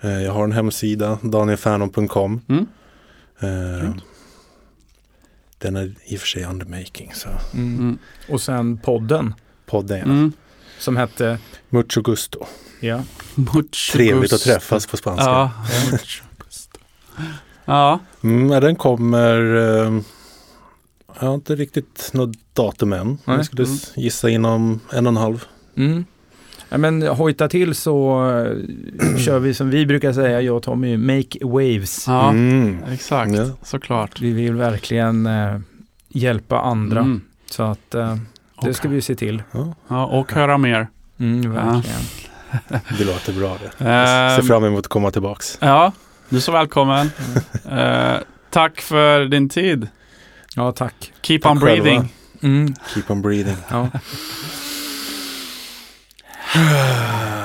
Eh, 0.00 0.22
Jag 0.22 0.32
har 0.32 0.44
en 0.44 0.52
hemsida, 0.52 1.18
danielfernholm.com. 1.22 2.40
Mm. 2.48 2.66
Eh. 3.40 3.90
Den 5.58 5.76
är 5.76 5.94
i 6.04 6.16
och 6.16 6.20
för 6.20 6.26
sig 6.26 6.44
under 6.44 6.66
making. 6.66 7.12
Så 7.14 7.28
Mm. 7.54 7.78
Mm. 7.78 7.98
Och 8.28 8.40
sen 8.40 8.78
podden 8.78 9.34
podden 9.66 9.98
ja. 9.98 10.04
Mm. 10.04 10.32
som 10.78 10.96
hette, 10.96 11.38
Mucho 11.68 12.02
gusto. 12.02 12.46
ja, 12.80 13.02
Mucho 13.34 13.92
Trevligt 13.92 14.24
att 14.24 14.30
gusto. 14.30 14.50
träffas 14.50 14.86
på 14.86 14.96
spanska. 14.96 15.24
Ja. 15.30 15.50
Mucho 15.92 16.24
gusto. 16.46 16.78
Ja, 17.64 17.98
Mm, 18.22 18.48
den 18.60 18.76
kommer, 18.76 19.54
eh, 19.56 20.00
jag 21.20 21.26
har 21.28 21.34
inte 21.34 21.54
riktigt 21.56 22.10
något 22.12 22.36
datum 22.54 22.92
än. 22.92 23.18
Nej. 23.24 23.36
Jag 23.36 23.46
skulle 23.46 23.64
Mm. 23.64 23.78
gissa 23.96 24.28
inom 24.30 24.80
en 24.92 25.06
och 25.06 25.10
en 25.10 25.16
halv. 25.16 25.44
Mm. 25.76 26.04
Ja, 26.72 26.78
men 26.78 27.02
hojta 27.02 27.48
till 27.48 27.74
så 27.74 28.20
eh, 28.30 29.16
kör 29.18 29.38
vi 29.38 29.54
som 29.54 29.70
vi 29.70 29.86
brukar 29.86 30.12
säga, 30.12 30.40
jag 30.40 30.56
och 30.56 30.62
Tommy, 30.62 30.96
make 30.96 31.38
waves. 31.42 32.04
ja 32.06 32.28
Mm. 32.30 32.78
exakt. 32.92 33.32
Ja. 33.34 33.44
Såklart. 33.62 34.20
Vi 34.20 34.32
vill 34.32 34.54
verkligen 34.54 35.26
eh, 35.26 35.58
hjälpa 36.08 36.60
andra. 36.60 37.00
Mm. 37.00 37.20
Så 37.50 37.62
att 37.62 37.94
eh, 37.94 38.16
det 38.62 38.74
ska 38.74 38.88
vi 38.88 39.00
se 39.02 39.14
till. 39.14 39.42
Ja, 39.52 39.74
Ja, 39.88 40.06
och 40.06 40.32
höra 40.32 40.58
mer. 40.58 40.88
Mm, 41.18 41.52
verkligen. 41.52 42.00
det 42.98 43.04
låter 43.04 43.32
bra 43.32 43.56
det. 43.78 43.84
Jag 43.90 44.36
ser 44.40 44.48
fram 44.48 44.64
emot 44.64 44.78
att 44.78 44.86
komma 44.88 45.10
tillbaks. 45.10 45.58
Ja, 45.60 45.92
du 46.28 46.36
är 46.36 46.40
så 46.40 46.52
välkommen. 46.52 47.10
Eh, 47.70 48.16
tack 48.50 48.80
för 48.80 49.24
din 49.24 49.48
tid. 49.48 49.88
Ja, 50.56 50.72
tack. 50.72 51.12
Keep 51.22 51.38
Tack 51.42 51.52
on 51.52 51.58
breathing. 51.58 52.12
Mm, 52.42 52.74
Keep 52.94 53.04
on 53.08 53.22
breathing. 53.22 53.56
Hmm. 56.52 57.39